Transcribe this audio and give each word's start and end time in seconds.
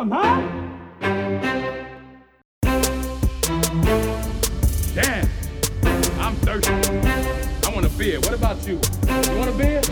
'em, 0.00 0.10
huh? 0.10 0.40
Damn, 4.94 5.28
I'm 6.18 6.34
thirsty. 6.36 6.72
I 6.72 7.74
want 7.74 7.84
a 7.84 7.90
beer. 7.98 8.18
What 8.20 8.32
about 8.32 8.66
you? 8.66 8.80
You 9.06 9.36
want 9.36 9.50
a 9.50 9.52
beer? 9.52 9.82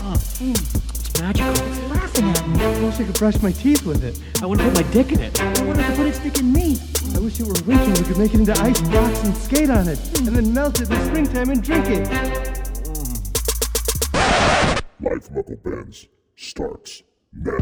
Oh, 0.00 0.16
mm, 0.40 0.56
it's 0.56 1.20
magical. 1.20 1.50
It's 1.50 1.90
laughing 1.90 2.28
at 2.30 2.48
me. 2.48 2.64
I 2.64 2.84
wish 2.84 3.00
I 3.00 3.04
could 3.04 3.18
brush 3.18 3.42
my 3.42 3.52
teeth 3.52 3.84
with 3.84 4.02
it. 4.02 4.18
I 4.42 4.46
want 4.46 4.60
to 4.60 4.70
put 4.70 4.76
my 4.76 4.90
dick 4.92 5.12
in 5.12 5.20
it. 5.20 5.42
I 5.42 5.62
wanted 5.64 5.86
to 5.86 5.92
put 5.92 6.06
its 6.06 6.20
dick 6.20 6.38
in 6.38 6.52
me. 6.54 6.78
I 7.14 7.18
wish 7.18 7.38
it 7.38 7.46
were 7.46 7.52
winter. 7.66 7.90
We 8.00 8.08
could 8.08 8.18
make 8.18 8.32
it 8.32 8.40
into 8.40 8.58
ice 8.62 8.80
blocks 8.80 9.24
and 9.24 9.36
skate 9.36 9.68
on 9.68 9.88
it, 9.88 9.98
mm. 9.98 10.28
and 10.28 10.36
then 10.36 10.54
melt 10.54 10.80
it 10.80 10.90
in 10.90 10.98
the 10.98 11.04
springtime 11.04 11.50
and 11.50 11.62
drink 11.62 11.84
it. 11.88 12.41
Life 15.22 15.30
Knuckle 15.30 15.56
Bands 15.56 16.08
starts 16.34 17.04
now. 17.32 17.56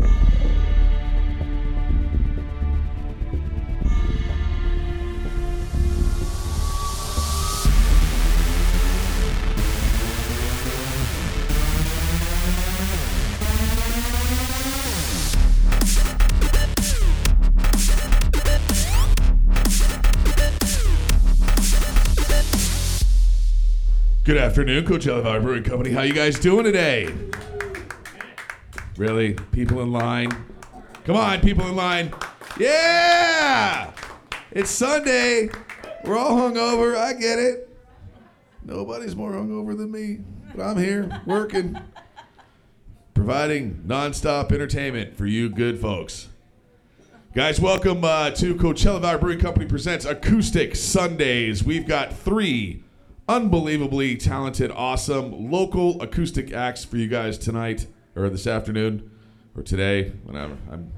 Good 24.24 24.36
afternoon, 24.38 24.86
Coachella 24.86 25.22
Valley 25.22 25.40
Brewing 25.40 25.64
Company. 25.64 25.90
How 25.90 26.02
you 26.02 26.14
guys 26.14 26.38
doing 26.38 26.64
today? 26.64 27.12
Really? 29.00 29.32
People 29.50 29.80
in 29.80 29.92
line? 29.92 30.28
Come 31.04 31.16
on, 31.16 31.40
people 31.40 31.66
in 31.66 31.74
line. 31.74 32.12
Yeah! 32.58 33.92
It's 34.50 34.70
Sunday. 34.70 35.48
We're 36.04 36.18
all 36.18 36.36
hungover. 36.36 36.98
I 36.98 37.14
get 37.14 37.38
it. 37.38 37.74
Nobody's 38.62 39.16
more 39.16 39.32
hungover 39.32 39.74
than 39.74 39.90
me, 39.90 40.18
but 40.54 40.62
I'm 40.62 40.76
here 40.76 41.22
working, 41.24 41.80
providing 43.14 43.84
nonstop 43.86 44.52
entertainment 44.52 45.16
for 45.16 45.24
you 45.24 45.48
good 45.48 45.80
folks. 45.80 46.28
Guys, 47.34 47.58
welcome 47.58 48.04
uh, 48.04 48.32
to 48.32 48.54
Coachella 48.54 49.00
Valley 49.00 49.18
Brewing 49.18 49.40
Company 49.40 49.64
presents 49.64 50.04
Acoustic 50.04 50.76
Sundays. 50.76 51.64
We've 51.64 51.88
got 51.88 52.12
three 52.12 52.84
unbelievably 53.26 54.18
talented, 54.18 54.70
awesome 54.70 55.50
local 55.50 56.02
acoustic 56.02 56.52
acts 56.52 56.84
for 56.84 56.98
you 56.98 57.08
guys 57.08 57.38
tonight 57.38 57.86
or 58.24 58.30
this 58.30 58.46
afternoon 58.46 59.10
or 59.56 59.62
today, 59.62 60.10
whenever. 60.24 60.56
I'm 60.70 60.92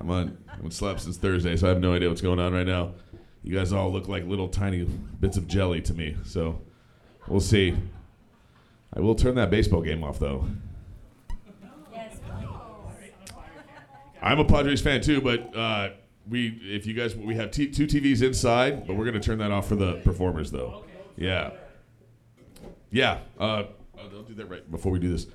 I'm 0.00 0.10
on 0.10 0.38
I 0.48 0.56
haven't 0.56 0.72
slept 0.72 1.00
since 1.00 1.16
Thursday, 1.16 1.56
so 1.56 1.66
I 1.66 1.70
have 1.70 1.80
no 1.80 1.94
idea 1.94 2.08
what's 2.08 2.20
going 2.20 2.38
on 2.38 2.52
right 2.52 2.66
now. 2.66 2.94
You 3.42 3.56
guys 3.56 3.72
all 3.72 3.92
look 3.92 4.08
like 4.08 4.24
little 4.26 4.48
tiny 4.48 4.84
bits 4.84 5.36
of 5.36 5.48
jelly 5.48 5.80
to 5.82 5.94
me, 5.94 6.16
so 6.24 6.60
we'll 7.26 7.40
see. 7.40 7.74
I 8.94 9.00
will 9.00 9.14
turn 9.14 9.34
that 9.36 9.50
baseball 9.50 9.82
game 9.82 10.04
off 10.04 10.18
though. 10.18 10.46
I'm 14.20 14.38
a 14.38 14.44
Padres 14.44 14.80
fan 14.80 15.00
too, 15.00 15.20
but 15.20 15.56
uh, 15.56 15.90
we 16.28 16.60
if 16.62 16.86
you 16.86 16.94
guys 16.94 17.16
we 17.16 17.34
have 17.34 17.50
t- 17.50 17.70
two 17.70 17.86
TVs 17.86 18.22
inside, 18.22 18.86
but 18.86 18.94
we're 18.94 19.04
gonna 19.04 19.18
turn 19.18 19.38
that 19.38 19.50
off 19.50 19.68
for 19.68 19.74
the 19.74 19.94
performers 20.04 20.52
though. 20.52 20.84
Yeah, 21.16 21.50
yeah. 22.92 23.18
Uh, 23.38 23.64
I'll 23.98 24.10
I'll 24.14 24.22
do 24.22 24.34
that 24.34 24.48
right 24.48 24.70
before 24.70 24.92
we 24.92 25.00
do 25.00 25.10
this. 25.10 25.26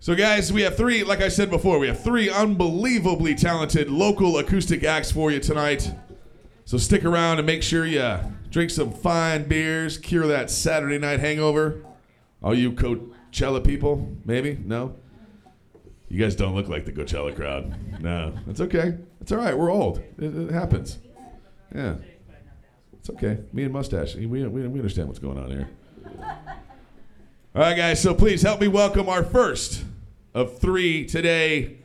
So, 0.00 0.14
guys, 0.14 0.52
we 0.52 0.62
have 0.62 0.76
three. 0.76 1.02
Like 1.02 1.20
I 1.20 1.28
said 1.28 1.50
before, 1.50 1.78
we 1.78 1.88
have 1.88 2.02
three 2.02 2.30
unbelievably 2.30 3.34
talented 3.34 3.90
local 3.90 4.38
acoustic 4.38 4.84
acts 4.84 5.10
for 5.10 5.30
you 5.32 5.40
tonight. 5.40 5.90
So 6.64 6.76
stick 6.76 7.04
around 7.04 7.38
and 7.38 7.46
make 7.46 7.62
sure 7.62 7.86
you 7.86 8.18
drink 8.50 8.70
some 8.70 8.92
fine 8.92 9.48
beers, 9.48 9.96
cure 9.96 10.26
that 10.26 10.50
Saturday 10.50 10.98
night 10.98 11.18
hangover. 11.18 11.82
All 12.42 12.54
you 12.54 12.72
Coachella 12.72 13.64
people, 13.64 14.14
maybe? 14.24 14.58
No? 14.64 14.94
You 16.08 16.22
guys 16.22 16.36
don't 16.36 16.54
look 16.54 16.68
like 16.68 16.84
the 16.84 16.92
Coachella 16.92 17.34
crowd. 17.34 17.74
No, 18.02 18.34
that's 18.46 18.60
okay. 18.60 18.98
It's 19.20 19.32
all 19.32 19.38
right. 19.38 19.56
We're 19.56 19.70
old. 19.70 19.98
It, 20.18 20.34
it 20.34 20.50
happens. 20.50 20.98
Yeah, 21.74 21.96
it's 22.98 23.10
okay. 23.10 23.38
Me 23.52 23.64
and 23.64 23.72
mustache. 23.72 24.14
We, 24.14 24.26
we, 24.26 24.46
we 24.46 24.78
understand 24.78 25.08
what's 25.08 25.18
going 25.18 25.38
on 25.38 25.50
here. 25.50 25.70
All 27.54 27.62
right, 27.62 27.76
guys. 27.76 28.00
So 28.00 28.14
please 28.14 28.42
help 28.42 28.60
me 28.60 28.68
welcome 28.68 29.08
our 29.08 29.24
first 29.24 29.82
of 30.34 30.58
three 30.58 31.06
today. 31.06 31.78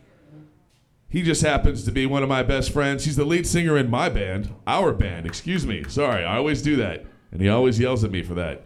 He 1.08 1.22
just 1.22 1.42
happens 1.42 1.84
to 1.84 1.92
be 1.92 2.04
one 2.04 2.22
of 2.22 2.28
my 2.28 2.42
best 2.42 2.70
friends. 2.70 3.06
He's 3.06 3.16
the 3.16 3.24
lead 3.24 3.46
singer 3.46 3.78
in 3.78 3.88
my 3.88 4.08
band, 4.10 4.54
our 4.66 4.92
band. 4.92 5.26
Excuse 5.26 5.66
me. 5.66 5.84
Sorry, 5.88 6.22
I 6.22 6.36
always 6.36 6.60
do 6.60 6.76
that, 6.76 7.06
and 7.32 7.40
he 7.40 7.48
always 7.48 7.80
yells 7.80 8.04
at 8.04 8.10
me 8.10 8.22
for 8.22 8.34
that. 8.34 8.64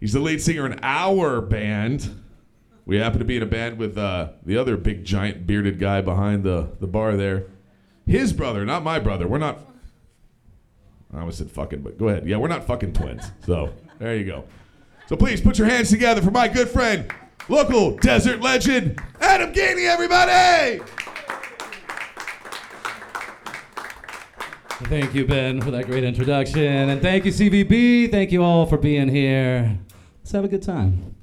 He's 0.00 0.14
the 0.14 0.20
lead 0.20 0.42
singer 0.42 0.66
in 0.66 0.80
our 0.82 1.40
band. 1.40 2.22
We 2.84 2.96
happen 2.96 3.20
to 3.20 3.24
be 3.24 3.36
in 3.36 3.42
a 3.42 3.46
band 3.46 3.78
with 3.78 3.96
uh, 3.96 4.30
the 4.44 4.56
other 4.56 4.76
big 4.76 5.04
giant 5.04 5.46
bearded 5.46 5.78
guy 5.78 6.00
behind 6.00 6.42
the, 6.42 6.70
the 6.80 6.88
bar 6.88 7.16
there. 7.16 7.44
His 8.04 8.32
brother, 8.32 8.64
not 8.64 8.82
my 8.82 8.98
brother. 8.98 9.28
We're 9.28 9.38
not. 9.38 9.60
I 11.14 11.20
almost 11.20 11.38
said 11.38 11.50
fucking, 11.52 11.82
but 11.82 11.98
go 11.98 12.08
ahead. 12.08 12.26
Yeah, 12.26 12.38
we're 12.38 12.48
not 12.48 12.66
fucking 12.66 12.94
twins. 12.94 13.30
So 13.46 13.72
there 13.98 14.16
you 14.16 14.24
go. 14.24 14.44
So 15.10 15.16
please 15.16 15.40
put 15.40 15.58
your 15.58 15.66
hands 15.66 15.90
together 15.90 16.22
for 16.22 16.30
my 16.30 16.46
good 16.46 16.68
friend, 16.68 17.12
local 17.48 17.96
desert 17.96 18.40
legend, 18.40 19.02
Adam 19.20 19.52
Gainey, 19.52 19.88
everybody! 19.88 20.80
Thank 24.84 25.12
you, 25.12 25.26
Ben, 25.26 25.60
for 25.62 25.72
that 25.72 25.86
great 25.86 26.04
introduction. 26.04 26.62
And 26.90 27.02
thank 27.02 27.24
you, 27.24 27.32
CVB. 27.32 28.12
Thank 28.12 28.30
you 28.30 28.44
all 28.44 28.66
for 28.66 28.78
being 28.78 29.08
here. 29.08 29.80
Let's 30.20 30.30
have 30.30 30.44
a 30.44 30.48
good 30.48 30.62
time. 30.62 31.16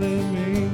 me. 0.00 0.69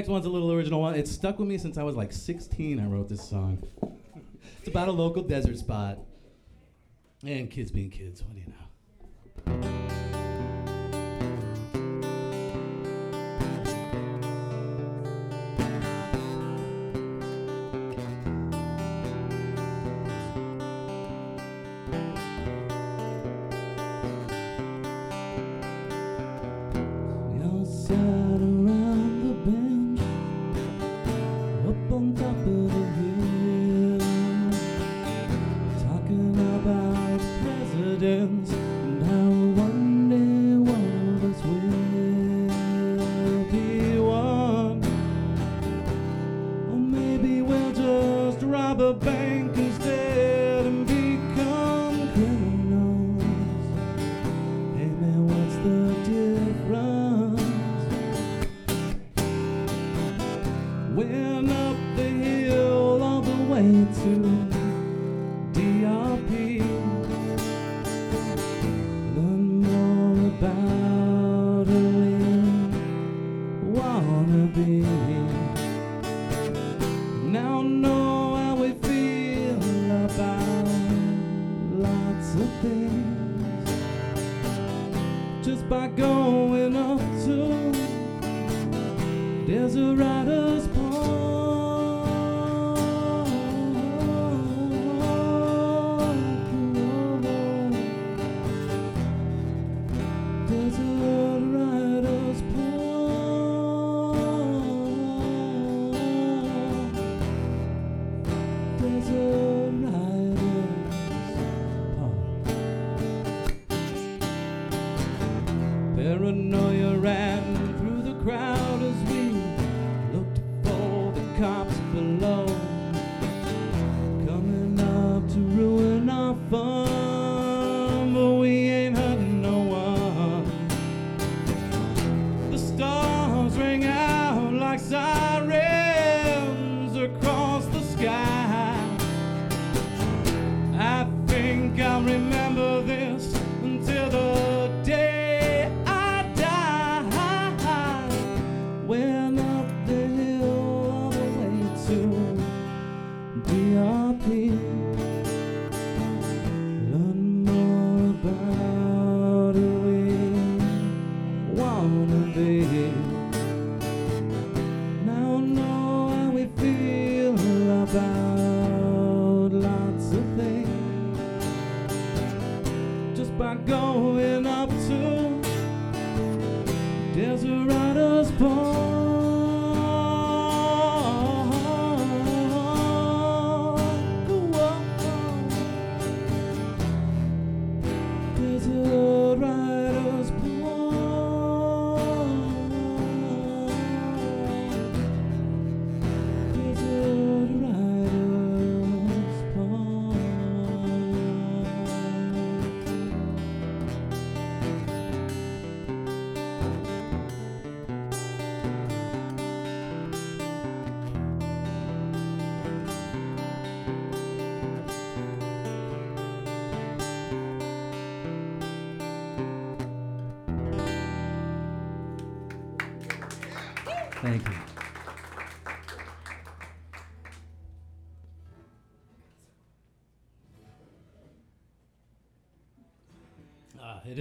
next 0.00 0.08
one's 0.08 0.24
a 0.24 0.30
little 0.30 0.50
original 0.50 0.80
one. 0.80 0.94
It 0.94 1.06
stuck 1.06 1.38
with 1.38 1.46
me 1.46 1.58
since 1.58 1.76
I 1.76 1.82
was 1.82 1.94
like 1.94 2.10
16. 2.10 2.80
I 2.80 2.86
wrote 2.86 3.10
this 3.10 3.22
song. 3.22 3.62
it's 4.58 4.66
about 4.66 4.88
a 4.88 4.92
local 4.92 5.22
desert 5.22 5.58
spot 5.58 5.98
and 7.22 7.50
kids 7.50 7.70
being 7.70 7.90
kids. 7.90 8.22
What 8.22 8.34
do 8.34 8.40
you 8.40 8.46
know? 8.46 9.79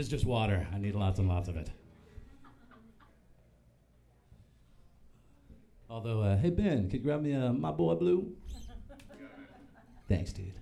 Just 0.09 0.25
water. 0.25 0.67
I 0.73 0.79
need 0.79 0.95
lots 0.95 1.19
and 1.19 1.29
lots 1.29 1.47
of 1.47 1.55
it. 1.55 1.69
Although, 5.89 6.21
uh, 6.21 6.37
hey 6.37 6.49
Ben, 6.49 6.89
could 6.89 6.99
you 6.99 6.99
grab 6.99 7.21
me 7.21 7.33
a 7.33 7.53
my 7.53 7.71
boy 7.71 7.95
blue? 7.95 8.33
Thanks, 10.09 10.33
dude. 10.33 10.53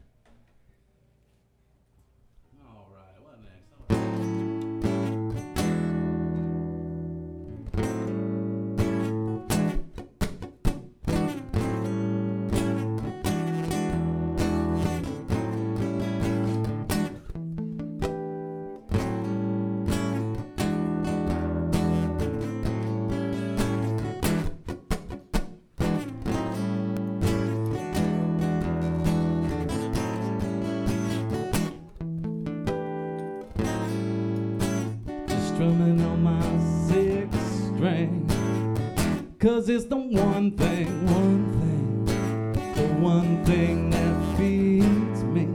Cause 39.48 39.70
it's 39.70 39.86
the 39.86 39.96
one 39.96 40.51
thing, 40.58 41.06
one 41.06 41.46
thing, 41.58 42.54
the 42.75 42.88
one 43.00 43.46
thing 43.46 43.89
that 43.92 44.38
feeds 44.38 45.24
me. 45.24 45.48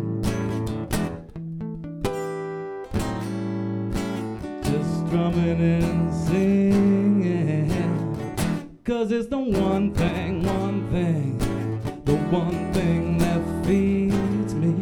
Just 4.63 5.07
strumming 5.07 5.61
and 5.61 6.15
singing. 6.27 7.69
Cause 8.83 9.13
it's 9.13 9.29
the 9.29 9.39
one 9.39 9.93
thing, 9.93 10.43
one 10.43 10.91
thing, 10.91 11.39
the 12.07 12.17
one 12.35 12.73
thing 12.73 13.19
that 13.19 13.43
feeds 13.67 14.55
me. 14.55 14.73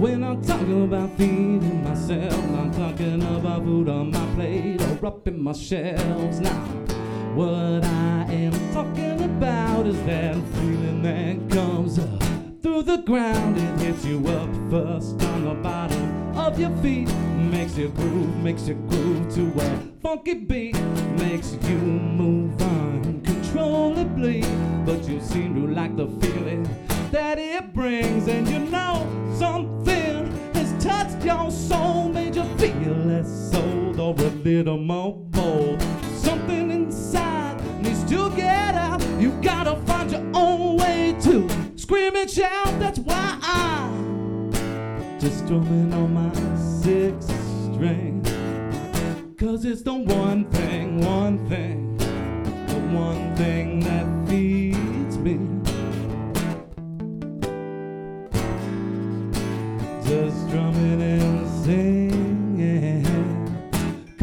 When 0.00 0.24
I'm 0.24 0.42
talking 0.42 0.82
about 0.82 1.16
feeding 1.16 1.84
myself, 1.84 2.34
I'm 2.58 2.72
talking 2.72 3.22
about 3.22 3.62
food 3.62 3.88
on 3.88 4.10
my 4.10 4.34
plate 4.34 4.79
up 5.04 5.26
in 5.26 5.42
my 5.42 5.52
shelves. 5.52 6.40
Now, 6.40 6.64
what 7.34 7.84
I 7.84 8.26
am 8.30 8.52
talking 8.72 9.22
about 9.22 9.86
is 9.86 10.00
that 10.04 10.34
feeling 10.34 11.02
that 11.02 11.50
comes 11.50 11.98
up 11.98 12.22
through 12.62 12.82
the 12.82 12.98
ground. 12.98 13.56
It 13.56 13.80
hits 13.80 14.04
you 14.04 14.18
up 14.28 14.48
first 14.70 15.22
on 15.22 15.44
the 15.44 15.54
bottom 15.54 16.36
of 16.36 16.58
your 16.58 16.74
feet, 16.78 17.08
makes 17.36 17.76
you 17.76 17.88
groove, 17.88 18.36
makes 18.36 18.68
you 18.68 18.74
groove 18.74 19.34
to 19.34 19.52
a 19.60 19.78
funky 20.02 20.34
beat, 20.34 20.78
makes 21.18 21.52
you 21.62 21.76
move 21.76 22.60
uncontrollably. 22.60 24.42
But 24.84 25.08
you 25.08 25.20
seem 25.20 25.54
to 25.54 25.72
like 25.72 25.96
the 25.96 26.08
feeling 26.20 26.68
that 27.10 27.38
it 27.38 27.72
brings, 27.72 28.28
and 28.28 28.48
you 28.48 28.58
know 28.58 29.06
something 29.38 30.30
has 30.54 30.72
touched 30.84 31.24
your 31.24 31.50
soul, 31.50 32.08
made 32.08 32.36
you 32.36 32.44
feel 32.58 32.94
less 32.94 33.54
old 33.54 33.69
a 34.18 34.30
little 34.30 34.78
more 34.78 35.14
bold. 35.14 35.80
Something 36.14 36.70
inside 36.70 37.60
needs 37.82 38.02
to 38.10 38.30
get 38.34 38.74
out. 38.74 39.00
You 39.20 39.30
gotta 39.42 39.76
find 39.86 40.10
your 40.10 40.26
own 40.34 40.78
way 40.78 41.16
to 41.22 41.48
scream 41.76 42.16
and 42.16 42.30
shout. 42.30 42.78
That's 42.78 42.98
why 42.98 43.38
I'm 43.42 44.50
just 45.20 45.46
drumming 45.46 45.92
on 45.92 46.14
my 46.14 46.32
six 46.80 47.26
string. 47.72 48.24
Cause 49.38 49.64
it's 49.64 49.82
the 49.82 49.94
one 49.94 50.44
thing, 50.50 51.00
one 51.04 51.48
thing, 51.48 51.96
the 51.96 52.80
one 52.92 53.34
thing 53.36 53.80
that 53.80 54.19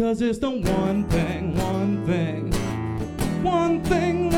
Cause 0.08 0.22
it's 0.22 0.40
the 0.40 0.50
one 0.50 1.04
thing, 1.10 1.54
one 1.58 2.06
thing, 2.08 2.54
one 3.44 3.84
thing 3.84 4.37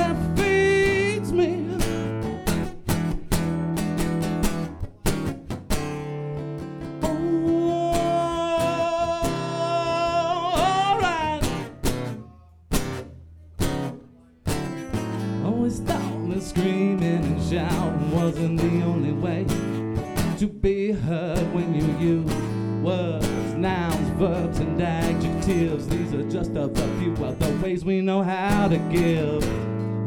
know 28.09 28.23
how 28.23 28.67
to 28.67 28.79
give 28.89 29.39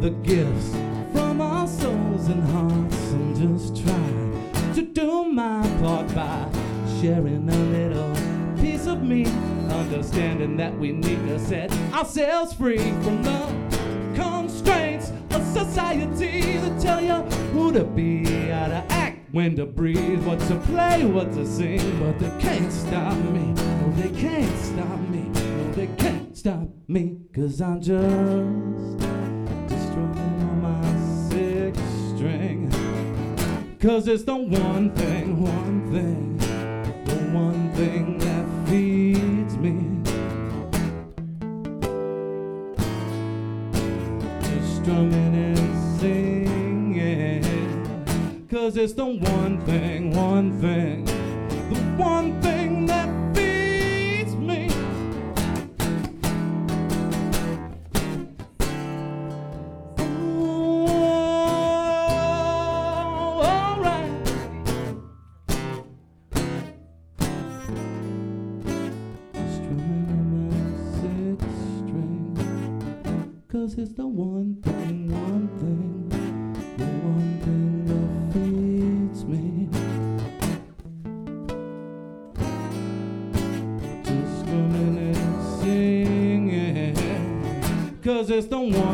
the 0.00 0.11
gifts 0.25 0.71
from 1.12 1.40
our 1.40 1.68
souls 1.68 2.26
and 2.26 2.42
hearts 2.49 3.12
and 3.12 3.37
just 3.37 3.76
try 3.87 4.75
to 4.75 4.82
do 4.82 5.26
my 5.26 5.62
part 5.78 6.12
by 6.12 6.50
sharing 7.00 7.49
a 7.49 7.56
little 7.71 8.12
piece 8.61 8.88
of 8.88 9.04
me, 9.04 9.25
understanding 9.71 10.56
that 10.56 10.76
we 10.80 10.90
need 10.90 11.25
to 11.28 11.38
set 11.38 11.71
ourselves 11.94 12.52
free 12.52 12.90
from 13.04 13.23
the 13.23 13.40
constraints 14.16 15.12
of 15.30 15.40
society 15.47 16.56
that 16.59 16.80
tell 16.80 17.00
you 17.00 17.23
who 17.52 17.71
to 17.71 17.85
be, 17.85 18.25
how 18.50 18.66
to 18.66 18.85
act, 18.88 19.21
when 19.30 19.54
to 19.54 19.64
breathe, 19.64 20.21
what 20.25 20.40
to 20.49 20.56
play, 20.73 21.04
what 21.04 21.32
to 21.35 21.47
sing. 21.47 22.00
But 22.00 22.18
they 22.18 22.42
can't 22.42 22.73
stop 22.73 23.16
me, 23.16 23.52
no, 23.52 23.92
they 23.92 24.11
can't 24.21 24.59
stop 24.59 24.99
me, 25.09 25.21
stop 26.42 26.68
me, 26.88 27.18
cause 27.32 27.61
I'm 27.61 27.80
just, 27.80 27.92
strumming 29.87 30.40
on 30.50 30.61
my 30.61 30.82
six 31.30 31.78
string. 32.08 32.68
Cause 33.78 34.08
it's 34.08 34.25
the 34.25 34.34
one 34.34 34.90
thing, 34.90 35.40
one 35.40 35.92
thing, 35.92 36.38
the 37.04 37.14
one 37.30 37.70
thing 37.75 38.18
that 38.18 38.44
feeds 38.68 39.56
me. 39.56 40.02
Strumming 44.75 45.34
and 45.46 46.00
singing. 46.00 47.44
Cause 48.50 48.76
it's 48.76 48.94
the 48.94 49.06
one 49.06 49.61
thing, 49.61 50.11
one 50.11 50.61
thing, 50.61 51.04
the 51.04 51.78
one 52.02 52.42
thing 52.42 52.62
It's 73.82 73.94
the 73.94 74.06
one 74.06 74.62
thing, 74.62 75.10
one 75.10 75.48
thing, 75.58 76.08
the 76.76 76.84
one 77.02 77.40
thing 77.42 77.84
that 77.88 78.32
feeds 78.32 79.24
me. 79.24 79.68
Just 84.04 84.46
coming 84.46 84.98
and 84.98 85.42
singing. 85.60 86.94
Cause 88.04 88.30
it's 88.30 88.46
the 88.46 88.60
one 88.60 88.91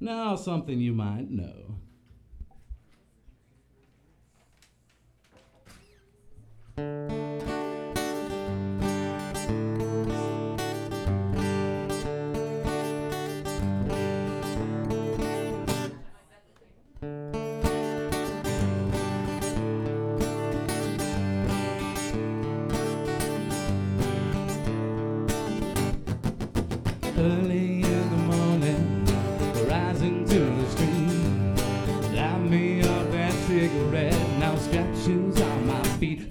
Now, 0.00 0.36
something 0.36 0.80
you 0.80 0.92
might 0.92 1.30
know. 1.30 1.78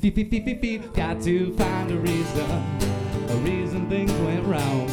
Feet, 0.07 0.15
feet, 0.15 0.29
feet, 0.29 0.45
feet, 0.45 0.61
feet. 0.61 0.93
Got 0.93 1.21
to 1.23 1.53
find 1.57 1.91
a 1.91 1.97
reason, 1.97 2.49
a 3.27 3.35
reason 3.43 3.89
things 3.89 4.13
went 4.13 4.45
wrong. 4.45 4.87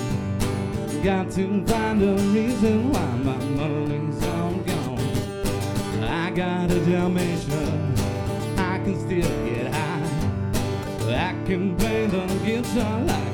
Got 1.05 1.31
to 1.33 1.64
find 1.66 2.03
a 2.03 2.16
reason 2.33 2.90
why 2.90 3.07
my 3.18 3.37
money's 3.37 4.24
all 4.24 4.55
gone. 4.55 6.03
I 6.03 6.31
got 6.31 6.68
a 6.72 6.81
Dalmatian, 6.81 7.94
I 8.59 8.79
can 8.79 8.98
still 8.98 9.46
get 9.46 9.72
high. 9.72 10.03
I 11.11 11.46
can 11.46 11.77
play 11.77 12.07
the 12.07 12.27
guitar 12.44 13.00
like 13.03 13.33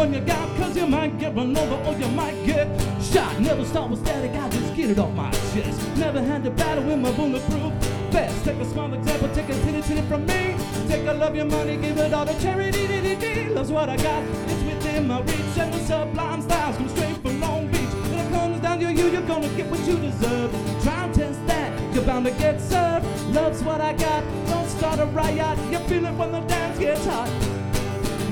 one 0.00 0.14
you 0.14 0.20
got, 0.20 0.56
cause 0.56 0.74
you 0.78 0.86
might 0.86 1.18
get 1.18 1.34
run 1.36 1.54
over 1.54 1.74
or 1.86 1.94
you 1.98 2.08
might 2.08 2.34
get 2.46 2.66
shot. 3.02 3.38
Never 3.38 3.66
start 3.66 3.90
with 3.90 4.00
static, 4.00 4.30
I 4.30 4.48
just 4.48 4.74
get 4.74 4.88
it 4.88 4.98
off 4.98 5.12
my 5.14 5.30
chest. 5.52 5.78
Never 5.98 6.22
had 6.22 6.42
to 6.44 6.50
battle 6.50 6.84
with 6.84 6.98
my 6.98 7.12
bulletproof 7.12 7.72
vest. 8.10 8.42
Take 8.46 8.56
a 8.56 8.64
small 8.64 8.90
example, 8.94 9.28
take 9.34 9.50
a 9.50 9.54
titty 9.64 9.82
titty 9.82 10.00
from 10.08 10.24
me. 10.24 10.56
Take 10.88 11.06
a 11.06 11.12
love 11.12 11.36
your 11.36 11.44
money, 11.44 11.76
give 11.76 11.98
it 11.98 12.14
all 12.14 12.24
to 12.24 12.34
charity. 12.40 12.86
dee. 12.86 13.50
Love's 13.50 13.70
what 13.70 13.90
I 13.90 13.96
got, 13.98 14.22
it's 14.48 14.62
within 14.62 15.06
my 15.06 15.20
reach. 15.20 15.58
And 15.58 15.74
the 15.74 15.80
sublime 15.80 16.40
styles 16.40 16.76
come 16.78 16.88
straight 16.88 17.16
from 17.18 17.38
Long 17.38 17.66
Beach. 17.66 17.92
When 18.10 18.20
it 18.24 18.30
comes 18.32 18.60
down 18.62 18.80
to 18.80 18.90
you, 18.90 19.06
you're 19.06 19.28
gonna 19.32 19.48
get 19.48 19.66
what 19.70 19.80
you 19.86 19.96
deserve. 19.98 20.50
Try 20.82 21.04
and 21.04 21.14
test 21.14 21.46
that, 21.46 21.94
you're 21.94 22.04
bound 22.04 22.24
to 22.24 22.32
get 22.32 22.58
served. 22.58 23.04
Love's 23.34 23.62
what 23.62 23.82
I 23.82 23.92
got, 23.92 24.24
don't 24.46 24.66
start 24.66 24.98
a 24.98 25.04
riot. 25.04 25.58
You 25.70 25.78
feel 25.90 26.06
it 26.06 26.14
when 26.14 26.32
the 26.32 26.40
dance 26.40 26.78
gets 26.78 27.04
hot. 27.04 27.28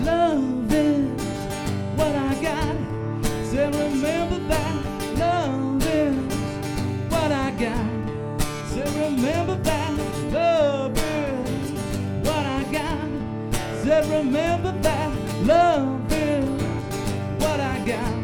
Love 0.03 0.73
is 0.73 1.28
got. 2.41 2.77
Say 3.51 3.67
remember 3.67 4.39
that. 4.49 4.85
Love 5.19 5.87
is 5.87 6.17
what 7.11 7.33
I 7.33 7.51
got. 7.53 8.41
Say 8.69 8.85
remember 9.01 9.57
that. 9.57 9.93
Love 10.33 10.97
is 10.97 11.71
what 12.27 12.47
I 12.47 12.65
got. 12.73 13.09
Say 13.83 14.19
remember 14.19 14.73
that. 14.83 15.11
Love 15.45 16.13
is 16.13 16.49
what 17.43 17.61
I 17.61 17.79
got. 17.87 18.15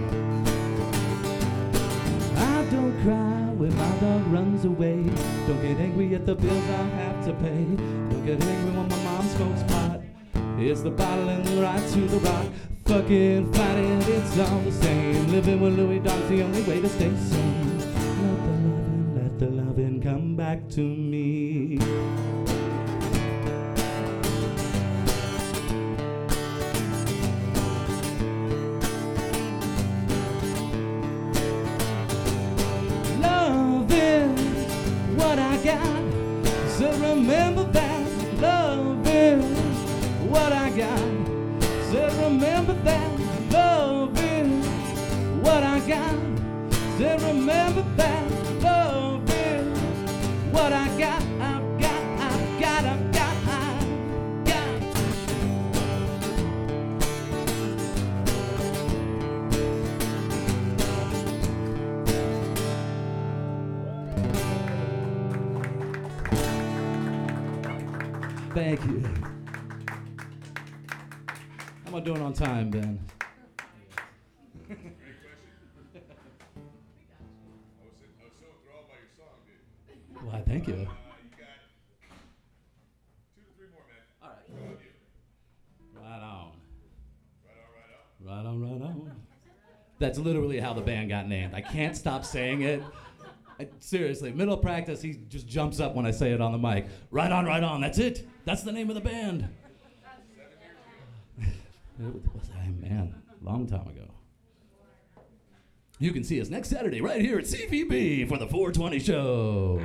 I 2.36 2.64
don't 2.70 2.94
cry 3.02 3.52
when 3.56 3.74
my 3.76 3.96
dog 4.00 4.26
runs 4.28 4.64
away. 4.64 5.02
Don't 5.46 5.62
get 5.62 5.78
angry 5.78 6.14
at 6.14 6.26
the 6.26 6.34
bills 6.34 6.64
I 6.64 6.84
have 7.00 7.24
to 7.26 7.32
pay. 7.34 7.64
Don't 8.10 8.26
get 8.26 8.42
angry 8.42 8.70
when 8.72 8.88
my 8.88 9.02
mom 9.04 9.28
smokes 9.28 9.62
pot. 9.72 10.00
It's 10.58 10.82
the 10.82 10.90
bottle 10.90 11.28
and 11.28 11.46
right 11.60 11.88
to 11.92 12.00
the 12.06 12.18
rock. 12.18 12.46
Fucking 12.86 13.50
fighting, 13.54 14.02
it's 14.02 14.38
all 14.38 14.60
the 14.60 14.70
same. 14.70 15.32
Living 15.32 15.60
with 15.60 15.76
Louis 15.76 16.00
Dog's 16.00 16.28
the 16.28 16.42
only 16.42 16.62
way 16.62 16.82
to 16.82 16.88
stay 16.88 17.10
sane. 17.16 17.78
Let 17.78 17.88
the 17.88 18.10
loving, 18.20 19.14
let 19.16 19.38
the 19.38 19.46
loving 19.46 20.02
come 20.02 20.36
back 20.36 20.68
to 20.70 20.80
me. 20.82 21.78
Love 33.20 33.90
is 33.90 35.16
what 35.16 35.38
I 35.38 35.56
got. 35.64 36.68
So 36.68 36.92
remember 36.92 37.64
that. 37.64 38.40
Love 38.40 39.08
is 39.08 39.44
what 40.28 40.52
I 40.52 40.70
got. 40.76 41.13
Remember 42.24 42.72
that. 42.72 43.20
Love 43.52 44.18
is 44.18 44.66
what 45.42 45.62
I 45.62 45.78
got. 45.80 46.16
So 46.96 47.18
remember 47.28 47.84
that. 47.96 48.62
Love 48.62 49.28
is 49.28 49.78
what 50.50 50.72
I 50.72 50.88
got. 50.98 51.22
I've 51.22 51.78
got, 51.78 52.02
I've 52.20 52.60
got, 52.60 52.84
I've 52.86 53.12
got, 53.12 53.34
I've 53.46 54.44
got. 54.46 54.64
Thank 68.54 68.84
you. 68.86 69.33
How 72.04 72.10
am 72.10 72.16
I 72.16 72.18
doing 72.18 72.26
on 72.26 72.34
time, 72.34 72.68
Ben? 72.68 73.00
Why, 80.22 80.42
thank 80.46 80.68
you. 80.68 80.86
Right 85.94 86.20
on. 86.20 86.52
Right 88.20 88.36
on, 88.36 88.44
right 88.44 88.44
on. 88.44 88.44
Right 88.44 88.44
on, 88.46 88.60
right 88.60 88.82
on. 88.82 89.16
That's 89.98 90.18
literally 90.18 90.60
how 90.60 90.74
the 90.74 90.82
band 90.82 91.08
got 91.08 91.26
named. 91.26 91.54
I 91.54 91.62
can't 91.62 91.96
stop 91.96 92.26
saying 92.26 92.60
it. 92.60 92.82
I- 93.58 93.68
seriously, 93.78 94.30
middle 94.30 94.52
of 94.52 94.60
practice, 94.60 95.00
he 95.00 95.14
just 95.30 95.48
jumps 95.48 95.80
up 95.80 95.94
when 95.94 96.04
I 96.04 96.10
say 96.10 96.32
it 96.32 96.42
on 96.42 96.52
the 96.52 96.58
mic. 96.58 96.84
Right 97.10 97.32
on, 97.32 97.46
right 97.46 97.62
on. 97.64 97.80
That's 97.80 97.96
it. 97.98 98.28
That's 98.44 98.62
the 98.62 98.72
name 98.72 98.90
of 98.90 98.94
the 98.94 99.00
band. 99.00 99.48
It 102.00 102.34
was, 102.34 102.50
man, 102.80 103.14
long 103.40 103.66
time 103.66 103.86
ago. 103.86 104.10
You 106.00 106.12
can 106.12 106.24
see 106.24 106.40
us 106.40 106.48
next 106.48 106.70
Saturday 106.70 107.00
right 107.00 107.20
here 107.20 107.38
at 107.38 107.44
CVB 107.44 108.28
for 108.28 108.36
the 108.36 108.48
420 108.48 108.98
show. 108.98 109.80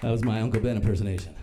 That 0.00 0.10
was 0.10 0.24
my 0.24 0.40
Uncle 0.40 0.60
Ben 0.60 0.76
impersonation. 0.76 1.34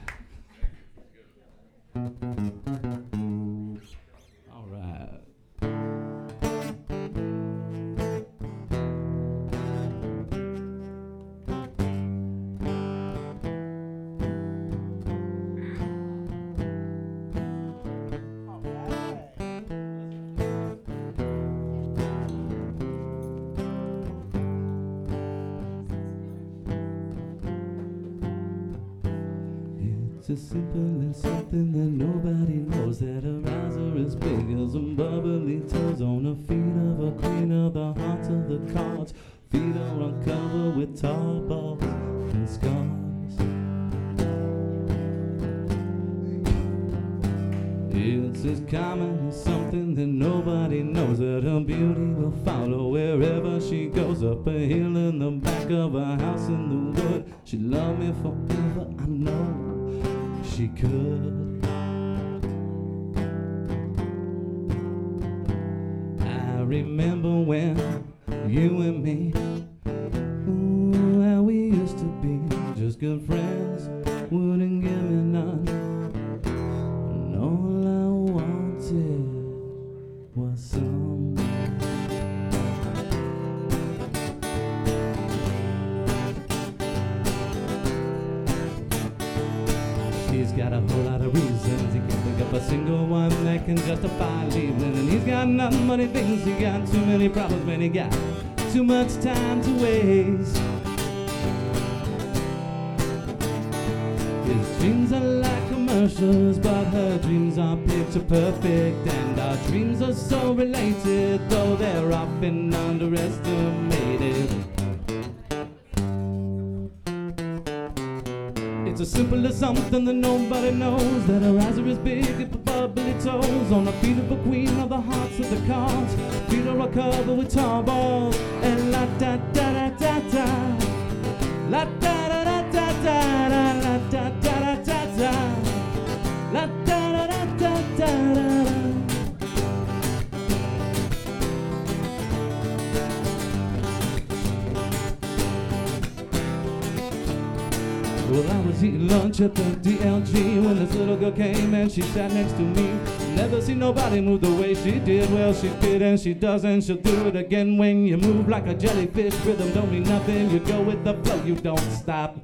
doesn't, 156.41 156.81
she'll 156.81 156.97
do 156.97 157.27
it 157.27 157.35
again 157.35 157.77
when 157.77 158.03
you 158.03 158.17
move 158.17 158.49
like 158.49 158.65
a 158.65 158.73
jellyfish. 158.73 159.35
Rhythm 159.45 159.71
don't 159.73 159.91
mean 159.91 160.03
nothing, 160.03 160.49
you 160.49 160.59
go 160.59 160.81
with 160.81 161.03
the 161.05 161.13
flow, 161.23 161.41
you 161.45 161.55
don't 161.55 161.79
stop. 161.91 162.35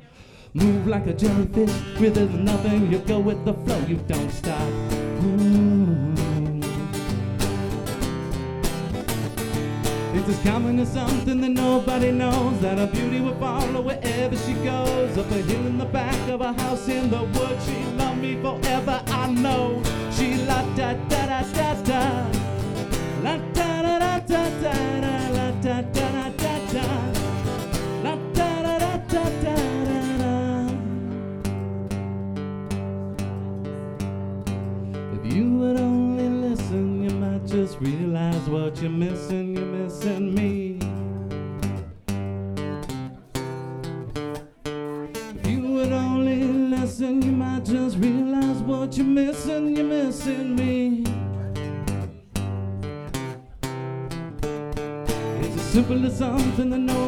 Move 0.54 0.86
like 0.86 1.08
a 1.08 1.14
jellyfish, 1.14 1.74
rhythm 2.00 2.46
nothing, 2.46 2.92
you 2.92 3.00
go 3.00 3.20
with 3.20 3.44
the 3.44 3.54
flow, 3.54 3.80
you 3.88 3.96
don't 4.08 4.30
stop. 4.30 4.62
Ooh. 5.24 6.14
It's 10.14 10.30
as 10.30 10.40
common 10.44 10.80
as 10.80 10.94
something 10.94 11.42
that 11.42 11.50
nobody 11.50 12.12
knows 12.12 12.60
that 12.62 12.78
her 12.78 12.88
beauty 12.88 13.20
will 13.20 13.36
follow 13.40 13.82
wherever 13.82 14.38
she 14.38 14.54
goes. 14.54 15.18
Up 15.18 15.32
a 15.32 15.42
hill 15.42 15.66
in 15.66 15.80
the 15.80 15.86
back 15.86 16.30
of 16.30 16.42
a 16.42 16.54
house 16.54 16.88
in 16.88 17.10
the 17.10 17.24
woods, 17.24 17.66
she 17.66 17.97
But 38.68 38.82
you're 38.82 38.92
missing, 38.92 39.56
you're 39.56 39.66
missing 39.66 40.36
me. 40.36 40.78
If 45.40 45.48
you 45.48 45.62
would 45.62 45.94
only 45.94 46.44
listen, 46.44 47.22
you 47.22 47.32
might 47.32 47.64
just 47.64 47.98
realize 47.98 48.58
what 48.58 48.98
you're 48.98 49.06
missing, 49.06 49.74
you're 49.74 49.86
missing 49.86 50.54
me. 50.58 51.06
It's 55.40 55.56
as 55.56 55.62
simple 55.72 56.06
as 56.06 56.18
something 56.18 56.70
that 56.70 56.80
no 56.80 57.07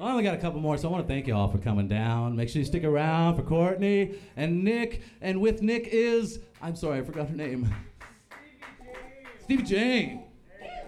Well, 0.00 0.08
I 0.08 0.12
only 0.12 0.24
got 0.24 0.34
a 0.34 0.38
couple 0.38 0.60
more, 0.60 0.78
so 0.78 0.88
I 0.88 0.92
want 0.92 1.06
to 1.06 1.12
thank 1.12 1.26
you 1.26 1.34
all 1.34 1.48
for 1.50 1.58
coming 1.58 1.86
down. 1.86 2.34
Make 2.34 2.48
sure 2.48 2.60
you 2.60 2.64
stick 2.64 2.84
around 2.84 3.36
for 3.36 3.42
Courtney 3.42 4.14
and 4.34 4.64
Nick. 4.64 5.02
And 5.20 5.42
with 5.42 5.60
Nick 5.60 5.88
is, 5.88 6.40
I'm 6.62 6.74
sorry, 6.74 7.00
I 7.00 7.02
forgot 7.02 7.28
her 7.28 7.36
name. 7.36 7.68
Stevie 9.44 9.62
Jane. 9.62 9.66
Stevie 9.66 9.68
Jane. 9.68 10.24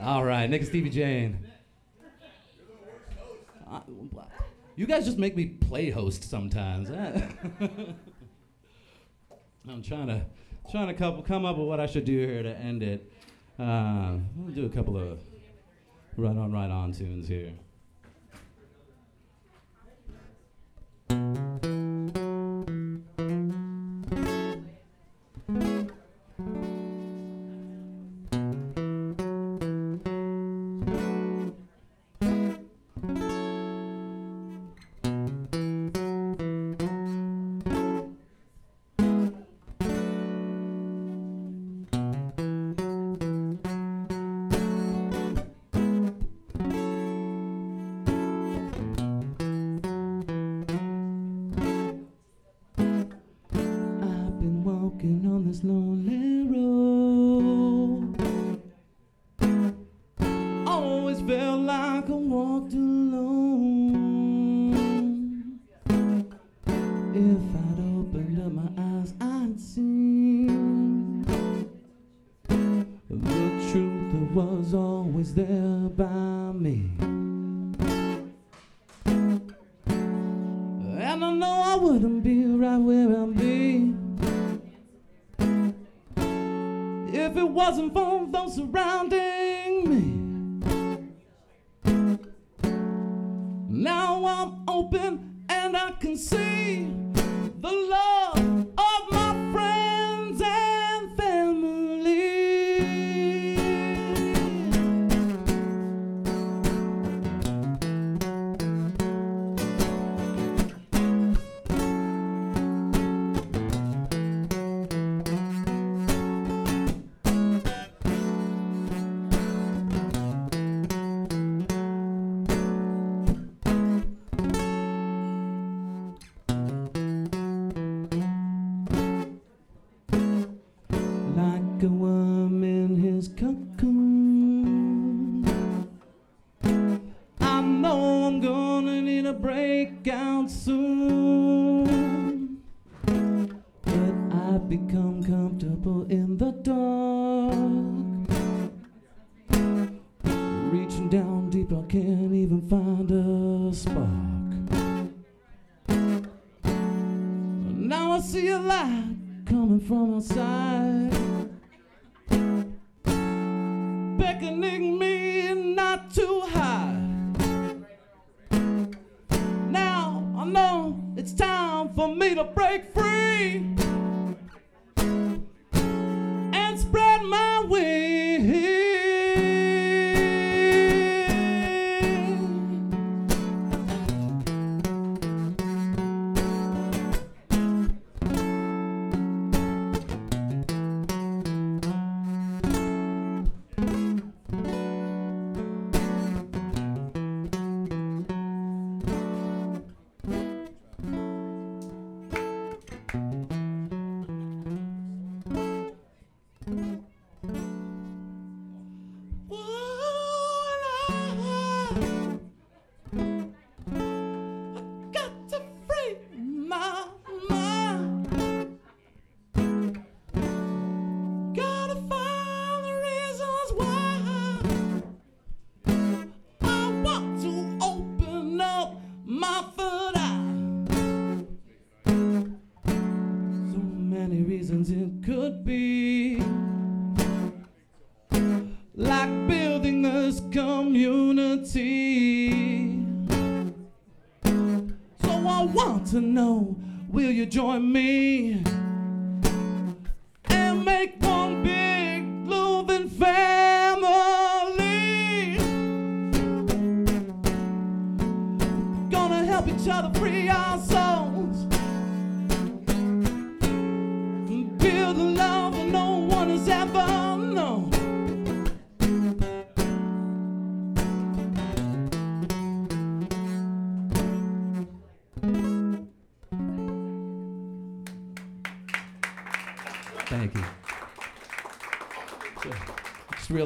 All 0.00 0.24
right, 0.24 0.48
Nick 0.48 0.62
and 0.62 0.68
Stevie 0.70 0.88
Jane. 0.88 1.46
Uh, 3.70 3.80
you 4.76 4.86
guys 4.86 5.04
just 5.04 5.18
make 5.18 5.36
me 5.36 5.44
play 5.44 5.90
host 5.90 6.24
sometimes. 6.24 6.88
I'm 9.68 9.82
trying 9.82 10.06
to 10.06 10.22
trying 10.70 10.86
to 10.86 10.94
couple, 10.94 11.22
come 11.22 11.44
up 11.44 11.58
with 11.58 11.68
what 11.68 11.80
I 11.80 11.86
should 11.86 12.06
do 12.06 12.16
here 12.16 12.42
to 12.42 12.56
end 12.56 12.82
it. 12.82 13.12
Uh, 13.58 14.14
we'll 14.36 14.54
do 14.54 14.64
a 14.64 14.70
couple 14.70 14.96
of 14.96 15.20
right 16.16 16.34
on, 16.34 16.50
right 16.50 16.70
on 16.70 16.94
tunes 16.94 17.28
here. 17.28 17.52
Thank 21.12 21.36
you. 21.36 21.51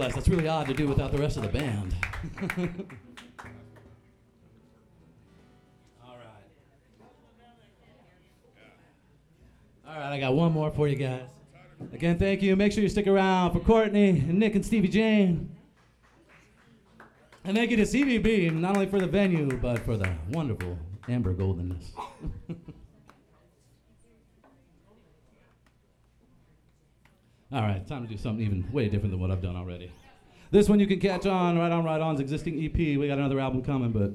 Realized 0.07 0.19
that's 0.19 0.29
really 0.29 0.47
odd 0.47 0.69
to 0.69 0.75
do 0.75 0.87
without 0.87 1.11
the 1.11 1.19
rest 1.19 1.37
of 1.37 1.43
the 1.43 1.49
band. 1.49 1.93
All 6.07 6.15
right. 6.15 6.45
All 9.85 9.99
right, 9.99 10.13
I 10.13 10.21
got 10.21 10.35
one 10.35 10.53
more 10.53 10.71
for 10.71 10.87
you 10.87 10.95
guys. 10.95 11.29
Again, 11.93 12.21
thank 12.21 12.41
you. 12.41 12.55
Make 12.55 12.71
sure 12.71 12.85
you 12.85 12.89
stick 12.89 13.09
around 13.09 13.51
for 13.53 13.59
Courtney 13.59 14.11
and 14.11 14.39
Nick 14.39 14.55
and 14.55 14.65
Stevie 14.65 14.87
Jane. 14.87 15.51
And 17.43 17.57
thank 17.57 17.73
you 17.73 17.77
to 17.77 17.83
CVB, 17.83 18.55
not 18.55 18.77
only 18.77 18.87
for 18.87 19.01
the 19.01 19.09
venue, 19.09 19.59
but 19.59 19.81
for 19.81 19.97
the 19.97 20.09
wonderful 20.31 20.79
Amber 21.09 21.35
Goldenness. 21.35 21.91
All 27.53 27.63
right, 27.63 27.87
time 27.87 28.05
to 28.05 28.13
do 28.13 28.19
something 28.19 28.45
even 28.45 28.71
way 28.73 28.89
different 28.89 29.13
than 29.13 29.21
what 29.21 29.31
I've 29.31 29.41
done 29.41 29.55
already. 29.55 29.93
This 30.51 30.69
one 30.69 30.81
you 30.81 30.87
can 30.87 30.99
catch 30.99 31.27
on 31.27 31.57
Right 31.57 31.71
On 31.71 31.85
Right 31.85 32.01
On's 32.01 32.19
existing 32.19 32.65
EP. 32.65 32.77
We 32.77 33.07
got 33.07 33.19
another 33.19 33.39
album 33.39 33.63
coming, 33.63 33.93
but 33.93 34.13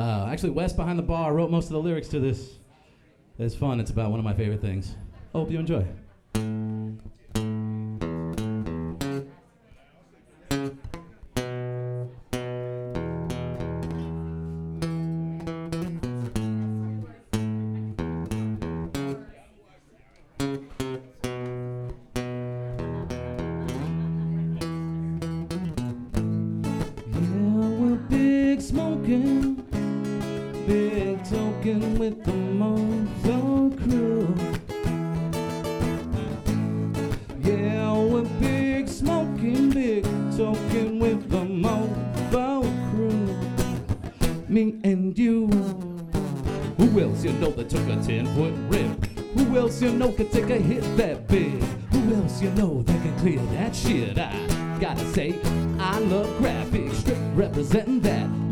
uh, 0.00 0.26
actually, 0.26 0.50
Wes 0.50 0.72
behind 0.72 0.98
the 0.98 1.02
bar 1.02 1.34
wrote 1.34 1.50
most 1.50 1.66
of 1.66 1.72
the 1.72 1.80
lyrics 1.80 2.08
to 2.08 2.20
this. 2.20 2.58
It's 3.38 3.56
fun. 3.56 3.80
It's 3.80 3.90
about 3.90 4.10
one 4.10 4.20
of 4.20 4.24
my 4.24 4.34
favorite 4.34 4.60
things. 4.60 4.94
Hope 5.32 5.50
you 5.50 5.58
enjoy. 5.58 5.84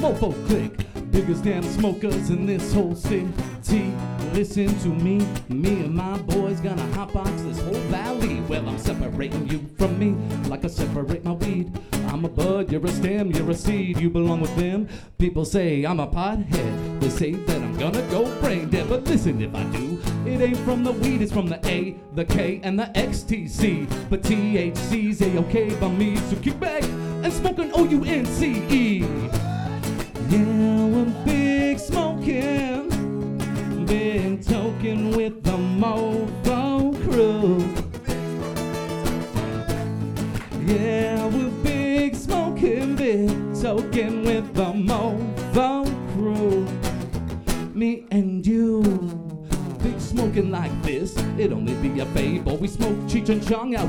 Mofo 0.02 0.32
click. 0.48 0.72
Biggest 1.12 1.44
damn 1.44 1.62
smokers 1.62 2.30
in 2.30 2.44
this 2.44 2.74
whole 2.74 2.96
city. 2.96 3.28
Listen 4.32 4.76
to 4.80 4.88
me, 4.88 5.18
me 5.48 5.84
and 5.84 5.94
my 5.94 6.18
boys 6.18 6.58
gonna 6.58 6.82
hotbox 6.96 7.36
this 7.44 7.60
whole 7.60 7.84
valley. 7.88 8.40
Well, 8.48 8.68
I'm 8.68 8.78
separating 8.78 9.46
you 9.48 9.64
from 9.78 9.98
me 9.98 10.16
like 10.48 10.64
I 10.64 10.68
separate 10.68 11.22
my 11.24 11.32
weed. 11.32 11.70
I'm 12.08 12.24
a 12.24 12.28
bud, 12.28 12.72
you're 12.72 12.84
a 12.84 12.88
stem, 12.88 13.30
you're 13.30 13.50
a 13.50 13.54
seed, 13.54 14.00
you 14.00 14.10
belong 14.10 14.40
with 14.40 14.56
them. 14.56 14.88
People 15.18 15.44
say 15.44 15.84
I'm 15.84 16.00
a 16.00 16.08
pothead, 16.08 17.00
they 17.00 17.08
say 17.08 17.32
that 17.32 17.62
I'm 17.62 17.78
gonna 17.78 18.02
go 18.10 18.24
brain 18.40 18.70
dead. 18.70 18.88
But 18.88 19.04
listen, 19.04 19.40
if 19.40 19.54
I 19.54 19.62
do, 19.64 20.00
it 20.26 20.40
ain't 20.40 20.58
from 20.58 20.82
the 20.82 20.92
weed, 20.92 21.22
it's 21.22 21.32
from 21.32 21.46
the 21.46 21.60
A, 21.68 21.94
the 22.14 22.24
K, 22.24 22.60
and 22.64 22.76
the 22.76 22.86
XTC. 22.96 23.86
But 24.10 24.22
THC's 24.22 25.22
A-OK 25.22 25.76
by 25.76 25.88
me, 25.88 26.16
so 26.16 26.36
kick 26.36 26.58
back 26.58 26.82
and 26.82 27.32
smoke 27.32 27.58
an 27.58 27.70
O-U-N-C-E. 27.74 28.51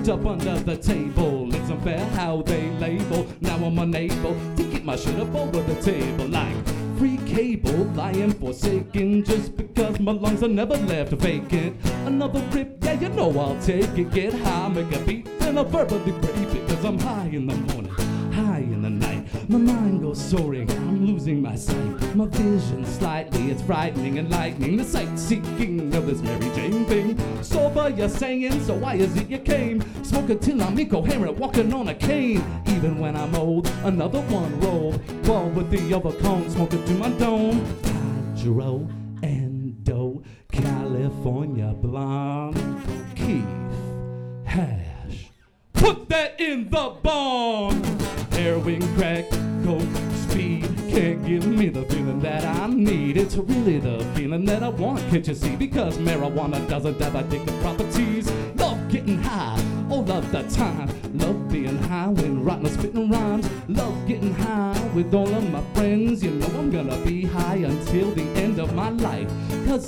Up 0.10 0.26
under 0.26 0.60
the 0.60 0.78
table. 0.78 1.54
It's 1.54 1.70
unfair 1.70 2.06
how 2.12 2.42
they 2.42 2.70
label. 2.72 3.28
Now 3.42 3.56
I'm 3.56 3.78
unable 3.78 4.36
to 4.56 4.64
keep 4.72 4.84
my 4.84 4.96
shit 4.96 5.20
up 5.20 5.34
over 5.34 5.62
the 5.62 5.82
table 5.82 6.28
like 6.28 6.56
free 6.98 7.18
cable, 7.26 7.86
lying 7.96 8.32
forsaken 8.34 9.24
just 9.24 9.58
because 9.58 10.00
my 10.00 10.12
lungs 10.12 10.42
are 10.44 10.48
never 10.48 10.78
left 10.78 11.12
vacant. 11.14 11.76
Another 12.06 12.40
rip, 12.52 12.84
yeah, 12.84 12.94
you 12.94 13.10
know 13.10 13.38
I'll 13.38 13.60
take 13.62 13.98
it. 13.98 14.12
Get 14.12 14.34
high, 14.34 14.70
make 14.70 14.92
a 14.96 15.00
beat, 15.00 15.40
then 15.40 15.58
I'll 15.58 15.66
verbally 15.66 16.12
breathe 16.12 16.56
it. 16.56 16.68
Cause 16.70 16.86
I'm 16.86 17.00
high 17.00 17.30
in 17.32 17.48
the 17.48 17.56
morning, 17.56 17.94
high 18.32 18.60
in 18.60 18.82
the 18.82 18.90
night. 18.90 19.50
My 19.50 19.58
mind 19.58 20.02
goes 20.02 20.24
soaring, 20.24 20.70
I'm 20.72 21.06
losing 21.06 21.42
my 21.42 21.56
sight. 21.56 22.16
My 22.16 22.26
vision 22.28 22.86
slightly, 22.86 23.52
it's 23.52 23.62
frightening 23.62 24.20
and 24.20 24.30
lightning. 24.30 24.78
The 24.78 24.86
sightseeing 24.86 25.94
of 25.96 26.08
this 26.08 26.22
Mary 26.22 26.50
Jane 26.56 26.86
thing. 26.86 27.44
Sober, 27.44 27.90
you're 27.90 28.08
saying, 28.08 28.64
so 28.64 28.76
why 28.76 28.96
is 28.96 29.16
it 29.18 29.30
you 29.30 29.40
came? 29.40 29.63
Smoking 30.24 30.40
till 30.40 30.64
I'm 30.64 30.80
incoherent, 30.80 31.38
walking 31.38 31.74
on 31.74 31.90
a 31.90 31.94
cane. 31.94 32.42
Even 32.68 32.98
when 32.98 33.14
I'm 33.14 33.36
old, 33.36 33.68
another 33.84 34.22
one 34.22 34.58
rolled. 34.62 35.24
Ball 35.24 35.50
with 35.50 35.70
the 35.70 35.94
other 35.94 36.14
cone, 36.14 36.50
smoking 36.50 36.82
to 36.86 36.94
my 36.94 37.10
dome. 37.10 37.60
Hydro 37.84 38.88
Endo, 39.22 40.24
California 40.50 41.74
blonde. 41.74 42.56
Kief 43.18 43.44
Hash. 44.46 45.30
Put 45.74 46.08
that 46.08 46.40
in 46.40 46.70
the 46.70 46.96
bomb. 47.04 47.84
Heroin, 48.32 48.82
crack, 48.96 49.30
coke, 49.66 49.82
speed 50.16 50.74
can't 50.94 51.26
give 51.26 51.48
me 51.48 51.70
the 51.70 51.84
feeling 51.86 52.20
that 52.20 52.46
I 52.46 52.68
need. 52.68 53.18
It's 53.18 53.36
really 53.36 53.80
the 53.80 54.06
feeling 54.16 54.46
that 54.46 54.62
I 54.62 54.70
want, 54.70 55.00
can't 55.10 55.28
you 55.28 55.34
see? 55.34 55.56
Because 55.56 55.98
marijuana 55.98 56.68
doesn't 56.70 57.02
have 57.02 57.14
addictive 57.14 57.43
properties. 57.43 57.43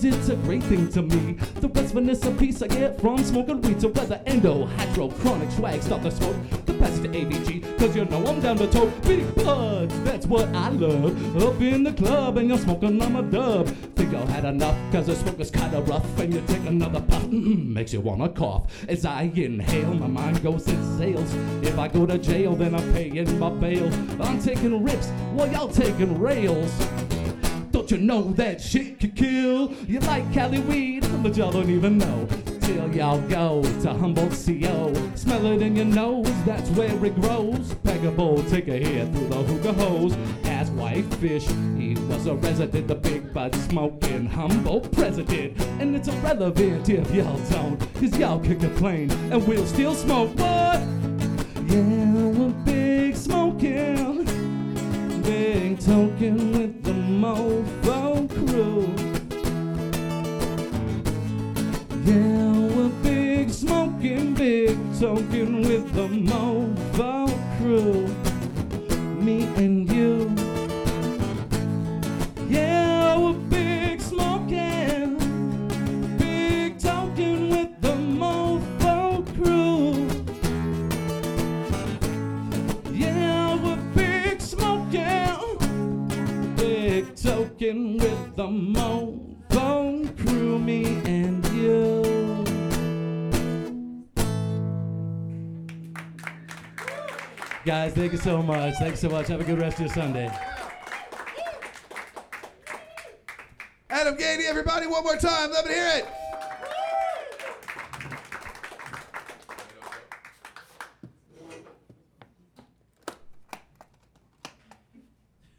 It's 0.06 0.30
a 0.30 0.36
great 0.36 0.64
thing 0.64 0.90
to 0.90 1.02
me. 1.02 1.34
The 1.56 1.68
of 1.68 2.10
it's 2.10 2.40
piece 2.40 2.62
I 2.62 2.68
get 2.68 3.00
from 3.00 3.18
smoking 3.24 3.62
weed. 3.62 3.82
So 3.82 3.90
whether 3.90 4.22
endo, 4.26 4.66
hydro, 4.66 5.10
chronic 5.10 5.52
swag, 5.52 5.82
stop 5.82 6.04
the 6.04 6.12
smoke. 6.12 6.36
The 6.66 6.74
passage 6.74 7.04
to 7.04 7.10
AVG, 7.10 7.78
cause 7.78 7.96
you 7.96 8.06
know 8.06 8.26
I'm 8.26 8.42
down 8.42 8.58
to 8.58 8.68
tote. 8.68 9.02
Big 9.04 9.34
buds, 9.36 9.98
that's 10.02 10.26
what 10.26 10.48
I 10.50 10.70
love. 10.70 11.44
Up 11.44 11.62
in 11.62 11.84
the 11.84 11.94
club 11.94 12.38
and 12.38 12.50
you're 12.50 12.58
smoking 12.58 13.02
on 13.02 13.14
my 13.14 13.22
dub. 13.22 13.68
Think 13.96 14.12
y'all 14.12 14.28
had 14.28 14.46
enough, 14.46 14.78
cause 14.92 15.08
the 15.08 15.16
smoke 15.16 15.40
is 15.40 15.50
kinda 15.50 15.82
rough. 15.82 16.20
And 16.20 16.34
you 16.34 16.42
take 16.48 16.66
another 16.66 17.02
puff, 17.02 17.24
mm, 17.24 17.68
makes 17.68 17.94
you 17.94 18.02
wanna 18.02 18.30
cough. 18.30 18.64
As 18.88 19.06
I 19.06 19.32
inhale, 19.34 19.94
my 19.94 20.08
mind 20.08 20.44
goes 20.44 20.68
in 20.68 20.98
sales. 20.98 21.34
If 21.64 21.80
I 21.80 21.88
go 21.88 22.06
to 22.06 22.18
jail, 22.18 22.56
then 22.56 22.76
I'm 22.76 22.94
paying 22.94 23.40
my 23.40 23.50
bail. 23.50 23.92
I'm 24.22 24.42
taking 24.42 24.84
rips 24.84 25.08
while 25.34 25.52
y'all 25.52 25.70
taking 25.70 26.20
rails. 26.20 26.72
Don't 27.86 28.00
you 28.00 28.08
know 28.08 28.24
that 28.32 28.60
shit 28.60 29.00
could 29.00 29.16
kill? 29.16 29.72
You 29.88 30.00
like 30.00 30.34
Cali 30.34 30.60
weed, 30.60 31.06
but 31.22 31.38
y'all 31.38 31.52
don't 31.52 31.70
even 31.70 32.00
know. 32.00 32.28
Till 32.62 32.92
y'all 32.96 33.22
go 33.22 33.62
to 33.62 33.94
Humboldt 33.94 34.32
CO. 34.32 34.92
Smell 35.14 35.46
it 35.46 35.62
in 35.62 35.76
your 35.76 35.86
nose, 35.86 36.26
that's 36.46 36.68
where 36.72 37.06
it 37.06 37.22
grows. 37.22 37.76
Peg 37.84 38.04
a 38.04 38.10
bowl, 38.10 38.42
take 38.46 38.70
a 38.70 38.78
hit 38.80 39.14
through 39.14 39.28
the 39.28 39.36
hookah 39.36 39.74
hose. 39.74 40.18
Ask 40.46 40.72
Whitefish, 40.72 41.46
he 41.78 41.94
was 42.10 42.26
a 42.26 42.34
resident, 42.34 42.88
the 42.88 42.96
big 42.96 43.32
bud 43.32 43.54
smoking 43.54 44.26
Humboldt 44.26 44.92
president. 44.92 45.62
And 45.80 45.96
it's 45.96 46.08
irrelevant 46.08 46.90
if 46.90 47.14
y'all 47.14 47.38
don't, 47.52 47.78
cause 47.94 48.18
y'all 48.18 48.40
can 48.40 48.60
complain 48.60 49.12
and 49.32 49.48
we'll 49.48 49.68
still 49.68 49.94
smoke. 49.94 50.32
What? 50.40 50.82
Yeah, 51.68 52.25
Token 55.86 56.52
with 56.54 56.84
the 56.84 56.94
mofo 56.94 58.28
crew. 58.28 58.88
Yeah, 62.04 62.76
we're 62.76 62.90
big 63.04 63.52
smoking, 63.52 64.34
big 64.34 64.80
token 65.00 65.62
with 65.62 65.94
the 65.94 66.08
mofo 66.08 67.30
crew. 67.60 68.08
Me 69.22 69.44
and 69.64 69.88
you. 69.92 70.35
Token 87.58 87.98
with 87.98 88.36
the 88.36 88.48
mofo 88.48 90.18
crew, 90.18 90.60
me 90.60 90.86
and 91.06 91.46
you. 91.48 92.04
Guys, 97.66 97.94
thank 97.94 98.12
you 98.12 98.18
so 98.18 98.44
much. 98.44 98.76
Thanks 98.76 99.00
so 99.00 99.10
much. 99.10 99.28
Have 99.28 99.42
a 99.42 99.44
good 99.44 99.60
rest 99.60 99.80
of 99.80 99.86
your 99.86 99.94
Sunday. 99.94 100.30
Adam 103.90 104.16
Gainey, 104.18 104.48
everybody, 104.48 104.88
one 104.88 105.04
more 105.04 105.16
time. 105.16 105.52
Let 105.52 105.66
me 105.66 105.74
hear 105.74 105.92
it. 105.96 106.06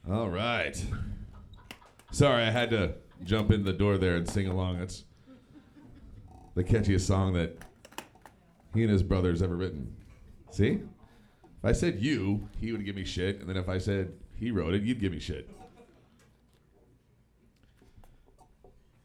All 0.08 0.28
right. 0.28 0.76
Sorry, 2.16 2.44
I 2.44 2.50
had 2.50 2.70
to 2.70 2.94
jump 3.24 3.50
in 3.50 3.62
the 3.62 3.74
door 3.74 3.98
there 3.98 4.16
and 4.16 4.26
sing 4.26 4.46
along. 4.46 4.80
It's 4.80 5.04
the 6.54 6.64
catchiest 6.64 7.02
song 7.02 7.34
that 7.34 7.58
he 8.72 8.80
and 8.80 8.90
his 8.90 9.02
brothers 9.02 9.42
ever 9.42 9.54
written. 9.54 9.94
See? 10.50 10.80
If 11.58 11.62
I 11.62 11.72
said 11.72 12.00
you, 12.00 12.48
he 12.58 12.72
would 12.72 12.86
give 12.86 12.96
me 12.96 13.04
shit, 13.04 13.40
and 13.40 13.46
then 13.46 13.58
if 13.58 13.68
I 13.68 13.76
said 13.76 14.14
he 14.34 14.50
wrote 14.50 14.72
it, 14.72 14.82
you'd 14.82 14.98
give 14.98 15.12
me 15.12 15.18
shit. 15.18 15.46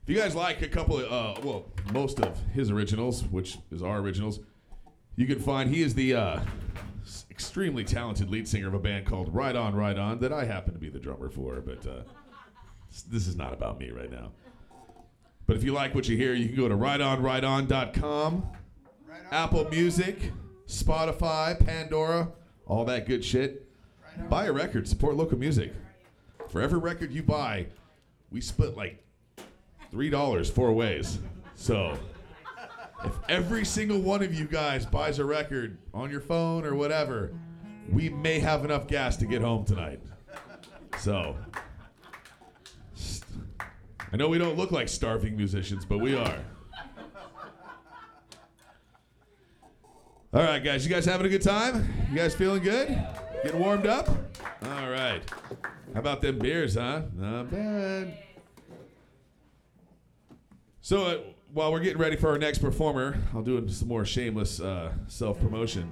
If 0.03 0.07
you 0.07 0.15
guys 0.15 0.33
like 0.33 0.61
a 0.61 0.69
couple 0.69 0.97
of, 0.97 1.11
uh, 1.11 1.41
well, 1.41 1.65
most 1.91 2.21
of 2.21 2.39
his 2.53 2.71
originals, 2.71 3.25
which 3.25 3.57
is 3.73 3.83
our 3.83 3.97
originals, 3.97 4.39
you 5.17 5.27
can 5.27 5.41
find 5.41 5.69
he 5.69 5.81
is 5.81 5.93
the 5.93 6.15
uh, 6.15 6.39
extremely 7.29 7.83
talented 7.83 8.29
lead 8.29 8.47
singer 8.47 8.69
of 8.69 8.73
a 8.73 8.79
band 8.79 9.05
called 9.05 9.35
Right 9.35 9.57
On, 9.57 9.75
Right 9.75 9.97
On 9.97 10.17
that 10.19 10.31
I 10.31 10.45
happen 10.45 10.71
to 10.71 10.79
be 10.79 10.89
the 10.89 10.97
drummer 10.97 11.29
for, 11.29 11.59
but 11.59 11.85
uh, 11.85 12.03
this 13.09 13.27
is 13.27 13.35
not 13.35 13.53
about 13.53 13.79
me 13.79 13.89
right 13.91 14.11
now. 14.11 14.31
But 15.47 15.57
if 15.57 15.63
you 15.63 15.73
like 15.73 15.95
what 15.95 16.07
you 16.07 16.15
hear, 16.17 16.33
you 16.33 16.47
can 16.47 16.55
go 16.55 16.69
to 16.69 16.75
rightonrighton.com, 16.75 18.47
Apple 19.31 19.69
Music, 19.69 20.31
Spotify, 20.67 21.59
Pandora, 21.65 22.31
all 22.65 22.85
that 22.85 23.05
good 23.05 23.23
shit. 23.23 23.67
Buy 24.29 24.45
a 24.45 24.51
record, 24.51 24.87
support 24.87 25.15
local 25.15 25.37
music. 25.37 25.73
For 26.49 26.61
every 26.61 26.79
record 26.79 27.11
you 27.11 27.23
buy, 27.23 27.67
we 28.29 28.41
split 28.41 28.75
like 28.77 29.03
three 29.89 30.09
dollars 30.09 30.49
four 30.49 30.71
ways. 30.73 31.19
So 31.55 31.97
if 33.03 33.13
every 33.29 33.65
single 33.65 33.99
one 33.99 34.21
of 34.21 34.33
you 34.33 34.45
guys 34.45 34.85
buys 34.85 35.19
a 35.19 35.25
record 35.25 35.77
on 35.93 36.11
your 36.11 36.21
phone 36.21 36.65
or 36.65 36.75
whatever, 36.75 37.33
we 37.91 38.09
may 38.09 38.39
have 38.39 38.63
enough 38.63 38.87
gas 38.87 39.17
to 39.17 39.25
get 39.25 39.41
home 39.41 39.65
tonight. 39.65 39.99
So 40.99 41.35
I 44.13 44.17
know 44.17 44.27
we 44.27 44.37
don't 44.37 44.57
look 44.57 44.71
like 44.71 44.89
starving 44.89 45.37
musicians, 45.37 45.85
but 45.85 45.99
we 45.99 46.15
are. 46.15 46.39
All 50.33 50.43
right, 50.43 50.61
guys, 50.61 50.85
you 50.85 50.93
guys 50.93 51.05
having 51.05 51.25
a 51.25 51.29
good 51.29 51.41
time? 51.41 51.87
You 52.09 52.17
guys 52.17 52.35
feeling 52.35 52.61
good? 52.61 52.89
Getting 53.43 53.59
warmed 53.59 53.87
up? 53.87 54.09
All 54.63 54.89
right. 54.89 55.21
How 55.93 55.99
about 55.99 56.21
them 56.21 56.39
beers, 56.39 56.75
huh? 56.75 57.03
Not 57.15 57.51
bad. 57.51 58.17
So, 60.81 61.05
uh, 61.05 61.17
while 61.53 61.71
we're 61.71 61.79
getting 61.79 61.99
ready 61.99 62.17
for 62.17 62.29
our 62.29 62.37
next 62.37 62.57
performer, 62.57 63.17
I'll 63.33 63.41
do 63.41 63.65
some 63.69 63.87
more 63.87 64.03
shameless 64.03 64.59
uh, 64.59 64.91
self 65.07 65.39
promotion. 65.39 65.89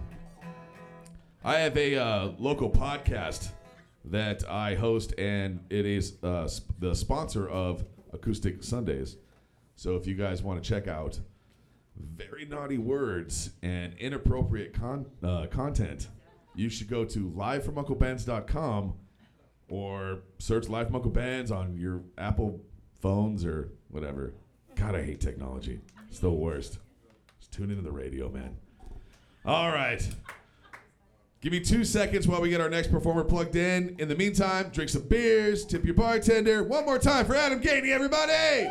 I 1.43 1.59
have 1.59 1.77
a 1.77 1.95
uh, 1.95 2.31
local 2.37 2.69
podcast 2.69 3.49
that 4.05 4.49
I 4.49 4.75
host, 4.75 5.13
and 5.17 5.61
it 5.69 5.85
is 5.85 6.21
uh, 6.21 6.49
the 6.79 6.93
sponsor 6.93 7.47
of 7.47 7.85
Acoustic 8.13 8.63
Sundays. 8.63 9.17
So, 9.75 9.95
if 9.95 10.05
you 10.07 10.15
guys 10.15 10.43
want 10.43 10.61
to 10.61 10.67
check 10.67 10.87
out 10.87 11.19
very 11.97 12.45
naughty 12.45 12.77
words 12.77 13.51
and 13.61 13.93
inappropriate 13.97 14.73
con- 14.73 15.05
uh, 15.23 15.47
content, 15.47 16.07
you 16.55 16.69
should 16.69 16.89
go 16.89 17.05
to 17.05 17.29
livefromuncleben's.com 17.31 18.93
or 19.69 20.19
search 20.39 20.67
Live 20.67 20.87
from 20.87 20.95
Uncle 20.95 21.11
Ben's 21.11 21.51
on 21.51 21.77
your 21.77 22.01
Apple 22.17 22.59
phones 22.99 23.45
or 23.45 23.71
whatever. 23.89 24.33
God, 24.75 24.95
I 24.95 25.03
hate 25.03 25.19
technology. 25.19 25.79
It's 26.09 26.19
the 26.19 26.31
worst. 26.31 26.79
Just 27.39 27.51
tune 27.51 27.69
into 27.69 27.83
the 27.83 27.91
radio, 27.91 28.29
man. 28.29 28.57
All 29.45 29.69
right. 29.69 30.07
Give 31.41 31.53
me 31.53 31.61
two 31.61 31.85
seconds 31.85 32.27
while 32.27 32.41
we 32.41 32.49
get 32.49 32.59
our 32.59 32.69
next 32.69 32.91
performer 32.91 33.23
plugged 33.23 33.55
in. 33.55 33.95
In 33.97 34.09
the 34.09 34.15
meantime, 34.15 34.71
drink 34.73 34.89
some 34.89 35.03
beers, 35.03 35.65
tip 35.65 35.85
your 35.85 35.93
bartender. 35.93 36.65
One 36.65 36.85
more 36.85 36.99
time 36.99 37.25
for 37.25 37.33
Adam 37.33 37.61
Gainey, 37.61 37.91
everybody! 37.91 38.69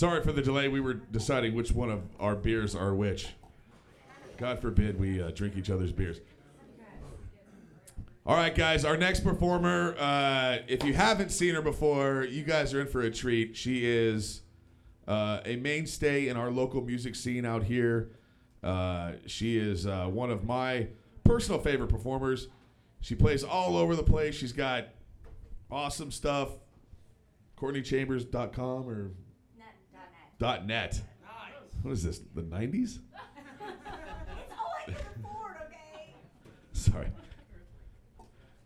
Sorry 0.00 0.22
for 0.22 0.32
the 0.32 0.40
delay. 0.40 0.66
We 0.66 0.80
were 0.80 0.94
deciding 0.94 1.54
which 1.54 1.72
one 1.72 1.90
of 1.90 2.00
our 2.18 2.34
beers 2.34 2.74
are 2.74 2.94
which. 2.94 3.34
God 4.38 4.58
forbid 4.58 4.98
we 4.98 5.20
uh, 5.22 5.30
drink 5.30 5.58
each 5.58 5.68
other's 5.68 5.92
beers. 5.92 6.20
All 8.24 8.34
right, 8.34 8.54
guys, 8.54 8.86
our 8.86 8.96
next 8.96 9.20
performer, 9.20 9.94
uh, 9.98 10.60
if 10.66 10.84
you 10.84 10.94
haven't 10.94 11.28
seen 11.28 11.54
her 11.54 11.60
before, 11.60 12.24
you 12.24 12.44
guys 12.44 12.72
are 12.72 12.80
in 12.80 12.86
for 12.86 13.02
a 13.02 13.10
treat. 13.10 13.54
She 13.54 13.84
is 13.84 14.40
uh, 15.06 15.40
a 15.44 15.56
mainstay 15.56 16.28
in 16.28 16.38
our 16.38 16.50
local 16.50 16.80
music 16.80 17.14
scene 17.14 17.44
out 17.44 17.64
here. 17.64 18.08
Uh, 18.64 19.12
she 19.26 19.58
is 19.58 19.86
uh, 19.86 20.06
one 20.06 20.30
of 20.30 20.44
my 20.44 20.86
personal 21.24 21.60
favorite 21.60 21.90
performers. 21.90 22.48
She 23.02 23.14
plays 23.14 23.44
all 23.44 23.76
over 23.76 23.94
the 23.94 24.02
place. 24.02 24.34
She's 24.34 24.54
got 24.54 24.86
awesome 25.70 26.10
stuff. 26.10 26.52
CourtneyChambers.com 27.58 28.88
or 28.88 29.10
Dot 30.40 30.66
net. 30.66 30.98
What 31.82 31.92
is 31.92 32.02
this? 32.02 32.18
The 32.34 32.42
nineties? 32.42 32.98
It's 36.72 36.80
Sorry. 36.90 37.08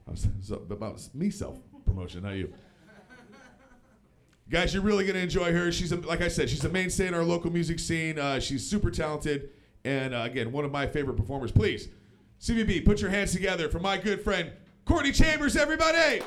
I 0.07 0.11
was, 0.11 0.29
it's 0.39 0.51
about 0.51 1.01
me 1.14 1.31
self 1.31 1.59
promotion, 1.85 2.22
not 2.22 2.37
you. 2.37 2.55
Guys, 4.49 4.72
you're 4.72 4.85
really 4.85 5.05
gonna 5.05 5.18
enjoy 5.18 5.53
her. 5.53 5.72
She's 5.72 5.91
a, 5.91 5.97
like 5.97 6.20
I 6.20 6.29
said, 6.29 6.49
she's 6.49 6.64
a 6.64 6.68
mainstay 6.68 7.09
in 7.09 7.14
our 7.14 7.25
local 7.25 7.51
music 7.51 7.81
scene. 7.81 8.18
Uh, 8.18 8.39
she's 8.39 8.64
super 8.64 8.91
talented, 8.91 9.51
and 9.85 10.14
uh, 10.14 10.18
again, 10.18 10.53
one 10.53 10.64
of 10.64 10.70
my 10.70 10.87
favorite 10.87 11.16
performers. 11.16 11.51
Please, 11.51 11.89
CVB, 12.41 12.85
put 12.85 13.01
your 13.01 13.11
hands 13.11 13.33
together 13.33 13.68
for 13.68 13.81
my 13.81 13.99
good 13.99 14.20
friend 14.22 14.53
Courtney 14.85 15.11
Chambers, 15.11 15.57
everybody. 15.57 16.22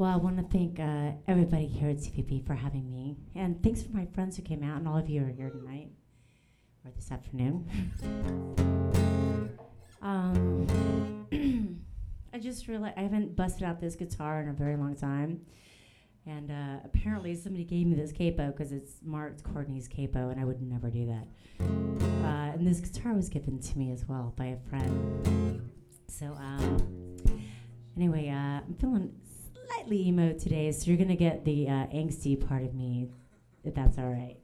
Well, 0.00 0.10
I 0.10 0.16
want 0.16 0.38
to 0.38 0.44
thank 0.44 0.80
uh, 0.80 1.12
everybody 1.28 1.66
here 1.66 1.90
at 1.90 1.98
CPP 1.98 2.46
for 2.46 2.54
having 2.54 2.90
me. 2.90 3.18
And 3.34 3.62
thanks 3.62 3.82
for 3.82 3.94
my 3.94 4.06
friends 4.06 4.34
who 4.34 4.42
came 4.42 4.62
out, 4.62 4.78
and 4.78 4.88
all 4.88 4.96
of 4.96 5.10
you 5.10 5.22
are 5.22 5.28
here 5.28 5.50
tonight 5.50 5.90
or 6.86 6.90
this 6.96 7.12
afternoon. 7.12 7.68
um, 10.00 11.26
I 12.32 12.38
just 12.38 12.66
realized 12.66 12.94
I 12.96 13.02
haven't 13.02 13.36
busted 13.36 13.62
out 13.62 13.78
this 13.78 13.94
guitar 13.94 14.40
in 14.40 14.48
a 14.48 14.54
very 14.54 14.74
long 14.74 14.96
time. 14.96 15.42
And 16.24 16.50
uh, 16.50 16.78
apparently, 16.82 17.34
somebody 17.34 17.64
gave 17.64 17.86
me 17.86 17.94
this 17.94 18.10
capo 18.10 18.52
because 18.52 18.72
it's 18.72 18.94
Mark 19.04 19.42
Courtney's 19.42 19.86
capo, 19.86 20.30
and 20.30 20.40
I 20.40 20.46
would 20.46 20.62
never 20.62 20.88
do 20.88 21.04
that. 21.08 21.28
Uh, 21.60 22.54
and 22.54 22.66
this 22.66 22.80
guitar 22.80 23.12
was 23.12 23.28
given 23.28 23.58
to 23.58 23.76
me 23.76 23.92
as 23.92 24.08
well 24.08 24.32
by 24.34 24.46
a 24.46 24.56
friend. 24.70 25.70
So, 26.08 26.34
um, 26.38 27.06
anyway, 27.98 28.30
uh, 28.30 28.64
I'm 28.66 28.76
feeling 28.80 29.12
slightly 29.72 30.08
emo 30.08 30.32
today, 30.32 30.72
so 30.72 30.90
you're 30.90 30.98
gonna 30.98 31.16
get 31.16 31.44
the 31.44 31.68
uh, 31.68 31.86
angsty 31.94 32.36
part 32.48 32.62
of 32.62 32.74
me, 32.74 33.08
if 33.64 33.74
that's 33.74 33.98
all 33.98 34.10
right. 34.10 34.36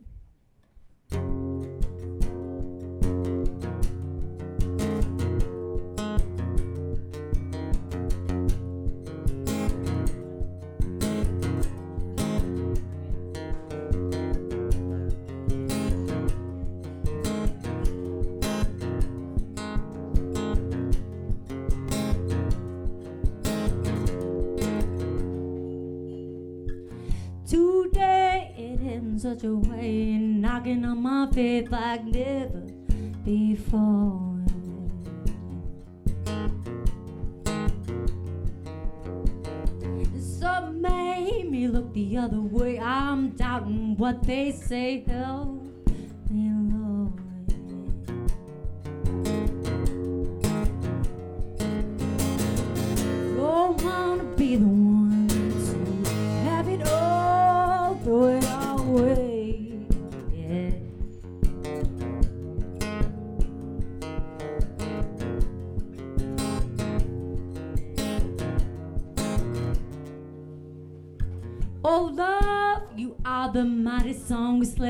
Faith 31.37 31.70
like 31.70 32.03
never 32.03 32.62
before. 33.22 34.41
Some 40.18 40.80
made 40.80 41.51
me 41.51 41.68
look 41.68 41.93
the 41.93 42.16
other 42.16 42.41
way. 42.41 42.80
I'm 42.80 43.37
doubting 43.37 43.99
what 43.99 44.22
they 44.22 44.51
say. 44.53 45.05
Help 45.07 45.55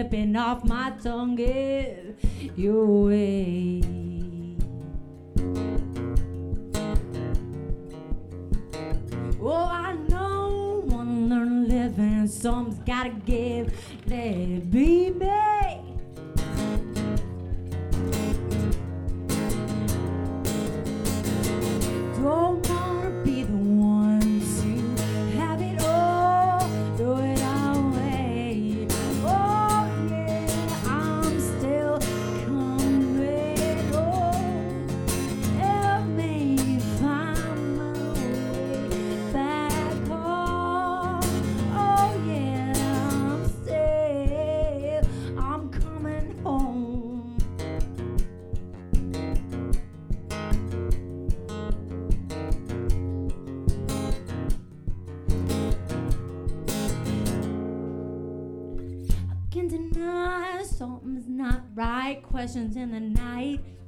slipping 0.08 0.36
off 0.36 0.64
my 0.64 0.92
tongue. 1.02 1.34
Give 1.34 2.16
your 2.56 2.86
way. 2.86 3.75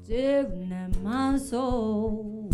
Digging 0.09 0.95
my 1.03 1.37
soul. 1.37 2.51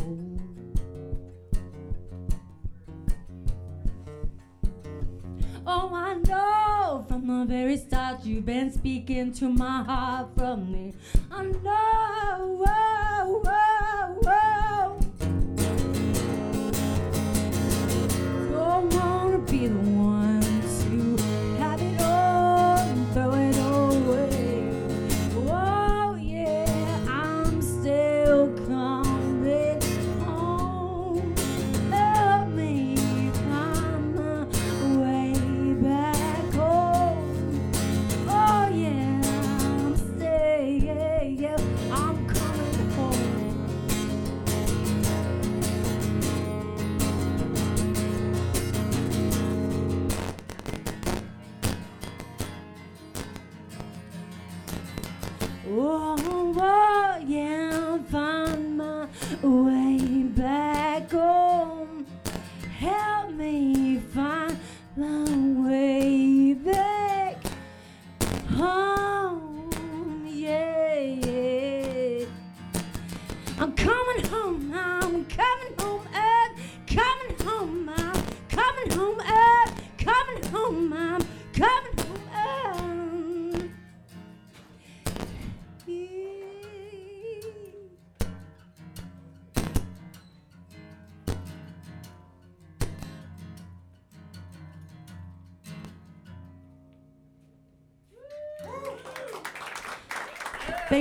Oh, 5.64 5.90
I 5.94 6.14
know 6.14 7.05
from 7.09 7.26
the 7.28 7.44
very 7.46 7.76
start 7.76 8.24
you've 8.24 8.44
been 8.44 8.72
speaking 8.72 9.32
to 9.34 9.48
my 9.48 9.84
heart 9.84 10.30
from 10.36 10.72
me. 10.72 10.94
I 11.30 11.44
know, 11.44 12.61
whoa, 12.61 13.40
whoa, 13.44 14.18
whoa. 14.24 14.98
Don't 18.50 18.94
wanna 18.94 19.38
be 19.38 19.68
the 19.68 19.78
one 19.78 20.03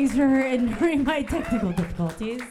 Thanks 0.04 0.18
for 0.18 0.38
ignoring 0.42 1.06
my 1.06 1.22
technical 1.22 1.72
difficulties. 1.72 2.42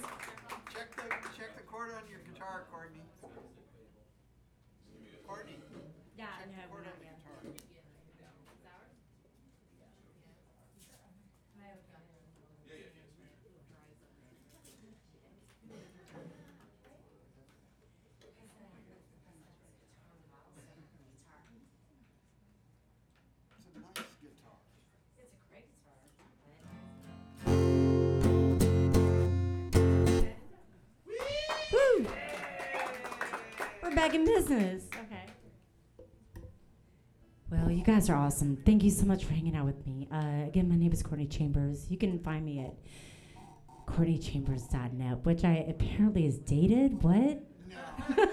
Back. 34.59 34.67
Okay. 34.95 35.33
Well, 37.51 37.71
you 37.71 37.85
guys 37.85 38.09
are 38.09 38.17
awesome. 38.17 38.57
Thank 38.65 38.83
you 38.83 38.91
so 38.91 39.05
much 39.05 39.25
for 39.25 39.33
hanging 39.35 39.57
out 39.57 39.67
with 39.67 39.87
me. 39.87 40.09
Uh, 40.11 40.47
again, 40.47 40.69
my 40.69 40.77
name 40.77 40.93
is 40.93 41.03
Courtney 41.03 41.27
Chambers. 41.27 41.91
You 41.91 41.99
can 41.99 42.19
find 42.19 42.45
me 42.45 42.61
at 42.61 42.75
CourtneyChambers.net, 43.87 45.25
which 45.25 45.45
I 45.45 45.67
apparently 45.69 46.27
is 46.27 46.39
dated. 46.39 47.03
What? 47.03 47.43
No. 47.69 47.77
no. 48.17 48.27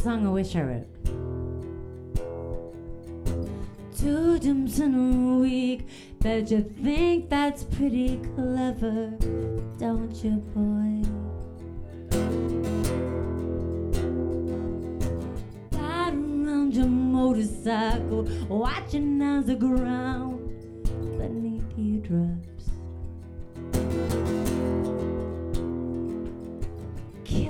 song 0.00 0.26
I 0.26 0.30
wish 0.30 0.56
I 0.56 0.62
wrote. 0.62 0.86
Two 3.98 4.38
dims 4.38 4.80
in 4.80 4.94
a 4.94 5.38
week. 5.38 5.86
Bet 6.20 6.50
you 6.50 6.62
think 6.62 7.28
that's 7.28 7.64
pretty 7.64 8.18
clever, 8.34 9.10
don't 9.78 10.14
you, 10.24 10.36
boy? 10.54 11.04
Ride 15.78 16.14
around 16.14 16.74
your 16.74 16.86
motorcycle, 16.86 18.26
watching 18.48 19.20
as 19.20 19.44
the 19.44 19.54
ground 19.54 20.29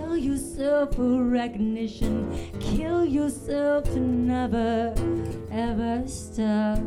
Kill 0.00 0.16
yourself 0.16 0.94
for 0.96 1.24
recognition. 1.24 2.32
Kill 2.58 3.04
yourself 3.04 3.84
to 3.84 4.00
never, 4.00 4.94
ever 5.52 6.02
stop. 6.06 6.78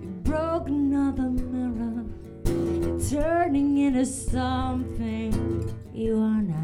You 0.00 0.10
broke 0.24 0.66
another 0.66 1.30
mirror. 1.30 2.04
You're 2.44 3.00
turning 3.08 3.78
into 3.78 4.04
something 4.04 5.72
you 5.94 6.18
are 6.20 6.42
not. 6.42 6.61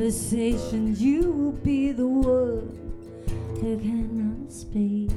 In 0.00 0.06
conversations, 0.06 1.02
you 1.02 1.30
will 1.30 1.52
be 1.52 1.92
the 1.92 2.06
one 2.06 2.74
who 3.60 3.78
cannot 3.78 4.50
speak. 4.50 5.10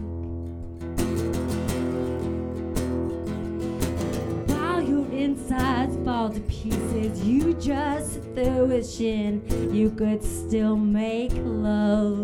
While 4.49 4.81
your 4.81 5.05
insides 5.11 5.95
fall 6.03 6.31
to 6.31 6.39
pieces, 6.41 7.23
you 7.23 7.53
just 7.53 8.13
sit 8.13 8.35
there 8.35 8.65
wishing 8.65 9.41
you 9.73 9.89
could 9.89 10.21
still 10.21 10.75
make 10.75 11.31
love. 11.33 12.22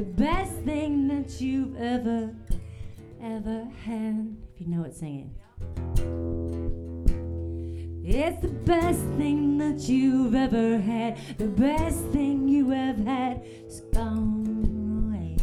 The 0.00 0.06
best 0.06 0.54
thing 0.64 1.08
that 1.08 1.42
you've 1.42 1.76
ever, 1.76 2.34
ever 3.22 3.68
had. 3.84 4.34
If 4.54 4.58
you 4.62 4.66
know 4.68 4.84
it, 4.84 4.94
sing 4.94 5.28
it. 5.28 5.30
It's 8.02 8.40
the 8.40 8.48
best 8.48 9.02
thing 9.18 9.58
that 9.58 9.90
you've 9.90 10.34
ever 10.34 10.78
had. 10.78 11.18
The 11.36 11.48
best 11.48 11.98
thing 12.14 12.48
you 12.48 12.70
have 12.70 12.96
had 12.96 13.44
is 13.44 13.82
gone 13.92 15.10
away. 15.12 15.36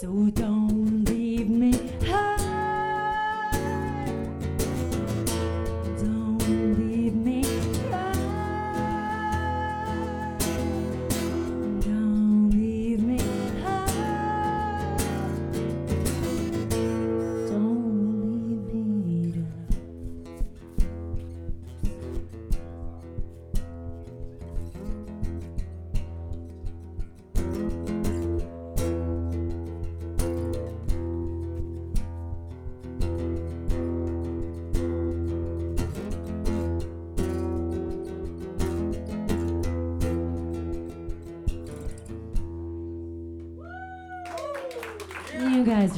So 0.00 0.08
don't 0.32 1.04
leave 1.04 1.48
me 1.48 1.70
high. 2.04 2.47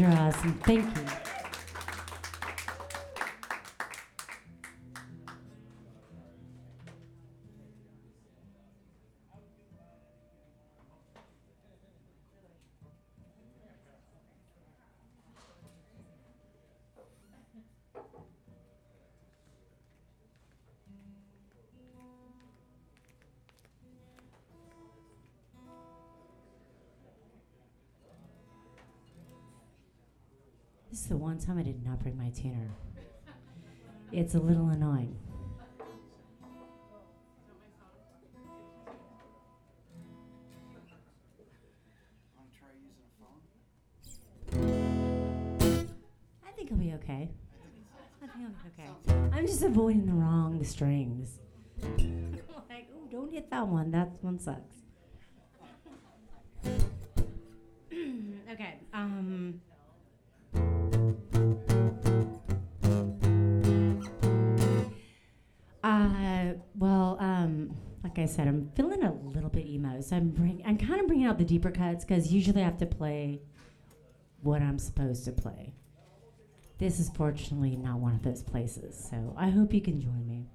Are 0.03 0.29
awesome. 0.29 0.55
Thank 0.65 0.97
you. 0.97 1.20
One 31.21 31.39
time 31.39 31.59
I 31.59 31.63
did 31.63 31.85
not 31.85 32.01
bring 32.01 32.17
my 32.17 32.31
tuner. 32.31 32.71
It's 34.11 34.35
a 34.35 34.41
little 34.41 34.71
annoying. 34.71 35.15
I 44.53 44.57
think 46.57 46.73
I'll 46.73 46.79
be 46.79 46.95
okay. 46.95 47.29
I 48.23 48.27
think 48.27 48.33
I'll 48.35 48.49
be 48.49 48.55
okay. 48.83 48.89
I'm 49.37 49.47
just 49.47 49.63
avoiding 49.63 50.07
the 50.07 50.15
wrong 50.15 50.65
strings. 50.65 51.39
like, 51.83 52.89
oh, 52.95 53.07
don't 53.13 53.31
hit 53.31 53.51
that 53.51 53.69
one. 53.69 53.91
That 53.91 54.11
one 54.23 54.39
sucks. 54.39 54.77
okay. 57.93 58.79
Um. 58.95 59.61
Uh, 65.83 66.53
well, 66.77 67.17
um, 67.21 67.75
like 68.05 68.19
I 68.19 68.27
said, 68.27 68.49
I'm 68.49 68.71
feeling 68.75 69.03
a 69.03 69.13
little 69.13 69.51
bit 69.51 69.67
emo, 69.67 70.01
so 70.01 70.17
I'm 70.17 70.31
bring, 70.31 70.63
I'm 70.67 70.77
kind 70.77 71.01
of 71.01 71.07
bringing 71.07 71.27
out 71.27 71.39
the 71.39 71.45
deeper 71.45 71.71
cuts 71.71 72.05
because 72.05 72.33
usually 72.33 72.63
I 72.63 72.65
have 72.65 72.79
to 72.79 72.87
play 72.87 73.41
what 74.43 74.63
I'm 74.63 74.79
supposed 74.79 75.25
to 75.27 75.33
play. 75.33 75.75
This 76.79 76.99
is 76.99 77.11
fortunately 77.11 77.77
not 77.77 77.99
one 77.99 78.15
of 78.15 78.23
those 78.23 78.43
places, 78.43 79.09
so 79.11 79.35
I 79.37 79.51
hope 79.51 79.75
you 79.75 79.83
can 79.83 80.01
join 80.01 80.27
me. 80.27 80.47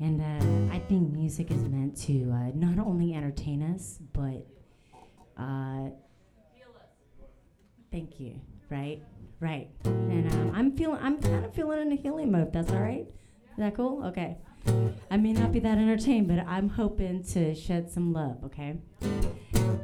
And 0.00 0.20
uh, 0.20 0.74
I 0.74 0.78
think 0.80 1.12
music 1.12 1.50
is 1.50 1.62
meant 1.62 1.96
to 2.02 2.30
uh, 2.30 2.50
not 2.54 2.84
only 2.84 3.14
entertain 3.14 3.62
us, 3.62 3.98
but 4.12 4.46
uh, 5.36 5.88
thank 7.90 8.20
you. 8.20 8.40
Right, 8.70 9.02
right. 9.40 9.68
And 9.84 10.32
um, 10.32 10.52
I'm 10.54 10.76
feeling, 10.76 10.98
I'm 11.00 11.20
kind 11.20 11.44
of 11.44 11.54
feeling 11.54 11.80
in 11.80 11.92
a 11.92 11.96
healing 11.96 12.30
mode. 12.32 12.52
That's 12.52 12.70
all 12.70 12.80
right. 12.80 13.06
Is 13.54 13.58
that 13.58 13.76
cool? 13.76 14.04
Okay. 14.06 14.36
I 15.12 15.16
may 15.16 15.32
not 15.32 15.52
be 15.52 15.60
that 15.60 15.78
entertained, 15.78 16.26
but 16.26 16.40
I'm 16.40 16.70
hoping 16.70 17.22
to 17.34 17.54
shed 17.54 17.88
some 17.88 18.12
love. 18.12 18.42
Okay. 18.46 18.78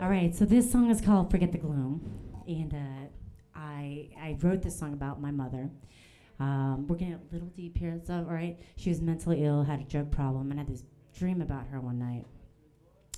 All 0.01 0.09
right. 0.11 0.35
So 0.35 0.45
this 0.45 0.73
song 0.73 0.91
is 0.91 1.01
called 1.01 1.31
"Forget 1.31 1.53
the 1.53 1.59
Gloom," 1.59 2.01
and 2.49 2.75
uh, 2.75 3.07
I 3.55 4.09
I 4.21 4.37
wrote 4.41 4.63
this 4.63 4.77
song 4.77 4.93
about 4.93 5.21
my 5.21 5.31
mother. 5.31 5.71
Um, 6.41 6.89
we're 6.89 6.97
getting 6.97 7.15
a 7.15 7.21
little 7.33 7.47
deep 7.49 7.79
here. 7.79 8.01
So, 8.05 8.15
all 8.15 8.35
right. 8.35 8.59
She 8.75 8.89
was 8.89 9.01
mentally 9.01 9.45
ill, 9.45 9.63
had 9.63 9.81
a 9.81 9.85
drug 9.85 10.11
problem, 10.11 10.51
and 10.51 10.59
I 10.59 10.65
had 10.65 10.73
this 10.73 10.83
dream 11.17 11.41
about 11.41 11.69
her 11.69 11.81
one 11.81 12.01
night. 12.01 12.25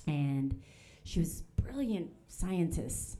And 0.05 0.61
she 1.03 1.19
was 1.19 1.41
a 1.57 1.61
brilliant 1.63 2.11
scientist. 2.27 3.17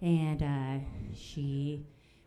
And 0.00 0.42
uh, 0.44 0.84
she 1.12 1.86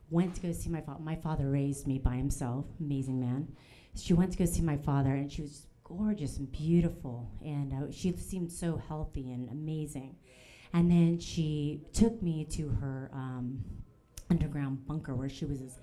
went 0.09 0.35
to 0.35 0.41
go 0.41 0.51
see 0.51 0.69
my 0.69 0.81
father. 0.81 1.01
My 1.01 1.15
father 1.15 1.49
raised 1.49 1.87
me 1.87 1.99
by 1.99 2.15
himself, 2.15 2.65
amazing 2.81 3.19
man. 3.19 3.55
She 3.95 4.13
went 4.13 4.31
to 4.31 4.37
go 4.37 4.45
see 4.45 4.61
my 4.61 4.77
father, 4.77 5.11
and 5.11 5.31
she 5.31 5.41
was 5.41 5.67
gorgeous 5.83 6.37
and 6.37 6.51
beautiful. 6.51 7.29
And 7.43 7.73
uh, 7.73 7.91
she 7.91 8.11
seemed 8.13 8.51
so 8.51 8.81
healthy 8.87 9.31
and 9.31 9.49
amazing. 9.49 10.15
And 10.73 10.89
then 10.89 11.19
she 11.19 11.81
took 11.93 12.21
me 12.21 12.45
to 12.51 12.69
her 12.69 13.09
um, 13.13 13.63
underground 14.29 14.87
bunker 14.87 15.13
where 15.13 15.29
she 15.29 15.45
was 15.45 15.59
this 15.59 15.75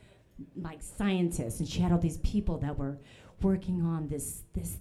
like 0.57 0.81
scientist, 0.83 1.61
and 1.61 1.69
she 1.69 1.81
had 1.81 1.93
all 1.93 1.99
these 1.99 2.19
people 2.19 2.59
that 2.59 2.79
were 2.79 2.99
working 3.43 3.83
on 3.83 4.09
this 4.09 4.43
this 4.55 4.79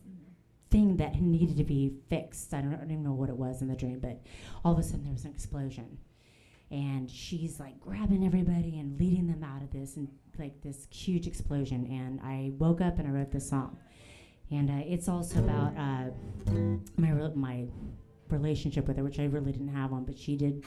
thing 0.69 0.97
that 0.97 1.19
needed 1.21 1.57
to 1.57 1.63
be 1.63 1.93
fixed. 2.09 2.53
I 2.53 2.61
don't, 2.61 2.73
I 2.73 2.77
don't 2.77 2.91
even 2.91 3.03
know 3.03 3.13
what 3.13 3.29
it 3.29 3.37
was 3.37 3.61
in 3.61 3.67
the 3.67 3.75
dream, 3.75 3.99
but 3.99 4.21
all 4.63 4.73
of 4.73 4.79
a 4.79 4.83
sudden 4.83 5.03
there 5.03 5.13
was 5.13 5.25
an 5.25 5.31
explosion, 5.31 5.97
and 6.69 7.09
she's 7.09 7.59
like 7.59 7.79
grabbing 7.79 8.25
everybody 8.25 8.79
and 8.79 8.99
leading 8.99 9.27
them 9.27 9.43
out 9.43 9.61
of 9.61 9.71
this, 9.71 9.97
and 9.97 10.07
like 10.39 10.61
this 10.61 10.87
huge 10.91 11.27
explosion. 11.27 11.85
And 11.85 12.19
I 12.21 12.51
woke 12.57 12.81
up 12.81 12.99
and 12.99 13.07
I 13.07 13.11
wrote 13.11 13.31
this 13.31 13.49
song, 13.49 13.77
and 14.51 14.69
uh, 14.69 14.83
it's 14.85 15.07
also 15.07 15.39
about 15.39 15.73
uh, 15.77 16.11
my 16.97 17.11
re- 17.11 17.35
my 17.35 17.65
relationship 18.29 18.87
with 18.87 18.97
her, 18.97 19.03
which 19.03 19.19
I 19.19 19.25
really 19.25 19.51
didn't 19.51 19.73
have 19.73 19.91
one, 19.91 20.03
but 20.03 20.17
she 20.17 20.35
did 20.35 20.65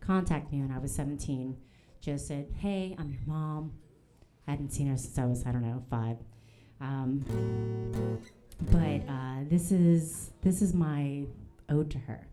contact 0.00 0.52
me 0.52 0.60
when 0.60 0.70
I 0.70 0.78
was 0.78 0.94
17. 0.94 1.56
Just 2.00 2.26
said, 2.26 2.48
"Hey, 2.58 2.96
I'm 2.98 3.10
your 3.10 3.22
mom." 3.26 3.72
I 4.46 4.52
hadn't 4.52 4.70
seen 4.70 4.88
her 4.88 4.96
since 4.96 5.18
I 5.18 5.24
was, 5.24 5.46
I 5.46 5.52
don't 5.52 5.62
know, 5.62 5.84
five. 5.88 6.16
Um, 6.80 7.24
but 8.70 9.08
uh, 9.08 9.44
this 9.48 9.70
is 9.70 10.30
this 10.42 10.62
is 10.62 10.74
my 10.74 11.24
ode 11.68 11.90
to 11.90 11.98
her. 11.98 12.26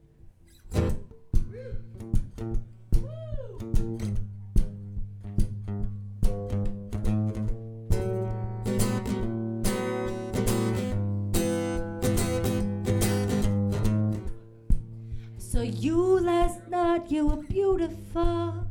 You 15.84 16.20
last 16.20 16.68
night 16.68 17.10
you 17.10 17.28
were 17.28 17.44
beautiful. 17.44 18.69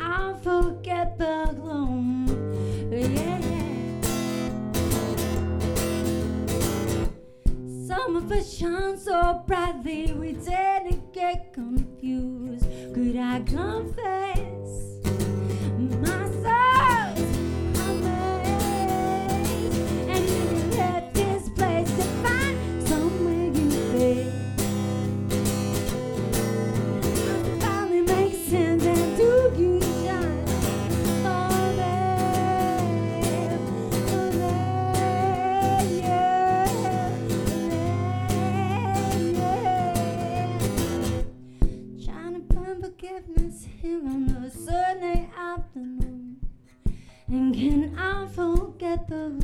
I'll 0.00 0.36
forget 0.36 1.18
the 1.18 1.54
gloom. 1.60 2.26
Yeah. 2.90 3.38
Some 7.86 8.16
of 8.16 8.30
us 8.32 8.52
shine 8.56 8.98
so 8.98 9.42
brightly, 9.46 10.12
we 10.12 10.32
didn't 10.32 11.12
get 11.12 11.52
confused. 11.52 12.17
Some 49.08 49.40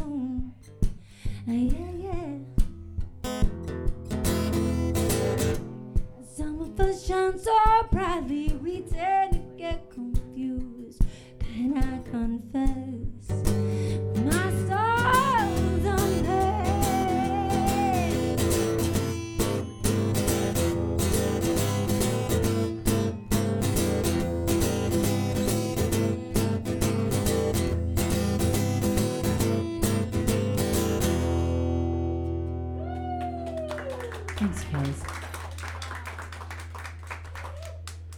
of 6.61 6.79
us 6.79 7.07
shine 7.07 7.39
so 7.39 7.57
brightly, 7.91 8.49
we 8.63 8.83
tend 8.83 9.33
to 9.33 9.39
get 9.57 9.91
confused. 9.91 11.01
Can 11.39 11.79
I 11.79 12.03
confess? 12.11 12.84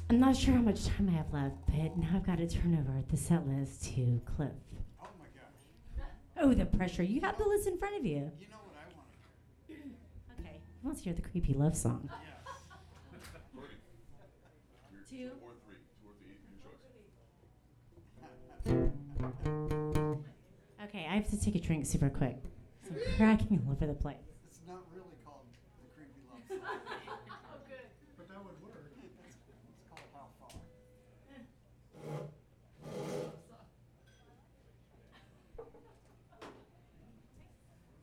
I'm 0.08 0.20
not 0.20 0.36
sure 0.36 0.54
how 0.54 0.60
much 0.60 0.86
time 0.86 1.08
I 1.08 1.16
have 1.16 1.32
left, 1.32 1.56
but 1.66 1.96
now 1.96 2.08
I've 2.14 2.26
got 2.26 2.38
to 2.38 2.46
turn 2.46 2.74
over 2.78 3.02
the 3.10 3.16
set 3.16 3.46
list 3.46 3.84
to 3.86 4.20
Cliff. 4.24 4.50
Oh 5.02 5.08
my 5.18 5.26
gosh. 5.34 6.04
Oh, 6.40 6.54
the 6.54 6.64
pressure. 6.64 7.02
You 7.02 7.20
have 7.22 7.36
the 7.38 7.44
list 7.44 7.66
in 7.66 7.76
front 7.76 7.96
of 7.96 8.04
you. 8.06 8.30
You 8.38 8.46
know 8.48 8.56
what 8.64 8.76
I 8.76 8.86
want 8.94 9.08
to 9.10 9.72
hear. 9.72 9.82
Okay. 10.38 10.60
He 10.80 10.86
wants 10.86 11.00
to 11.00 11.04
hear 11.06 11.14
the 11.14 11.22
creepy 11.22 11.54
love 11.54 11.76
song. 11.76 12.08
Two. 15.10 15.30
Okay, 20.82 21.06
I 21.10 21.14
have 21.16 21.28
to 21.30 21.40
take 21.40 21.54
a 21.54 21.60
drink 21.60 21.86
super 21.86 22.10
quick. 22.10 22.36
So 22.86 22.94
I'm 22.94 23.16
cracking 23.16 23.62
all 23.66 23.72
over 23.72 23.86
the 23.86 23.94
place. 23.94 24.16
It's 24.48 24.60
not 24.66 24.82
really 24.94 25.16
called 25.24 25.46
the 25.78 25.88
creepy 25.94 26.20
love 26.30 26.40
song. 26.46 26.60
oh, 27.30 27.58
good. 27.68 27.86
But 28.16 28.28
that 28.28 28.38
would 28.38 28.62
work. 28.62 28.84
It's 29.02 29.82
called 29.88 30.00
How 30.14 30.26
Far. 30.40 30.50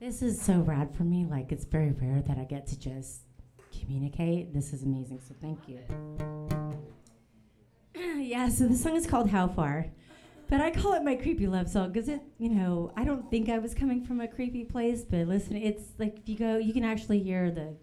This 0.04 0.22
is 0.22 0.42
so 0.42 0.60
rad 0.60 0.94
for 0.94 1.04
me. 1.04 1.26
Like, 1.26 1.54
it's 1.54 1.64
very 1.64 1.92
rare 1.94 2.22
that 2.28 2.38
I 2.38 2.44
get 2.44 2.68
to 2.68 2.78
just 2.78 3.22
communicate. 3.80 4.54
This 4.54 4.74
is 4.74 4.84
amazing. 4.84 5.22
So, 5.26 5.34
thank 5.40 5.60
you. 5.66 5.80
yeah, 8.22 8.50
so 8.50 8.68
the 8.68 8.76
song 8.76 8.98
is 8.98 9.08
called 9.08 9.30
How 9.30 9.48
Far. 9.48 9.86
But 10.50 10.60
I 10.60 10.72
call 10.72 10.92
it 10.92 11.06
my 11.06 11.16
creepy 11.16 11.48
love 11.48 11.70
song 11.70 11.94
because 11.94 12.10
it, 12.10 12.22
you 12.38 12.50
know, 12.50 12.92
I 12.98 13.06
don't 13.06 13.32
think 13.32 13.48
I 13.48 13.60
was 13.60 13.74
coming 13.74 14.04
from 14.04 14.20
a 14.20 14.28
creepy 14.28 14.66
place, 14.66 15.06
but 15.10 15.26
listen, 15.26 15.56
it's 15.56 15.94
like 15.98 16.20
if 16.20 16.28
you 16.28 16.38
go, 16.38 16.58
you 16.58 16.74
can 16.74 16.84
actually 16.84 17.24
hear 17.24 17.50
the 17.50 17.74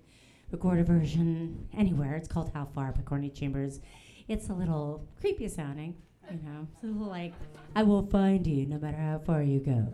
recorded 0.51 0.89
version 0.89 1.71
anywhere. 1.75 2.17
It's 2.17 2.29
called 2.29 2.51
How 2.53 2.67
Far 2.75 2.93
by 2.93 3.01
Courtney 3.01 3.31
Chambers. 3.31 3.81
It's 4.29 4.51
a 4.51 4.53
little 4.53 5.09
creepy 5.23 5.49
sounding, 5.49 5.97
you 6.31 6.41
know. 6.43 6.69
It's 6.75 6.85
a 6.85 6.87
little 6.87 7.09
like, 7.09 7.33
I 7.75 7.83
will 7.83 8.07
find 8.09 8.47
you 8.47 8.67
no 8.67 8.77
matter 8.77 8.99
how 8.99 9.21
far 9.21 9.43
you 9.43 9.61
go. 9.61 9.91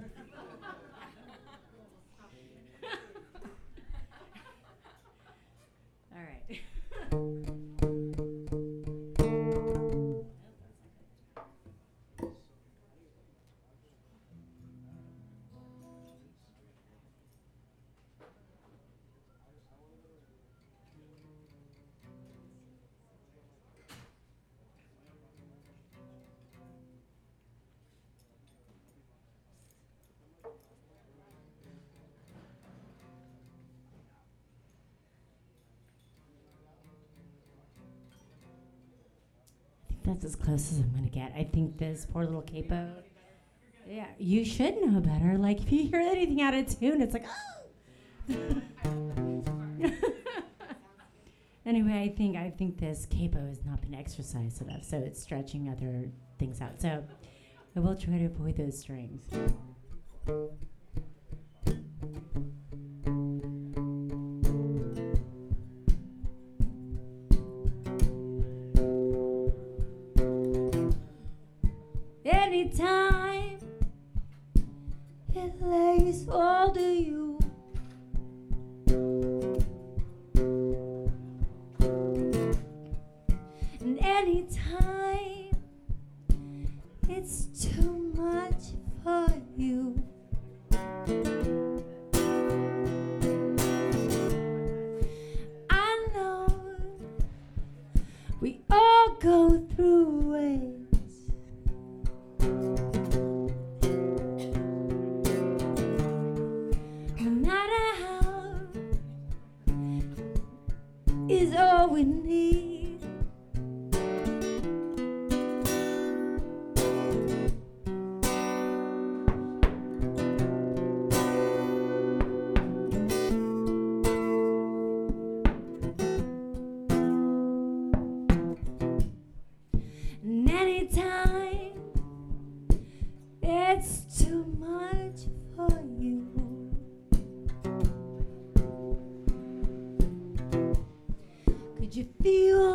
As 40.26 40.36
close 40.36 40.72
as 40.72 40.78
I'm 40.78 40.92
gonna 40.92 41.08
get. 41.08 41.32
I 41.36 41.44
think 41.44 41.78
this 41.78 42.06
poor 42.12 42.24
little 42.24 42.42
capo. 42.42 42.88
Yeah, 43.88 44.06
you 44.18 44.44
should 44.44 44.82
know 44.82 45.00
better. 45.00 45.38
Like 45.38 45.60
if 45.60 45.70
you 45.70 45.88
hear 45.88 46.00
anything 46.00 46.42
out 46.42 46.54
of 46.54 46.78
tune, 46.78 47.00
it's 47.00 47.14
like 47.14 47.26
oh. 47.28 48.32
anyway, 51.66 52.02
I 52.02 52.08
think 52.16 52.36
I 52.36 52.50
think 52.50 52.78
this 52.78 53.06
capo 53.06 53.46
has 53.46 53.64
not 53.64 53.80
been 53.80 53.94
exercised 53.94 54.60
enough, 54.60 54.82
so 54.82 54.98
it's 54.98 55.22
stretching 55.22 55.68
other 55.68 56.10
things 56.38 56.60
out. 56.60 56.80
So 56.80 57.04
I 57.76 57.80
will 57.80 57.96
try 57.96 58.18
to 58.18 58.24
avoid 58.24 58.56
those 58.56 58.80
strings. 58.80 59.22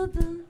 Feel 0.07 0.40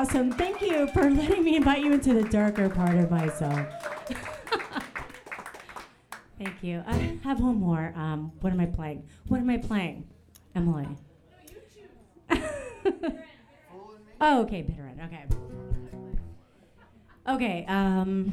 awesome. 0.00 0.32
Thank 0.32 0.62
you 0.62 0.86
for 0.86 1.10
letting 1.10 1.44
me 1.44 1.56
invite 1.56 1.84
you 1.84 1.92
into 1.92 2.14
the 2.14 2.22
darker 2.22 2.70
part 2.70 2.96
of 2.96 3.10
myself. 3.10 3.66
Thank 6.38 6.62
you. 6.62 6.82
I 6.86 7.18
have 7.22 7.40
one 7.40 7.56
more. 7.56 7.92
Um, 7.94 8.32
what 8.40 8.50
am 8.50 8.60
I 8.60 8.66
playing? 8.66 9.06
What 9.28 9.40
am 9.40 9.50
I 9.50 9.58
playing? 9.58 10.08
Emily. 10.54 10.88
oh, 14.22 14.40
okay, 14.40 14.62
bitter 14.62 14.86
end. 14.86 15.02
Okay. 15.04 15.24
Okay. 17.28 17.66
Um, 17.68 18.32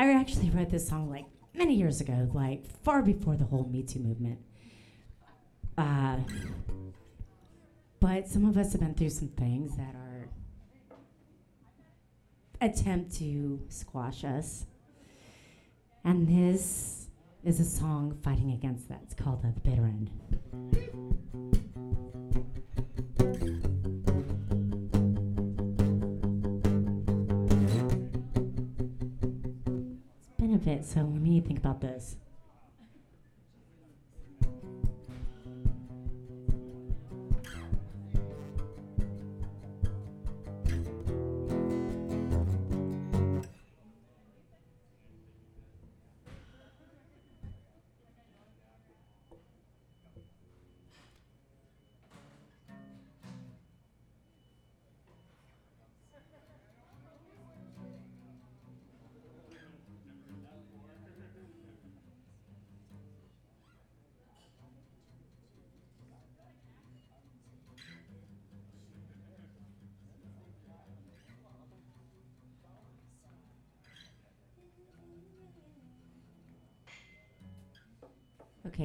I 0.00 0.10
actually 0.10 0.50
wrote 0.50 0.70
this 0.70 0.88
song 0.88 1.08
like 1.08 1.26
many 1.54 1.76
years 1.76 2.00
ago, 2.00 2.28
like 2.34 2.66
far 2.82 3.02
before 3.02 3.36
the 3.36 3.44
whole 3.44 3.68
Me 3.68 3.84
Too 3.84 4.00
movement. 4.00 4.40
Uh, 5.76 6.16
but 8.00 8.28
some 8.28 8.44
of 8.44 8.56
us 8.56 8.72
have 8.72 8.80
been 8.80 8.94
through 8.94 9.10
some 9.10 9.28
things 9.28 9.76
that 9.76 9.94
are 9.94 10.28
attempt 12.60 13.14
to 13.16 13.60
squash 13.68 14.24
us. 14.24 14.66
And 16.04 16.26
this 16.28 17.08
is 17.44 17.60
a 17.60 17.64
song 17.64 18.18
fighting 18.22 18.52
against 18.52 18.88
that. 18.88 19.00
It's 19.04 19.14
called 19.14 19.44
uh, 19.44 19.48
The 19.54 19.60
Bitter 19.60 19.84
End. 19.84 20.10
It's 30.16 30.30
been 30.38 30.54
a 30.54 30.58
bit, 30.58 30.84
so 30.84 31.00
let 31.00 31.20
me 31.20 31.40
think 31.40 31.58
about 31.58 31.80
this. 31.80 32.16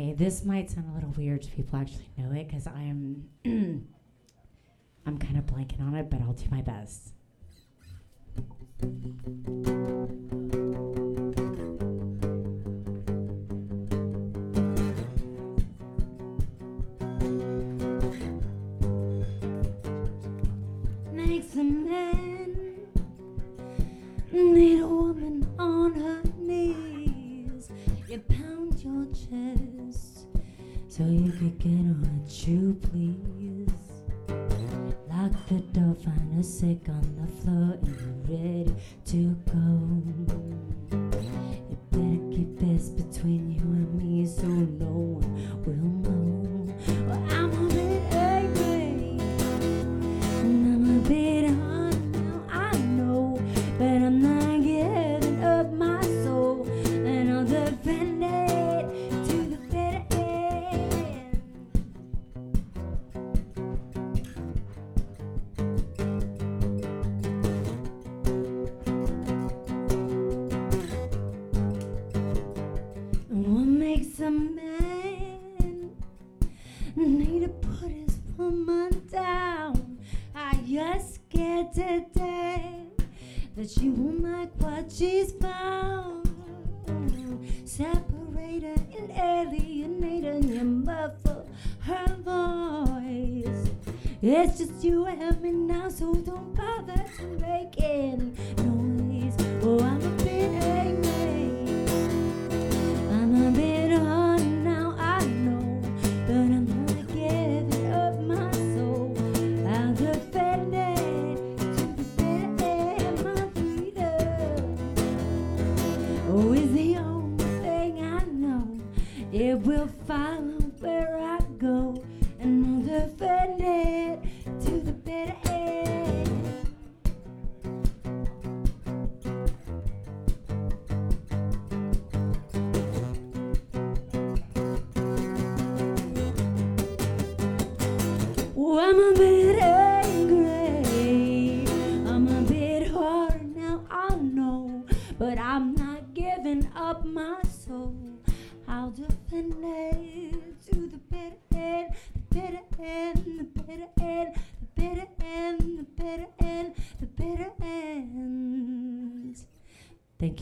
Okay, 0.04 0.12
this 0.12 0.44
might 0.44 0.70
sound 0.70 0.90
a 0.90 0.94
little 0.94 1.12
weird 1.12 1.44
to 1.44 1.52
people 1.52 1.80
actually 1.80 2.10
know 2.18 2.30
it 2.34 2.50
because 2.50 2.68
I 2.68 2.82
am 2.82 3.24
I'm 5.06 5.18
kind 5.18 5.38
of 5.38 5.46
blanking 5.46 5.80
on 5.80 5.96
it, 5.96 6.10
but 6.10 6.20
I'll 6.22 6.34
do 6.34 6.44
my 6.52 6.62
best. 6.62 7.14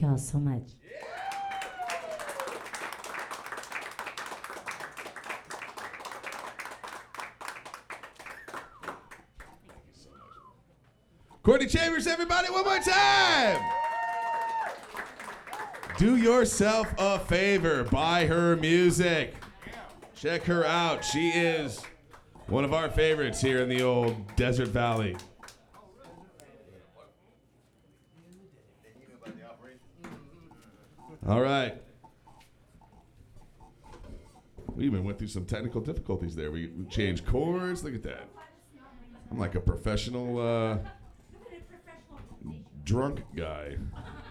Thank 0.01 0.09
y'all 0.09 0.17
so 0.17 0.39
much. 0.39 0.63
Courtney 11.43 11.67
Chambers, 11.67 12.07
everybody, 12.07 12.49
one 12.49 12.65
more 12.65 12.79
time. 12.79 13.61
Do 15.99 16.15
yourself 16.15 16.91
a 16.97 17.19
favor, 17.19 17.83
buy 17.83 18.25
her 18.25 18.55
music. 18.55 19.35
Check 20.15 20.41
her 20.45 20.65
out. 20.65 21.05
She 21.05 21.29
is 21.29 21.79
one 22.47 22.63
of 22.63 22.73
our 22.73 22.89
favorites 22.89 23.39
here 23.39 23.61
in 23.61 23.69
the 23.69 23.83
old 23.83 24.35
Desert 24.35 24.69
Valley. 24.69 25.15
All 31.27 31.41
right. 31.41 31.81
We 34.75 34.85
even 34.85 35.03
went 35.03 35.19
through 35.19 35.27
some 35.27 35.45
technical 35.45 35.81
difficulties 35.81 36.35
there. 36.35 36.51
We, 36.51 36.71
changed 36.89 37.25
chords. 37.25 37.83
Look 37.83 37.93
at 37.93 38.03
that. 38.03 38.27
I'm 39.29 39.37
like 39.37 39.55
a 39.55 39.59
professional 39.59 40.39
uh, 40.39 40.77
drunk 42.83 43.23
guy 43.35 43.77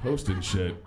hosting 0.03 0.41
shit. 0.41 0.83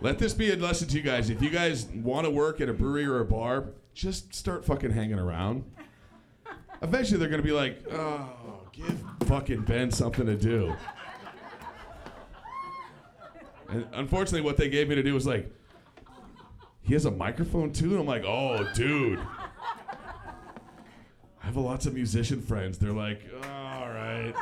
Let 0.00 0.18
this 0.18 0.34
be 0.34 0.50
a 0.52 0.56
lesson 0.56 0.88
to 0.88 0.96
you 0.96 1.02
guys. 1.02 1.30
If 1.30 1.42
you 1.42 1.50
guys 1.50 1.86
want 1.86 2.26
to 2.26 2.30
work 2.30 2.60
at 2.60 2.68
a 2.68 2.72
brewery 2.72 3.06
or 3.06 3.20
a 3.20 3.24
bar, 3.24 3.70
just 3.94 4.34
start 4.34 4.64
fucking 4.64 4.90
hanging 4.90 5.18
around. 5.18 5.64
Eventually, 6.82 7.18
they're 7.18 7.28
going 7.28 7.42
to 7.42 7.46
be 7.46 7.52
like, 7.52 7.82
oh, 7.90 8.60
give 8.72 9.02
fucking 9.24 9.62
Ben 9.62 9.90
something 9.90 10.26
to 10.26 10.36
do. 10.36 10.76
And 13.68 13.86
unfortunately, 13.92 14.42
what 14.42 14.56
they 14.56 14.68
gave 14.68 14.88
me 14.88 14.94
to 14.94 15.02
do 15.02 15.14
was 15.14 15.26
like, 15.26 15.50
he 16.82 16.94
has 16.94 17.04
a 17.04 17.10
microphone 17.10 17.72
too? 17.72 17.90
And 17.90 18.00
I'm 18.00 18.06
like, 18.06 18.24
oh, 18.24 18.68
dude. 18.74 19.18
I 21.42 21.46
have 21.46 21.56
lots 21.56 21.86
of 21.86 21.94
musician 21.94 22.40
friends. 22.40 22.78
They're 22.78 22.92
like, 22.92 23.22
all 23.34 23.88
right. 23.88 24.34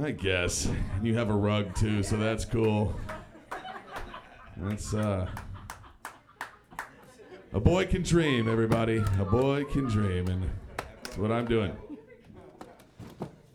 I 0.00 0.10
guess. 0.12 0.66
And 0.66 1.06
you 1.06 1.16
have 1.16 1.30
a 1.30 1.34
rug 1.34 1.74
too, 1.74 2.02
so 2.02 2.16
that's 2.16 2.44
cool. 2.44 2.94
That's 4.56 4.94
uh 4.94 5.28
a 7.52 7.60
boy 7.60 7.86
can 7.86 8.02
dream, 8.02 8.48
everybody. 8.48 8.98
A 9.18 9.24
boy 9.24 9.64
can 9.64 9.86
dream, 9.86 10.28
and 10.28 10.50
that's 11.02 11.16
what 11.16 11.32
I'm 11.32 11.46
doing. 11.46 11.74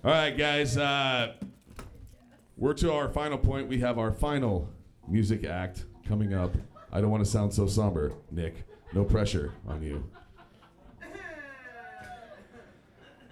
All 0.03 0.11
right, 0.11 0.35
guys. 0.35 0.77
Uh, 0.77 1.35
we're 2.57 2.73
to 2.73 2.91
our 2.93 3.09
final 3.09 3.37
point. 3.37 3.67
We 3.67 3.79
have 3.79 3.97
our 3.97 4.11
final 4.11 4.69
music 5.07 5.43
act 5.45 5.85
coming 6.07 6.33
up. 6.33 6.53
I 6.91 7.01
don't 7.01 7.09
want 7.09 7.23
to 7.23 7.29
sound 7.29 7.53
so 7.53 7.67
somber, 7.67 8.13
Nick. 8.31 8.63
No 8.93 9.03
pressure 9.03 9.51
on 9.67 9.81
you. 9.81 10.03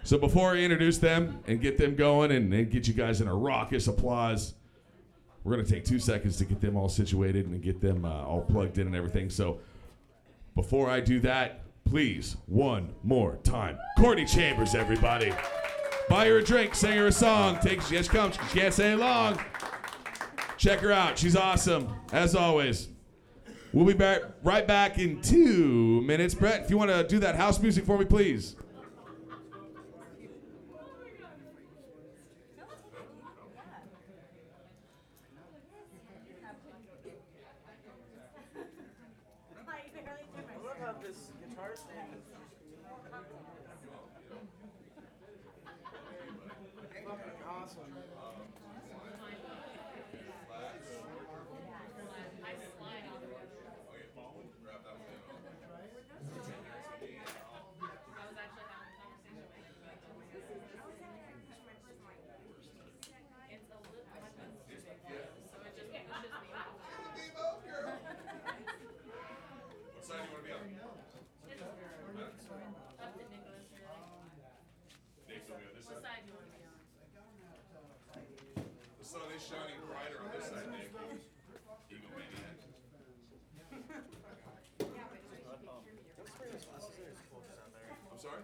So 0.03 0.17
before 0.17 0.53
I 0.53 0.57
introduce 0.57 0.97
them 0.97 1.39
and 1.45 1.61
get 1.61 1.77
them 1.77 1.95
going 1.95 2.31
and, 2.31 2.51
and 2.53 2.71
get 2.71 2.87
you 2.87 2.93
guys 2.93 3.21
in 3.21 3.27
a 3.27 3.35
raucous 3.35 3.87
applause, 3.87 4.55
we're 5.43 5.53
going 5.53 5.65
to 5.65 5.71
take 5.71 5.85
two 5.85 5.99
seconds 5.99 6.37
to 6.37 6.45
get 6.45 6.59
them 6.59 6.75
all 6.75 6.89
situated 6.89 7.45
and 7.45 7.61
get 7.61 7.81
them 7.81 8.03
uh, 8.03 8.23
all 8.23 8.41
plugged 8.41 8.79
in 8.79 8.87
and 8.87 8.95
everything. 8.95 9.29
So 9.29 9.59
before 10.55 10.89
I 10.89 10.99
do 10.99 11.19
that, 11.21 11.61
please, 11.85 12.37
one 12.47 12.93
more 13.03 13.37
time. 13.43 13.77
Courtney 13.97 14.25
Chambers, 14.25 14.75
everybody. 14.75 15.33
Buy 16.11 16.27
her 16.27 16.39
a 16.39 16.43
drink, 16.43 16.75
sing 16.75 16.97
her 16.97 17.07
a 17.07 17.11
song. 17.11 17.57
Take, 17.61 17.81
she 17.83 17.97
comes. 18.03 18.35
She 18.35 18.59
can't 18.59 18.73
say 18.73 18.95
long. 18.95 19.39
Check 20.57 20.81
her 20.81 20.91
out. 20.91 21.17
She's 21.17 21.37
awesome, 21.37 21.87
as 22.11 22.35
always. 22.35 22.89
We'll 23.71 23.85
be 23.85 23.93
back 23.93 24.23
right 24.43 24.67
back 24.67 24.99
in 24.99 25.21
two 25.21 26.01
minutes. 26.01 26.33
Brett, 26.33 26.65
if 26.65 26.69
you 26.69 26.77
want 26.77 26.91
to 26.91 27.07
do 27.07 27.19
that 27.19 27.37
house 27.37 27.61
music 27.61 27.85
for 27.85 27.97
me, 27.97 28.03
please. 28.03 28.57
Sun 79.11 79.27
is 79.35 79.43
shining 79.43 79.75
brighter 79.91 80.23
on 80.23 80.31
this 80.31 80.47
side, 80.47 80.71
Nick. 80.71 80.87
Egomaniac. 81.91 82.63
I'm 88.07 88.15
sorry? 88.15 88.39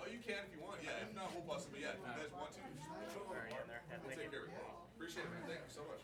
Oh, 0.00 0.08
you 0.08 0.24
can 0.24 0.48
if 0.48 0.56
you 0.56 0.64
want, 0.64 0.80
yeah. 0.80 1.04
If 1.04 1.12
not, 1.12 1.36
we'll 1.36 1.44
bust 1.44 1.68
them. 1.68 1.84
Yeah, 1.84 1.92
if 1.92 2.00
you 2.00 2.16
guys 2.16 2.32
want 2.32 2.56
to. 2.56 2.64
We'll 2.64 4.16
take 4.16 4.32
care 4.32 4.40
of 4.40 4.48
it. 4.48 4.56
Appreciate 4.96 5.28
it, 5.28 5.32
man. 5.36 5.44
Thank 5.44 5.68
you 5.68 5.74
so 5.76 5.84
much. 5.84 6.00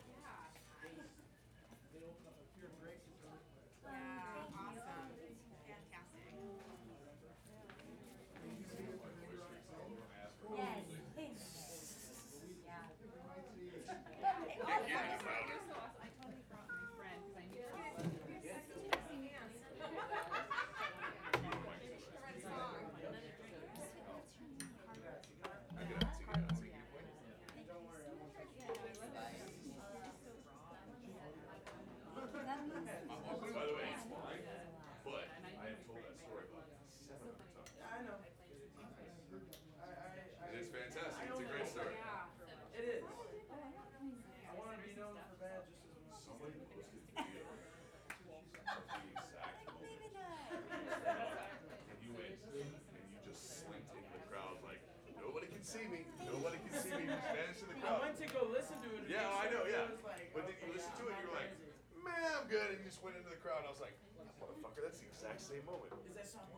By 33.49 33.65
the 33.67 33.75
way, 33.75 33.91
it's 33.91 34.07
fine, 34.07 34.45
but 35.03 35.25
I 35.35 35.67
have 35.73 35.83
told 35.83 35.99
that 36.05 36.15
story 36.21 36.47
about 36.47 36.69
seven 36.87 37.27
hundred 37.27 37.51
times. 37.59 37.75
I 37.83 38.07
know. 38.07 38.19
And 39.33 40.53
it's 40.55 40.71
fantastic. 40.71 41.27
It's 41.27 41.43
a 41.43 41.49
great 41.49 41.67
story. 41.67 41.99
It 42.79 42.85
is. 42.87 43.03
I 43.03 44.53
want 44.55 44.79
to 44.79 44.83
be 44.85 44.95
known 44.95 45.19
for 45.27 45.37
bad 45.43 45.67
just 45.67 45.91
as 45.91 45.99
much. 46.07 46.23
Somebody 46.23 46.55
posted 46.71 47.03
video 47.19 47.51
of 47.51 47.59
the 47.59 47.67
exact 47.67 48.23
moment. 48.31 48.63
And 51.89 51.99
you 52.05 52.15
went 52.15 52.39
and 52.39 53.03
you 53.11 53.19
just 53.27 53.67
slinked 53.67 53.91
into 53.91 54.13
the 54.15 54.23
crowd 54.31 54.63
like 54.63 54.79
nobody 55.19 55.51
can 55.51 55.58
see 55.69 55.85
me. 55.93 56.09
Nobody 56.25 56.57
can 56.65 56.73
see 56.81 56.97
me. 56.97 57.05
Just 57.13 57.61
in 57.61 57.77
the 57.77 57.85
I 57.85 58.01
went 58.01 58.17
to 58.17 58.27
go 58.33 58.49
listen 58.49 58.81
to 58.81 58.89
it. 58.89 59.05
Yeah, 59.05 59.29
I 59.29 59.53
know, 59.53 59.69
yeah. 59.69 59.93
Like, 60.01 60.33
But 60.33 60.49
then 60.49 60.57
you 60.65 60.73
listen 60.73 60.97
to 60.97 61.13
it 61.13 61.13
and 61.13 61.21
you're 61.21 61.37
like, 61.37 61.53
man, 62.01 62.25
I'm 62.41 62.49
good. 62.49 62.73
And 62.73 62.81
you 62.81 62.89
just 62.89 63.05
went 63.05 63.21
into 63.21 63.29
the 63.29 63.37
crowd. 63.37 63.61
And 63.61 63.69
I 63.69 63.73
was 63.77 63.85
like, 63.85 63.93
motherfucker, 64.41 64.81
that's 64.81 64.97
the 65.05 65.13
exact 65.13 65.45
same 65.45 65.61
moment. 65.69 65.93
Is 66.09 66.17
that 66.17 66.25
song 66.25 66.49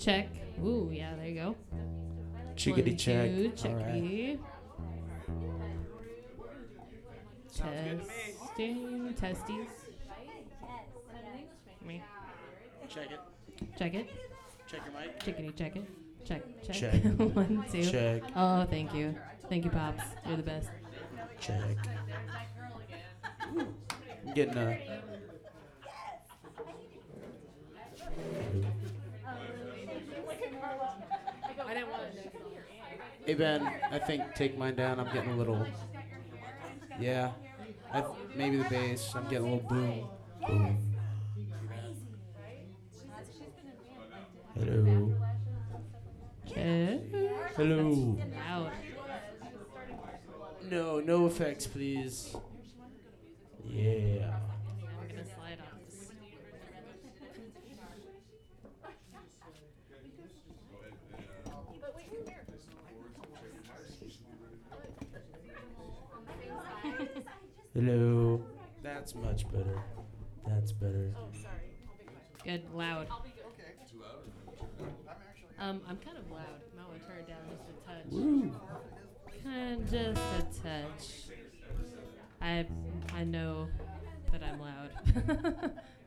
Check. 0.00 0.28
Ooh, 0.64 0.88
yeah, 0.90 1.14
there 1.16 1.26
you 1.28 1.34
go. 1.34 1.56
Chickadee 2.56 2.92
One, 2.92 2.98
check. 2.98 3.30
two, 3.30 3.68
All 3.68 3.74
right. 3.74 3.84
checkity. 3.84 4.38
Sounds 7.50 7.84
good 7.84 8.00
to 8.00 8.06
me. 8.06 9.14
Testing, 9.14 9.14
testes. 9.14 9.66
Me. 11.86 12.02
Check 12.88 13.10
it. 13.10 13.20
Check 13.78 13.94
it. 13.94 14.10
Check 14.66 14.80
your 14.86 15.00
mic. 15.00 15.22
Chickadee, 15.22 15.52
check 15.56 15.76
it. 15.76 15.99
Check, 16.30 16.42
check. 16.62 16.76
Check. 16.76 17.02
One, 17.34 17.64
two. 17.72 17.84
Check. 17.84 18.22
Oh, 18.36 18.64
thank 18.70 18.94
you. 18.94 19.16
Thank 19.48 19.64
you, 19.64 19.70
Pops. 19.70 20.04
You're 20.24 20.36
the 20.36 20.44
best. 20.44 20.68
Check. 21.40 21.76
I'm 23.42 24.34
getting 24.34 24.56
a. 24.56 24.78
I 31.66 31.74
didn't 31.74 31.90
want 31.90 32.02
to. 32.12 32.30
Hey 33.26 33.34
Ben, 33.34 33.68
I 33.90 33.98
think 33.98 34.22
take 34.34 34.56
mine 34.56 34.76
down. 34.76 35.00
I'm 35.00 35.12
getting 35.12 35.32
a 35.32 35.36
little. 35.36 35.66
Yeah, 37.00 37.32
I 37.92 38.02
th- 38.02 38.12
maybe 38.36 38.56
the 38.58 38.68
bass. 38.68 39.12
I'm 39.16 39.24
getting 39.24 39.48
a 39.48 39.54
little 39.54 39.68
boom. 39.68 40.08
Boom. 40.46 40.94
Hello. 44.54 45.14
Check. 46.46 47.00
Hello. 47.60 48.16
Loud. 48.48 48.72
No, 50.70 51.00
no 51.00 51.26
effects, 51.26 51.66
please. 51.66 52.34
Yeah. 53.66 54.32
I'm 54.98 55.08
gonna 55.08 55.24
slide 55.26 55.58
off 55.60 55.76
this. 55.84 56.08
Hello. 67.74 68.42
That's 68.82 69.14
much 69.14 69.46
better. 69.52 69.82
That's 70.46 70.72
better. 70.72 71.12
Good, 72.42 72.62
loud. 72.72 73.06
Too 73.90 73.98
loud 74.00 74.30
or 74.80 74.86
I'm 75.08 75.16
actually. 75.28 75.48
Um, 75.58 75.80
I'm 75.88 75.96
kind 75.98 76.16
of 76.16 76.30
loud. 76.30 76.60
Might 76.76 76.88
want 76.88 77.00
to 77.02 77.06
turn 77.06 77.18
it 77.18 77.28
down 77.28 77.38
just 77.50 77.62
a 77.68 77.72
touch. 77.86 77.99
Kind 78.10 78.52
of 79.72 79.90
just 79.90 80.20
a 80.20 80.62
touch. 80.62 81.04
I 82.42 82.66
I 83.14 83.24
know 83.24 83.68
that 84.32 84.42
I'm 84.42 84.60
loud. 84.60 85.72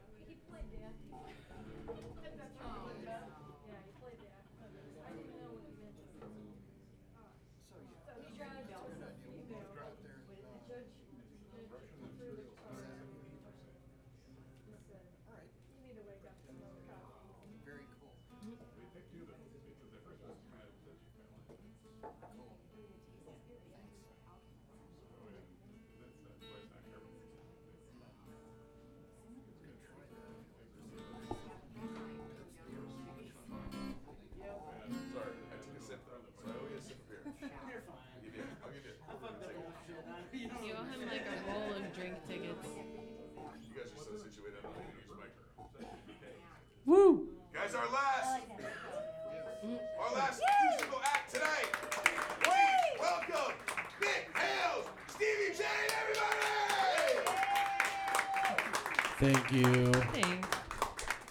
Thank 59.24 59.54
you. 59.54 59.94
Thanks. 59.94 60.48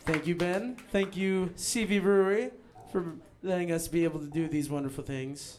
Thank 0.06 0.26
you, 0.26 0.34
Ben. 0.34 0.76
Thank 0.90 1.14
you, 1.14 1.50
CV 1.56 2.00
Brewery, 2.02 2.50
for 2.90 3.16
letting 3.42 3.70
us 3.70 3.86
be 3.86 4.04
able 4.04 4.20
to 4.20 4.26
do 4.26 4.48
these 4.48 4.70
wonderful 4.70 5.04
things. 5.04 5.58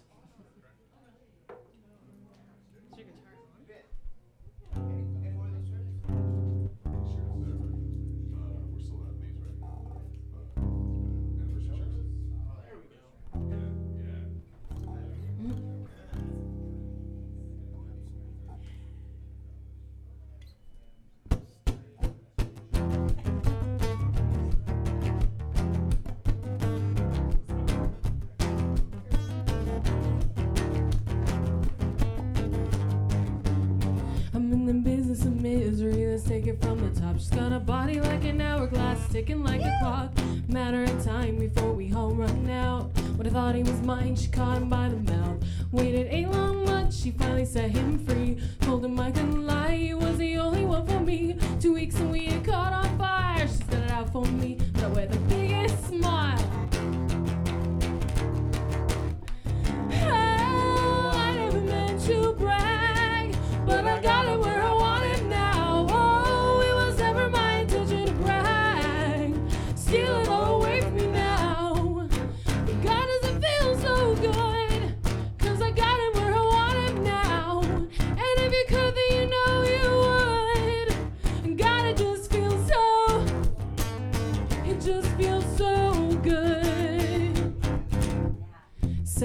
Take 36.44 36.56
it 36.56 36.62
from 36.62 36.94
the 36.94 37.00
top. 37.00 37.18
She's 37.18 37.30
got 37.30 37.54
a 37.54 37.60
body 37.60 38.02
like 38.02 38.24
an 38.26 38.42
hourglass, 38.42 39.00
ticking 39.10 39.44
like 39.44 39.62
a 39.62 39.78
clock. 39.82 40.12
Matter 40.48 40.84
of 40.84 41.04
time 41.04 41.38
before 41.38 41.72
we 41.72 41.94
all 41.94 42.12
run 42.12 42.50
out. 42.50 42.92
When 43.16 43.28
I 43.28 43.30
thought 43.30 43.56
he 43.56 43.64
was 43.64 43.82
mine, 43.82 44.16
she 44.16 44.28
caught 44.28 44.58
him 44.58 44.70
by 44.70 44.90
the 44.90 44.98
mouth. 44.98 45.42
Waited 45.72 46.08
a 46.12 46.26
long 46.28 46.66
month, 46.66 46.94
she 46.94 47.12
finally 47.12 47.46
set 47.46 47.72
him 47.72 47.98
free. 48.06 48.38
Told 48.62 48.84
him 48.84 49.00
I 49.00 49.12
couldn't 49.12 49.46
lie, 49.46 49.76
he 49.76 49.94
was 49.94 50.18
the 50.18 50.38
only 50.38 50.66
one 50.66 50.86
for 50.86 51.00
me. 51.00 51.38
Two 51.62 51.76
weeks 51.76 51.96
and 51.96 52.12
we 52.12 52.26
had 52.26 52.44
caught 52.44 52.74
on 52.74 52.98
fire. 52.98 53.48
She 53.48 53.54
set 53.54 53.84
it 53.84 53.92
out 53.92 54.12
for 54.12 54.26
me, 54.26 54.58
but 54.74 54.90
with 54.92 55.12
the 55.12 55.20
biggest 55.34 55.88
smile. 55.88 56.73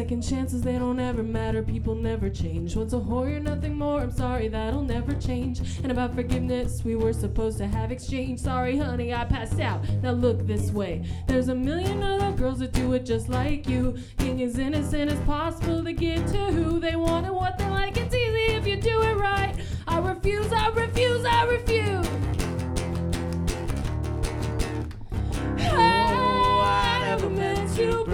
Second 0.08 0.22
chances, 0.22 0.62
they 0.62 0.78
don't 0.78 0.98
ever 0.98 1.22
matter, 1.22 1.62
people 1.62 1.94
never 1.94 2.30
change. 2.30 2.74
Once 2.74 2.94
a 2.94 2.96
whore, 2.96 3.30
you're 3.30 3.40
nothing 3.40 3.76
more, 3.76 4.00
I'm 4.00 4.10
sorry, 4.10 4.48
that'll 4.48 4.80
never 4.80 5.12
change. 5.12 5.60
And 5.82 5.92
about 5.92 6.14
forgiveness, 6.14 6.82
we 6.82 6.96
were 6.96 7.12
supposed 7.12 7.58
to 7.58 7.66
have 7.66 7.92
exchange. 7.92 8.40
Sorry, 8.40 8.78
honey, 8.78 9.12
I 9.12 9.26
passed 9.26 9.60
out. 9.60 9.86
Now 10.02 10.12
look 10.12 10.46
this 10.46 10.70
way. 10.70 11.04
There's 11.26 11.48
a 11.48 11.54
million 11.54 12.02
other 12.02 12.34
girls 12.34 12.60
that 12.60 12.72
do 12.72 12.94
it 12.94 13.04
just 13.04 13.28
like 13.28 13.68
you. 13.68 13.98
Being 14.16 14.40
as 14.40 14.58
innocent 14.58 15.12
as 15.12 15.20
possible 15.26 15.84
to 15.84 15.92
get 15.92 16.26
to 16.28 16.38
who 16.38 16.80
they 16.80 16.96
want 16.96 17.26
and 17.26 17.36
what 17.36 17.58
they 17.58 17.68
like. 17.68 17.98
It's 17.98 18.14
easy 18.14 18.54
if 18.54 18.66
you 18.66 18.80
do 18.80 19.02
it 19.02 19.14
right. 19.18 19.56
I 19.86 19.98
refuse, 19.98 20.50
I 20.50 20.68
refuse, 20.68 21.26
I 21.26 21.44
refuse. 21.44 22.08
I 25.70 26.98
never 27.04 27.28
meant 27.28 27.76
to 27.76 28.07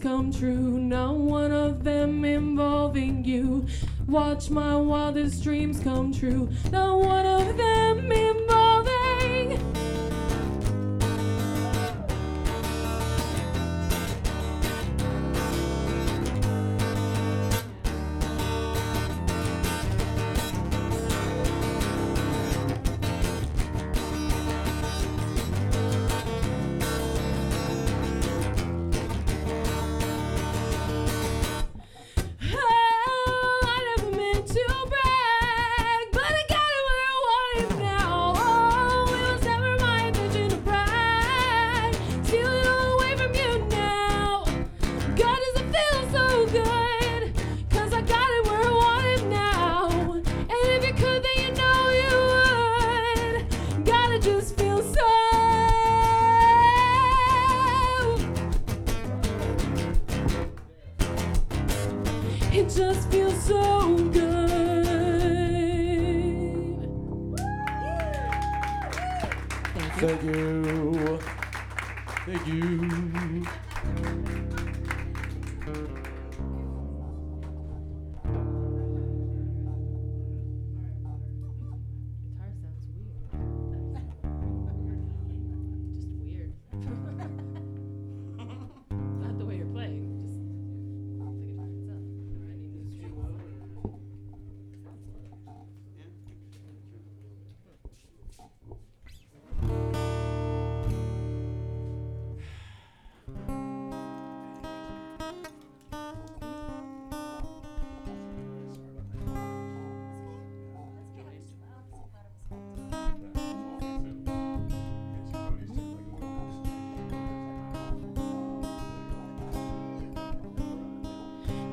come 0.00 0.32
true, 0.32 0.78
not 0.78 1.16
one 1.16 1.52
of 1.52 1.84
them 1.84 2.24
involving 2.24 3.24
you. 3.24 3.66
Watch 4.06 4.50
my 4.50 4.74
wildest 4.76 5.42
dreams 5.42 5.78
come 5.80 6.12
true, 6.12 6.48
not 6.72 7.00
one 7.00 7.26
of 7.26 7.56
them 7.56 8.10
involving 8.10 8.59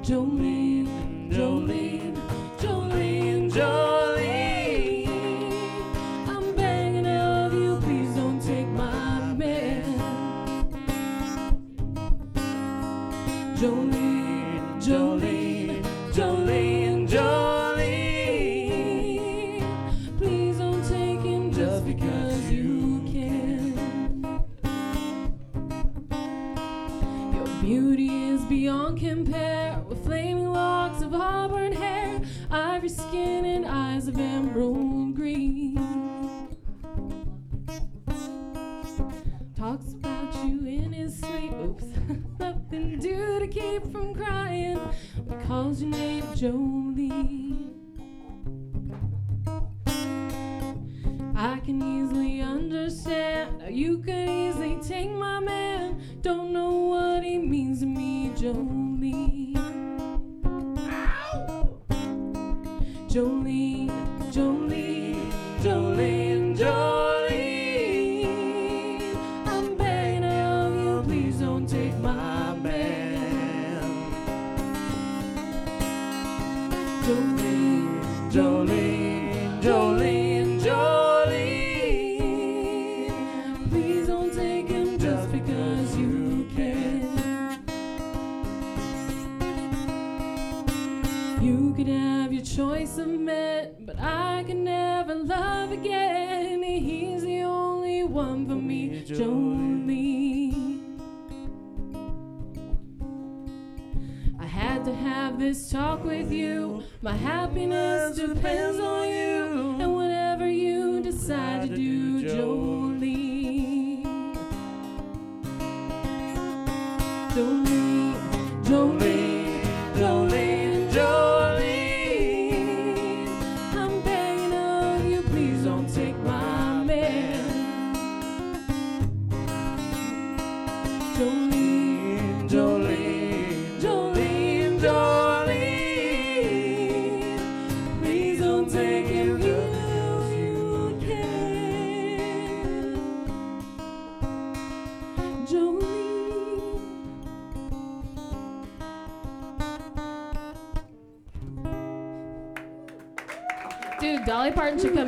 Jolene, 0.07 0.88
Jolene. 1.29 2.06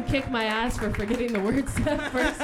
kick 0.10 0.32
my 0.32 0.46
ass 0.46 0.76
for 0.76 0.92
forgetting 0.92 1.32
the 1.32 1.40
words 1.40 1.72
that 1.76 2.12
first. 2.12 2.42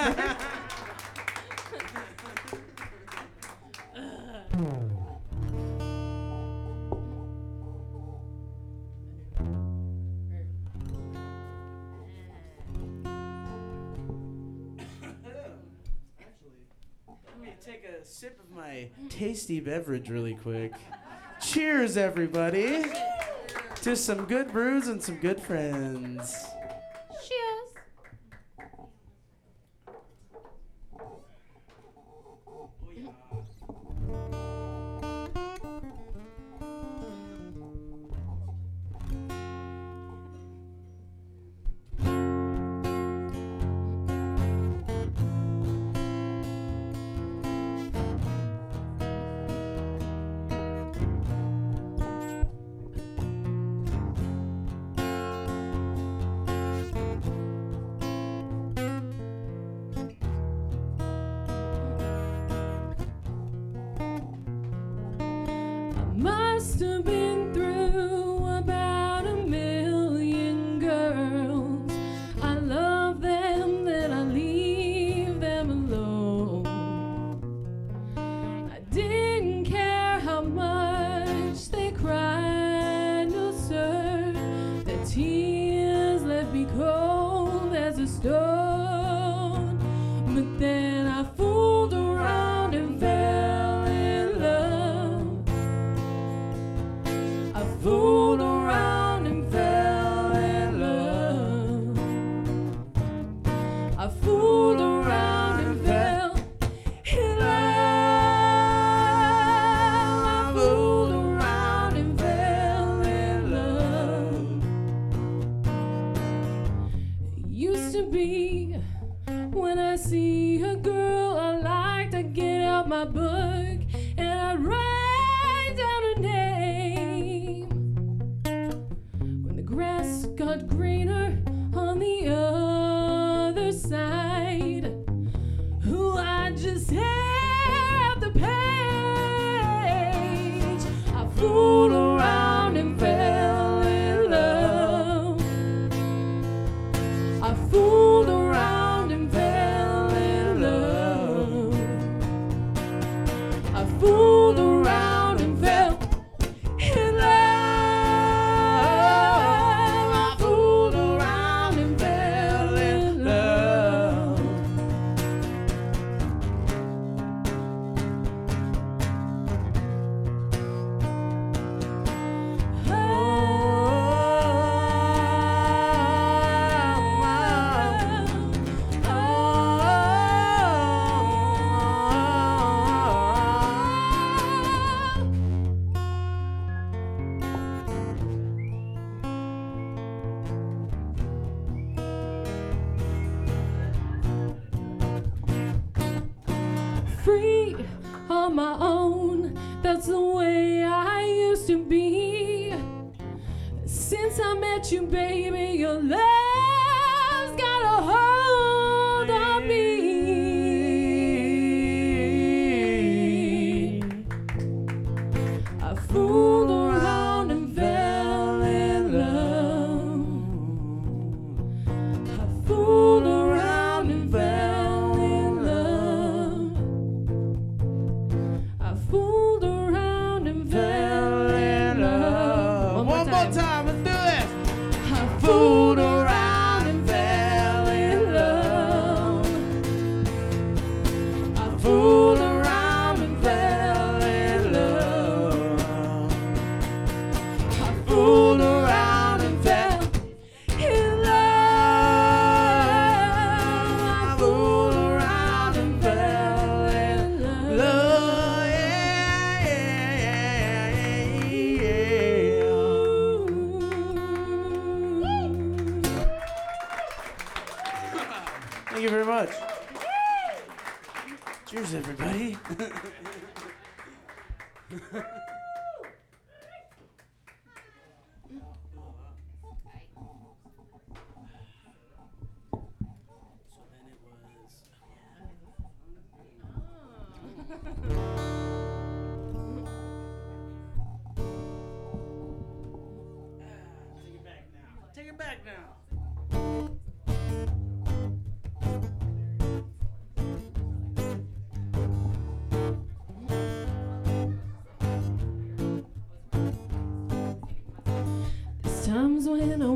Take 17.65 17.85
a 17.85 18.05
sip 18.05 18.39
of 18.39 18.55
my 18.55 18.89
tasty 19.09 19.59
beverage 19.59 20.11
really 20.11 20.35
quick. 20.35 20.73
Cheers, 21.41 21.97
everybody, 21.97 22.85
to 23.81 23.95
some 23.95 24.25
good 24.25 24.51
brews 24.51 24.87
and 24.87 25.01
some 25.01 25.15
good 25.15 25.41
friends. 25.41 26.45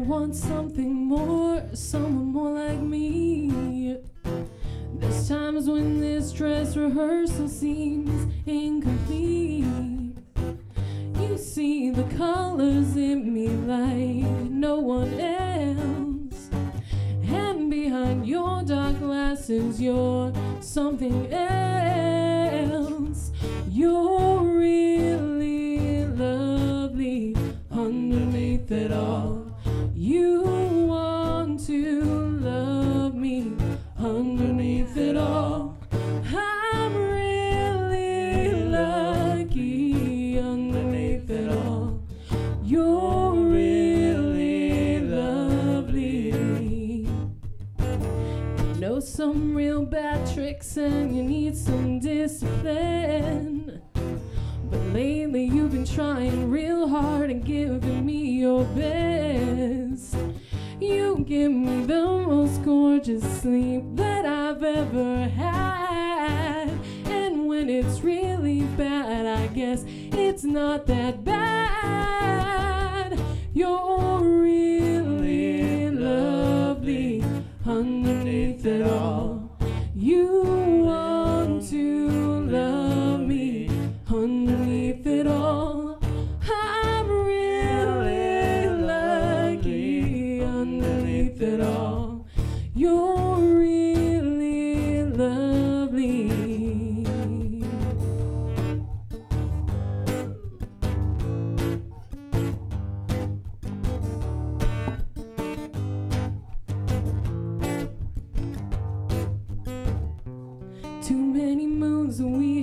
want 0.10 0.36
something 0.36 0.92
more, 0.92 1.64
someone 1.76 2.32
more 2.32 2.52
like 2.52 2.80
me. 2.80 3.96
There's 4.96 5.30
times 5.30 5.70
when 5.70 6.02
this 6.02 6.32
dress 6.32 6.76
rehearsal 6.76 7.48
seems 7.48 7.99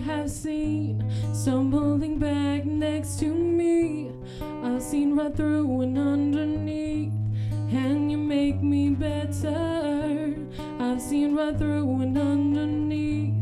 have 0.01 0.31
seen 0.31 1.05
stumbling 1.35 2.19
back 2.19 2.65
next 2.65 3.19
to 3.21 3.27
me. 3.27 4.11
I've 4.63 4.83
seen 4.83 5.17
right 5.17 5.35
through 5.35 5.81
and 5.83 5.99
underneath, 5.99 7.13
and 7.71 8.11
you 8.11 8.19
make 8.19 8.63
me 8.63 8.91
better. 8.91 10.35
I've 10.79 11.01
seen 11.01 11.35
right 11.35 11.57
through 11.57 12.03
and 12.03 12.17
underneath, 12.17 13.35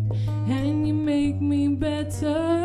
and 0.49 0.87
you 0.87 0.95
make 0.95 1.41
me 1.41 1.69
better. 1.69 2.64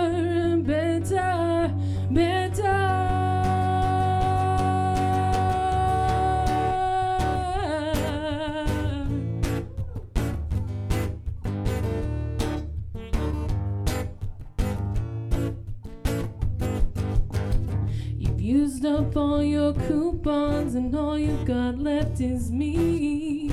coupons, 19.74 20.76
and 20.76 20.96
all 20.96 21.18
you've 21.18 21.46
got 21.46 21.78
left 21.78 22.22
is 22.22 22.52
me. 22.52 23.52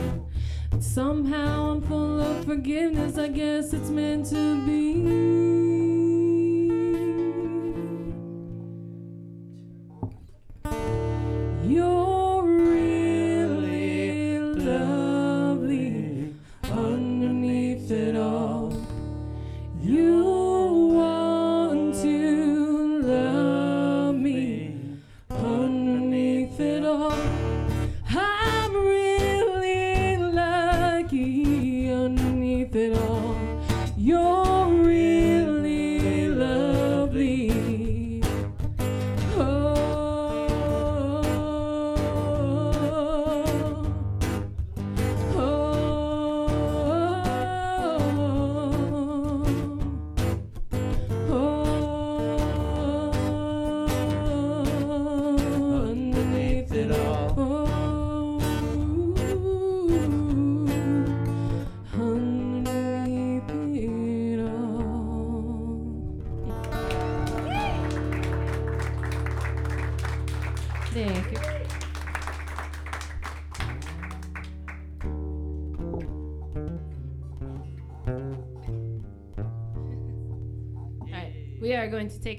But 0.70 0.82
somehow 0.82 1.72
I'm 1.72 1.82
full 1.82 2.20
of 2.20 2.44
forgiveness, 2.44 3.18
I 3.18 3.28
guess 3.28 3.72
it's 3.72 3.90
meant 3.90 4.26
to 4.30 4.66
be. 4.66 5.65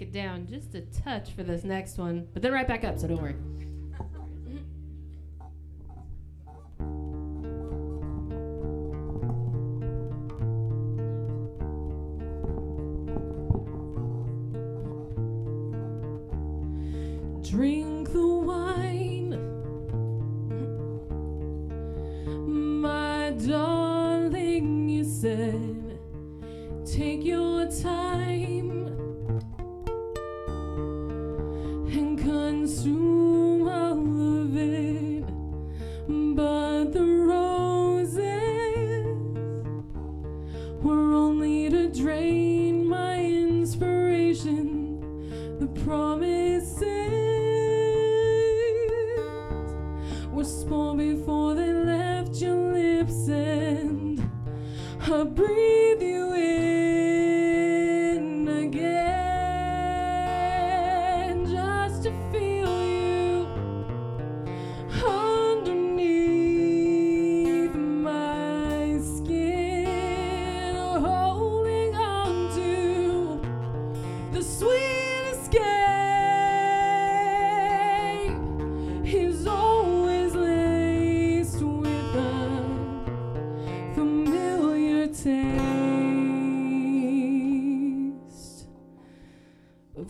it 0.07 0.13
down 0.13 0.47
just 0.47 0.73
a 0.75 0.81
touch 0.81 1.31
for 1.31 1.43
this 1.43 1.63
next 1.63 1.97
one, 1.97 2.27
but 2.33 2.41
then 2.41 2.53
right 2.53 2.67
back 2.67 2.83
up, 2.83 2.97
so 2.97 3.07
don't 3.07 3.21
worry. 3.21 3.35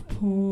pool. 0.08 0.47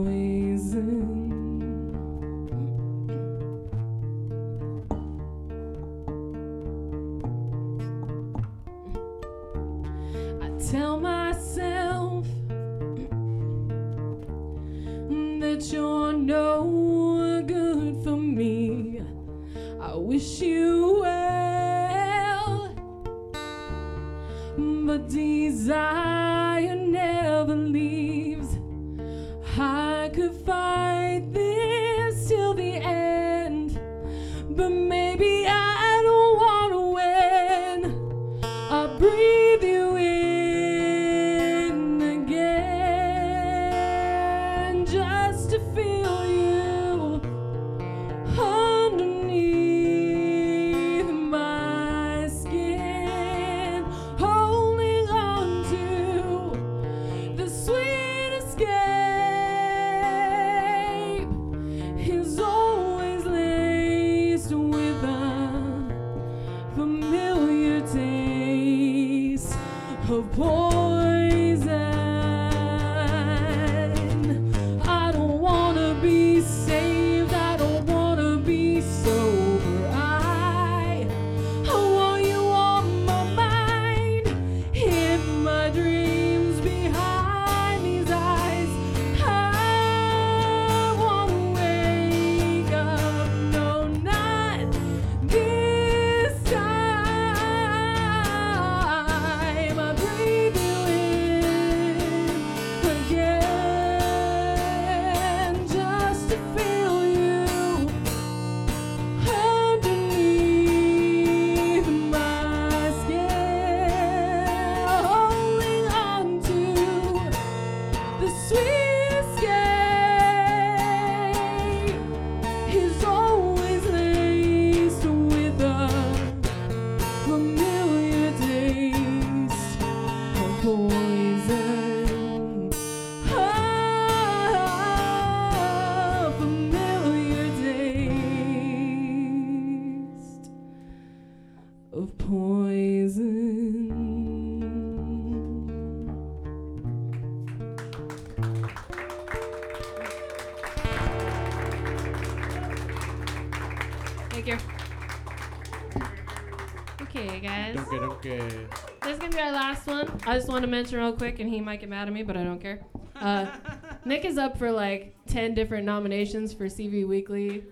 Okay, 158.15 158.39
okay. 158.41 158.67
This 159.01 159.13
is 159.13 159.19
gonna 159.19 159.31
be 159.35 159.39
our 159.39 159.51
last 159.51 159.87
one. 159.87 160.07
I 160.25 160.35
just 160.35 160.47
want 160.47 160.61
to 160.61 160.67
mention 160.67 160.99
real 160.99 161.13
quick, 161.13 161.39
and 161.39 161.49
he 161.49 161.61
might 161.61 161.79
get 161.79 161.89
mad 161.89 162.07
at 162.07 162.13
me, 162.13 162.23
but 162.23 162.37
I 162.37 162.43
don't 162.43 162.59
care. 162.59 162.81
Uh, 163.15 163.47
Nick 164.05 164.25
is 164.25 164.37
up 164.37 164.57
for 164.57 164.71
like 164.71 165.15
10 165.27 165.53
different 165.53 165.85
nominations 165.85 166.53
for 166.53 166.65
CV 166.65 167.07
Weekly 167.07 167.63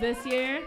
this 0.00 0.24
year. 0.26 0.62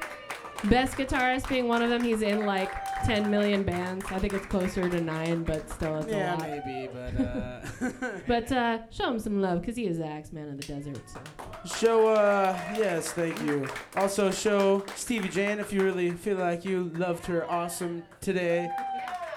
Best 0.66 0.96
guitarist 0.96 1.50
being 1.50 1.68
one 1.68 1.82
of 1.82 1.90
them. 1.90 2.02
He's 2.02 2.22
in 2.22 2.46
like 2.46 2.72
10 3.04 3.30
million 3.30 3.64
bands. 3.64 4.06
I 4.10 4.18
think 4.20 4.32
it's 4.34 4.46
closer 4.46 4.90
to 4.90 5.02
nine, 5.02 5.44
but 5.44 5.70
still, 5.70 5.98
it's 5.98 6.08
Yeah, 6.08 6.36
a 6.36 6.38
lot. 6.38 6.48
Yeah, 6.48 6.62
maybe, 6.66 6.90
but 6.94 8.02
uh, 8.06 8.12
But 8.28 8.52
uh, 8.52 8.80
show 8.90 9.10
him 9.12 9.20
some 9.20 9.42
love, 9.42 9.60
because 9.60 9.76
he 9.76 9.88
is 9.88 9.98
the 9.98 10.06
Axeman 10.06 10.50
of 10.50 10.58
the 10.62 10.68
desert. 10.68 11.02
So. 11.10 11.20
show. 11.66 12.08
Uh, 12.08 12.58
yes, 12.78 13.12
thank 13.12 13.42
you. 13.42 13.68
Also, 13.98 14.32
show 14.32 14.86
Stevie 14.96 15.28
Jane 15.28 15.60
if 15.60 15.74
you 15.74 15.84
really 15.84 16.12
feel 16.12 16.38
like 16.38 16.64
you 16.64 16.92
loved 16.96 17.26
her 17.26 17.50
awesome 17.52 18.04
today. 18.22 18.70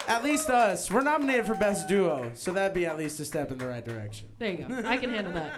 At 0.09 0.23
least 0.23 0.51
us. 0.51 0.91
We're 0.91 1.03
nominated 1.03 1.47
for 1.47 1.55
best 1.55 1.89
duo, 1.89 2.31
so 2.35 2.53
that'd 2.53 2.75
be 2.75 2.87
at 2.87 2.97
least 2.97 3.19
a 3.21 3.25
step 3.25 3.51
in 3.51 3.59
the 3.59 3.67
right 3.67 3.85
direction. 3.85 4.29
There 4.39 4.51
you 4.51 4.59
go. 4.59 4.83
I 4.85 4.97
can 4.97 5.11
handle 5.11 5.33
that. 5.33 5.53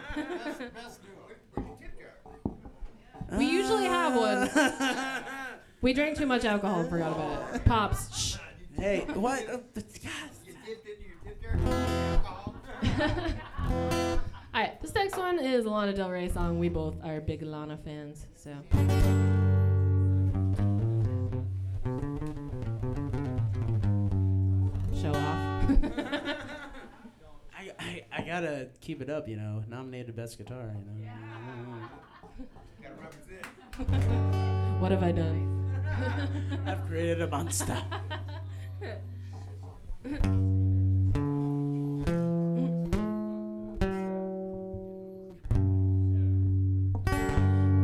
we 3.39 3.45
usually 3.47 3.85
have 3.85 4.17
one. 4.17 4.51
We 5.81 5.93
drank 5.93 6.17
too 6.19 6.27
much 6.27 6.45
alcohol 6.45 6.81
and 6.81 6.91
forgot 6.91 7.13
about 7.13 7.55
it. 7.55 7.65
Pops. 7.65 8.19
Shh. 8.19 8.37
Hey, 8.77 9.07
what? 9.15 9.49
Uh, 9.49 9.59
All 14.55 14.65
right, 14.65 14.81
this 14.81 14.93
next 14.95 15.17
one 15.17 15.39
is 15.39 15.67
a 15.67 15.71
Lana 15.71 15.93
Del 15.93 16.11
Rey 16.11 16.29
song. 16.29 16.59
We 16.59 16.69
both 16.69 16.97
are 17.05 17.21
big 17.21 17.43
Lana 17.43 17.77
fans, 17.77 18.27
so. 18.35 19.38
Show 25.01 25.11
off. 25.11 25.15
I, 27.57 27.71
I, 27.79 28.05
I 28.11 28.23
gotta 28.23 28.69
keep 28.81 29.01
it 29.01 29.09
up, 29.09 29.29
you 29.29 29.37
know. 29.37 29.63
Nominated 29.69 30.17
best 30.17 30.39
guitar, 30.39 30.75
you 30.75 30.85
know. 30.85 31.09
what 34.81 34.91
have 34.91 35.05
I 35.05 35.13
done? 35.13 35.73
I've 36.67 36.85
created 36.89 37.23
a 37.23 37.29
monster. 37.29 37.81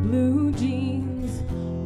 Blue 0.01 0.51
jeans, 0.51 1.41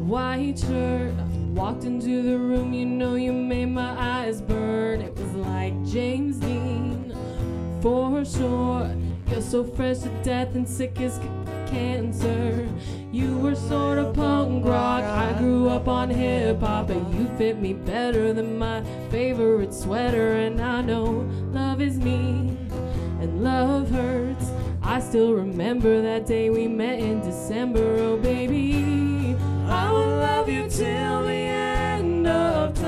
white 0.08 0.58
shirt. 0.58 1.14
Walked 1.54 1.84
into 1.84 2.22
the 2.22 2.36
room, 2.38 2.72
you 2.72 2.86
know 2.86 3.14
you 3.14 3.32
made 3.32 3.66
my 3.66 4.22
eyes 4.22 4.40
burn. 4.40 5.09
James 5.90 6.36
Dean, 6.36 7.12
for 7.82 8.24
sure. 8.24 8.94
You're 9.28 9.42
so 9.42 9.64
fresh 9.64 9.98
to 9.98 10.08
death 10.22 10.54
and 10.54 10.68
sick 10.68 11.00
as 11.00 11.18
cancer. 11.66 12.68
You 13.10 13.36
were 13.38 13.56
sort 13.56 13.98
of 13.98 14.14
punk 14.14 14.64
rock. 14.64 15.02
I 15.02 15.36
grew 15.38 15.68
up 15.68 15.88
on 15.88 16.08
hip 16.08 16.60
hop, 16.60 16.88
but 16.88 17.12
you 17.12 17.28
fit 17.36 17.60
me 17.60 17.72
better 17.72 18.32
than 18.32 18.56
my 18.56 18.84
favorite 19.10 19.74
sweater. 19.74 20.34
And 20.34 20.60
I 20.60 20.80
know 20.80 21.28
love 21.52 21.80
is 21.80 21.98
mean 21.98 22.56
and 23.20 23.42
love 23.42 23.90
hurts. 23.90 24.52
I 24.84 25.00
still 25.00 25.32
remember 25.32 26.00
that 26.02 26.24
day 26.24 26.50
we 26.50 26.68
met 26.68 27.00
in 27.00 27.20
December. 27.20 27.96
Oh, 27.98 28.16
baby, 28.16 29.34
I 29.66 29.90
will 29.90 30.16
love 30.18 30.48
you 30.48 30.68
till 30.68 31.24
the 31.24 31.32
end 31.32 32.28
of 32.28 32.79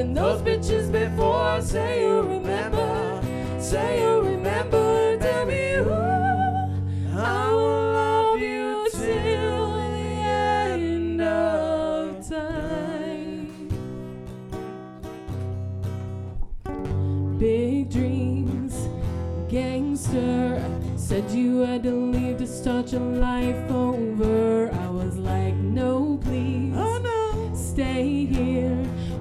than 0.00 0.14
those 0.14 0.40
bitches 0.40 0.90
before. 0.90 1.60
Say 1.60 2.00
you 2.00 2.22
remember, 2.22 3.20
say 3.60 4.00
you 4.00 4.20
remember. 4.22 5.18
Tell 5.18 5.44
me 5.44 5.74
who 5.74 5.92
I 7.18 7.50
will 7.50 7.92
love 7.92 8.38
you 8.38 8.88
till 8.90 9.66
the 9.98 10.10
end 10.38 11.20
of 11.20 12.26
time. 12.26 13.68
Big 17.38 17.90
dreams, 17.90 18.88
gangster. 19.50 20.64
Said 20.96 21.30
you 21.30 21.58
had 21.58 21.82
to 21.82 21.90
leave 21.90 22.38
to 22.38 22.46
start 22.46 22.90
your 22.90 23.02
life 23.02 23.70
over. 23.70 24.69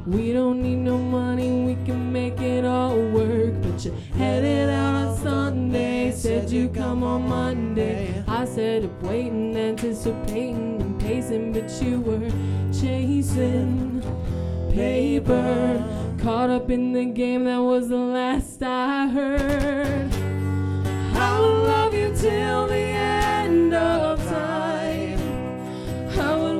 We 0.09 0.33
don't 0.33 0.63
need 0.63 0.77
no 0.77 0.97
money, 0.97 1.51
we 1.65 1.75
can 1.85 2.11
make 2.11 2.41
it 2.41 2.65
all 2.65 2.97
work. 3.11 3.53
But 3.61 3.85
you 3.85 3.91
headed 4.17 4.67
out 4.69 4.95
on 4.95 5.17
Sunday, 5.17 6.11
said 6.11 6.49
you 6.49 6.67
come 6.69 7.03
on 7.03 7.29
Monday. 7.29 8.23
I 8.27 8.45
said 8.45 8.85
up 8.85 9.03
waiting, 9.03 9.55
anticipating, 9.55 10.81
and 10.81 10.99
pacing, 10.99 11.53
but 11.53 11.69
you 11.79 12.01
were 12.01 12.27
chasing 12.73 14.01
paper. 14.71 15.85
Caught 16.23 16.49
up 16.49 16.71
in 16.71 16.91
the 16.91 17.05
game, 17.05 17.43
that 17.45 17.61
was 17.61 17.89
the 17.89 17.97
last 17.97 18.63
I 18.63 19.09
heard. 19.09 20.11
I 21.13 21.39
will 21.39 21.63
love 21.63 21.93
you 21.93 22.11
till 22.15 22.65
the 22.65 22.75
end 22.75 23.75
of 23.75 24.17
time. 24.27 25.19
I 26.19 26.35
will 26.35 26.58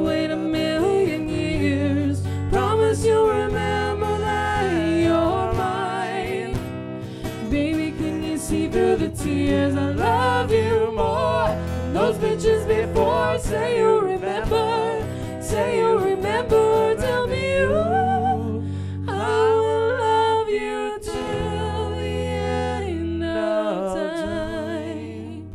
the 9.49 9.55
tears? 9.55 9.75
I 9.75 9.91
love 9.91 10.51
you 10.51 10.91
more 10.93 11.47
than 11.47 11.93
those 11.93 12.17
bitches 12.17 12.67
before. 12.67 13.37
Say 13.39 13.77
you 13.79 13.99
remember, 13.99 15.03
say 15.41 15.77
you 15.77 15.97
remember. 15.99 16.95
Tell 16.95 17.27
me 17.27 17.57
you. 17.57 17.73
I 19.07 19.11
will 19.61 19.97
love 19.97 20.49
you 20.49 20.99
till 21.01 21.89
the 21.95 22.05
end 22.05 23.23
of 23.23 23.95
time. 23.95 25.51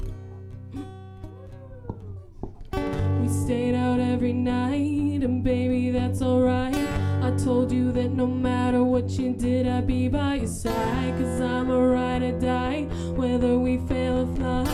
We 3.21 3.29
stayed 3.29 3.75
out 3.75 4.01
every 4.01 4.33
night, 4.33 5.23
and 5.23 5.43
baby, 5.45 5.91
that's 5.91 6.23
alright. 6.23 6.75
I 7.23 7.31
told 7.37 7.73
you 7.73 7.93
that 7.93 8.11
no 8.11 8.27
matter 8.27 8.83
what 8.85 9.11
you 9.11 9.33
did, 9.33 9.67
I'd 9.67 9.87
be 9.87 10.09
by 10.09 10.37
your 10.37 10.47
side. 10.47 11.15
Cause 11.19 11.41
I'm 11.41 11.71
a 11.71 11.79
ride 11.79 12.23
or 12.23 12.39
die, 12.39 12.87
whether 13.17 13.59
we 13.59 13.79
fail 13.89 14.23
or 14.23 14.37
fly. 14.37 14.65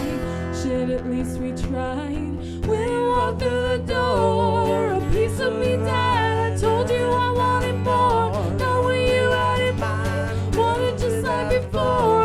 Shit, 0.62 0.90
at 0.90 1.06
least 1.06 1.38
we. 1.38 1.50
When 2.66 2.88
you 2.88 3.08
walked 3.08 3.40
through 3.42 3.62
the 3.68 3.78
door, 3.86 4.92
a 4.92 5.00
piece 5.12 5.40
of 5.40 5.54
me 5.54 5.76
died. 5.76 6.52
I 6.52 6.56
told 6.56 6.90
you 6.90 7.06
I 7.10 7.32
wanted 7.32 7.76
more. 7.76 8.32
Not 8.58 8.84
when 8.84 9.00
you 9.00 9.30
had 9.30 9.60
it 9.60 9.76
mine. 9.78 10.52
Wanted 10.52 10.98
just 10.98 11.24
like 11.24 11.62
before. 11.62 12.19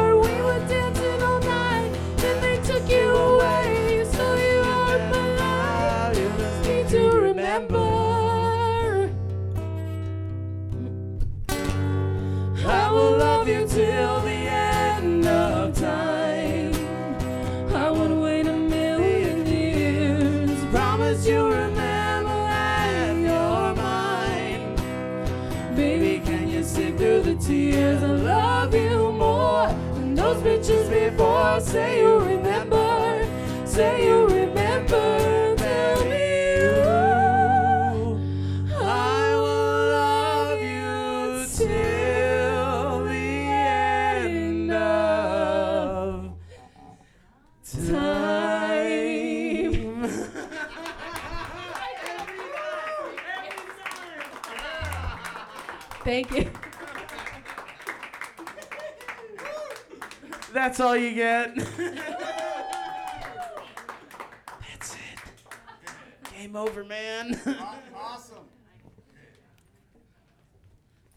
You 61.06 61.16
get. 61.16 61.56
That's 64.68 64.96
it. 64.96 65.00
Game 66.38 66.56
over, 66.56 66.84
man. 66.84 67.40
Awesome. 67.96 68.46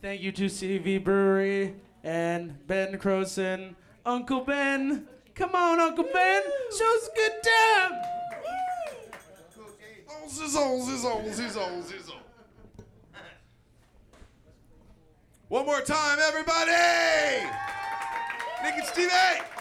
Thank 0.00 0.22
you 0.22 0.32
to 0.32 0.46
CV 0.46 1.02
Brewery 1.02 1.74
and 2.02 2.66
Ben 2.66 2.98
Croson. 2.98 3.74
Uncle 4.06 4.40
Ben. 4.40 5.06
Come 5.34 5.54
on, 5.54 5.80
Uncle 5.80 6.04
Ben. 6.04 6.42
Show 6.76 6.96
us 6.96 7.08
a 7.08 7.16
good 7.16 7.32
time. 7.42 7.98
One 15.48 15.66
more 15.66 15.80
time, 15.80 16.18
everybody! 16.20 17.46
Nick 18.62 18.74
and 18.74 18.86
Stevie! 18.86 19.57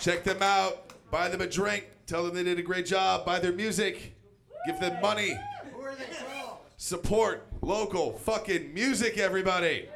Check 0.00 0.24
them 0.24 0.42
out. 0.42 0.92
Buy 1.10 1.28
them 1.28 1.40
a 1.40 1.46
drink. 1.46 1.86
Tell 2.06 2.24
them 2.24 2.34
they 2.34 2.42
did 2.42 2.58
a 2.58 2.62
great 2.62 2.86
job. 2.86 3.24
Buy 3.26 3.38
their 3.38 3.52
music. 3.52 4.14
Give 4.66 4.78
them 4.80 5.00
money. 5.02 5.38
Who 5.72 5.80
are 5.82 5.94
they 5.94 6.04
from? 6.04 6.56
Support 6.76 7.46
local 7.62 8.12
fucking 8.18 8.72
music, 8.72 9.18
everybody. 9.18 9.88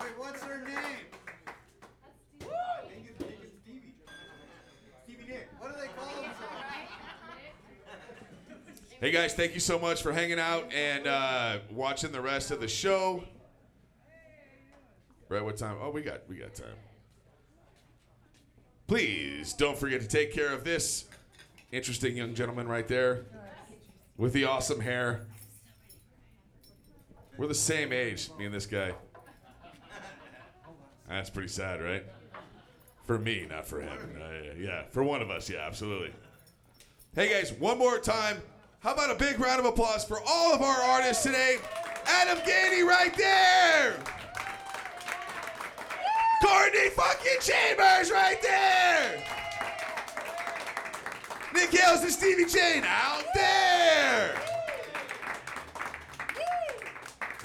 Wait, 0.00 0.08
what's 0.16 0.40
their 0.42 0.58
name? 0.64 0.74
Nick 2.40 2.48
and- 2.48 3.20
Nick 3.20 3.38
and 3.42 3.50
Stevie. 3.62 3.94
Stevie 5.04 5.32
Nick. 5.32 5.48
What 5.60 5.74
do 5.74 5.80
they 5.80 5.86
call 5.88 6.06
themselves? 6.06 6.34
Hey 9.00 9.10
guys, 9.12 9.34
thank 9.34 9.54
you 9.54 9.60
so 9.60 9.78
much 9.78 10.02
for 10.02 10.12
hanging 10.12 10.40
out 10.40 10.72
and 10.72 11.06
uh, 11.06 11.58
watching 11.70 12.10
the 12.12 12.20
rest 12.20 12.50
of 12.50 12.60
the 12.60 12.68
show. 12.68 13.22
Right, 15.28 15.44
what 15.44 15.56
time? 15.56 15.76
Oh, 15.80 15.90
we 15.90 16.02
got 16.02 16.20
we 16.28 16.36
got 16.36 16.54
time. 16.54 16.74
Please 18.86 19.52
don't 19.52 19.76
forget 19.76 20.00
to 20.00 20.06
take 20.06 20.32
care 20.32 20.52
of 20.52 20.62
this 20.62 21.06
interesting 21.72 22.16
young 22.16 22.34
gentleman 22.34 22.68
right 22.68 22.86
there 22.86 23.24
with 24.16 24.32
the 24.32 24.44
awesome 24.44 24.80
hair. 24.80 25.22
We're 27.36 27.48
the 27.48 27.54
same 27.54 27.92
age, 27.92 28.30
me 28.38 28.46
and 28.46 28.54
this 28.54 28.66
guy. 28.66 28.92
That's 31.08 31.30
pretty 31.30 31.48
sad, 31.48 31.82
right? 31.82 32.04
For 33.06 33.18
me, 33.18 33.46
not 33.48 33.66
for 33.66 33.80
him. 33.80 33.98
Uh, 34.20 34.54
yeah, 34.58 34.82
for 34.90 35.02
one 35.02 35.20
of 35.20 35.30
us, 35.30 35.50
yeah, 35.50 35.66
absolutely. 35.66 36.12
Hey 37.14 37.30
guys, 37.30 37.52
one 37.52 37.78
more 37.78 37.98
time. 37.98 38.40
How 38.80 38.92
about 38.92 39.10
a 39.10 39.14
big 39.16 39.40
round 39.40 39.58
of 39.58 39.66
applause 39.66 40.04
for 40.04 40.20
all 40.28 40.54
of 40.54 40.62
our 40.62 40.76
artists 40.76 41.24
today? 41.24 41.56
Adam 42.06 42.38
Gainey 42.38 42.86
right 42.86 43.14
there. 43.16 43.96
Courtney 46.46 46.90
fucking 46.90 47.40
Chambers 47.40 48.12
right 48.12 48.40
there. 48.40 49.24
Nick 51.52 51.70
Hales 51.70 52.02
and 52.02 52.12
Stevie 52.12 52.44
Jane 52.44 52.84
out 52.86 53.24
there. 53.34 54.40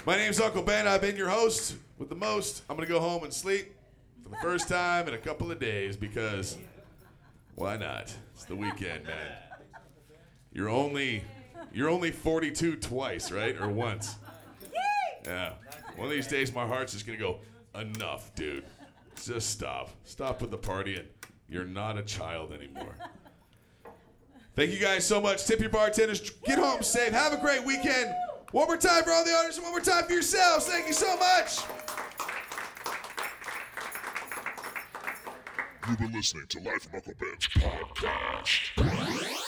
My 0.06 0.16
name's 0.16 0.40
Uncle 0.40 0.62
Ben. 0.62 0.86
I've 0.86 1.00
been 1.00 1.16
your 1.16 1.28
host 1.28 1.76
with 1.98 2.10
the 2.10 2.14
most. 2.14 2.62
I'm 2.70 2.76
going 2.76 2.86
to 2.86 2.92
go 2.92 3.00
home 3.00 3.24
and 3.24 3.34
sleep 3.34 3.74
for 4.22 4.28
the 4.28 4.36
first 4.36 4.68
time 4.68 5.08
in 5.08 5.14
a 5.14 5.18
couple 5.18 5.50
of 5.50 5.58
days 5.58 5.96
because 5.96 6.56
why 7.56 7.76
not? 7.76 8.14
It's 8.34 8.44
the 8.44 8.54
weekend, 8.54 9.04
man. 9.04 9.36
You're 10.52 10.68
only 10.68 11.24
you're 11.72 11.88
only 11.88 12.12
42 12.12 12.76
twice, 12.76 13.32
right? 13.32 13.60
Or 13.60 13.68
once. 13.68 14.14
Yeah. 15.24 15.54
One 15.96 16.06
of 16.06 16.12
these 16.12 16.28
days 16.28 16.54
my 16.54 16.68
heart's 16.68 16.92
just 16.92 17.04
going 17.04 17.18
to 17.18 17.24
go 17.24 17.40
enough, 17.80 18.32
dude. 18.36 18.64
Just 19.24 19.50
stop. 19.50 19.90
Stop 20.04 20.40
with 20.40 20.50
the 20.50 20.58
partying. 20.58 21.06
You're 21.48 21.64
not 21.64 21.96
a 21.96 22.02
child 22.02 22.52
anymore. 22.52 22.96
Thank 24.56 24.72
you 24.72 24.78
guys 24.78 25.06
so 25.06 25.20
much. 25.20 25.46
Tip 25.46 25.60
your 25.60 25.70
bartenders. 25.70 26.30
Get 26.44 26.58
home 26.58 26.82
safe. 26.82 27.12
Have 27.12 27.32
a 27.32 27.38
great 27.38 27.64
weekend. 27.64 28.12
One 28.50 28.66
more 28.66 28.76
time 28.76 29.02
for 29.04 29.12
all 29.12 29.24
the 29.24 29.32
artists 29.32 29.56
and 29.58 29.64
one 29.64 29.72
more 29.72 29.80
time 29.80 30.04
for 30.04 30.12
yourselves. 30.12 30.66
Thank 30.66 30.86
you 30.88 30.92
so 30.92 31.16
much. 31.16 31.58
You've 35.88 35.98
been 35.98 36.12
listening 36.12 36.46
to 36.48 36.60
Life 36.60 36.82
from 36.82 36.96
Uncle 36.96 37.14
Ben's 37.18 37.48
podcast. 37.48 39.42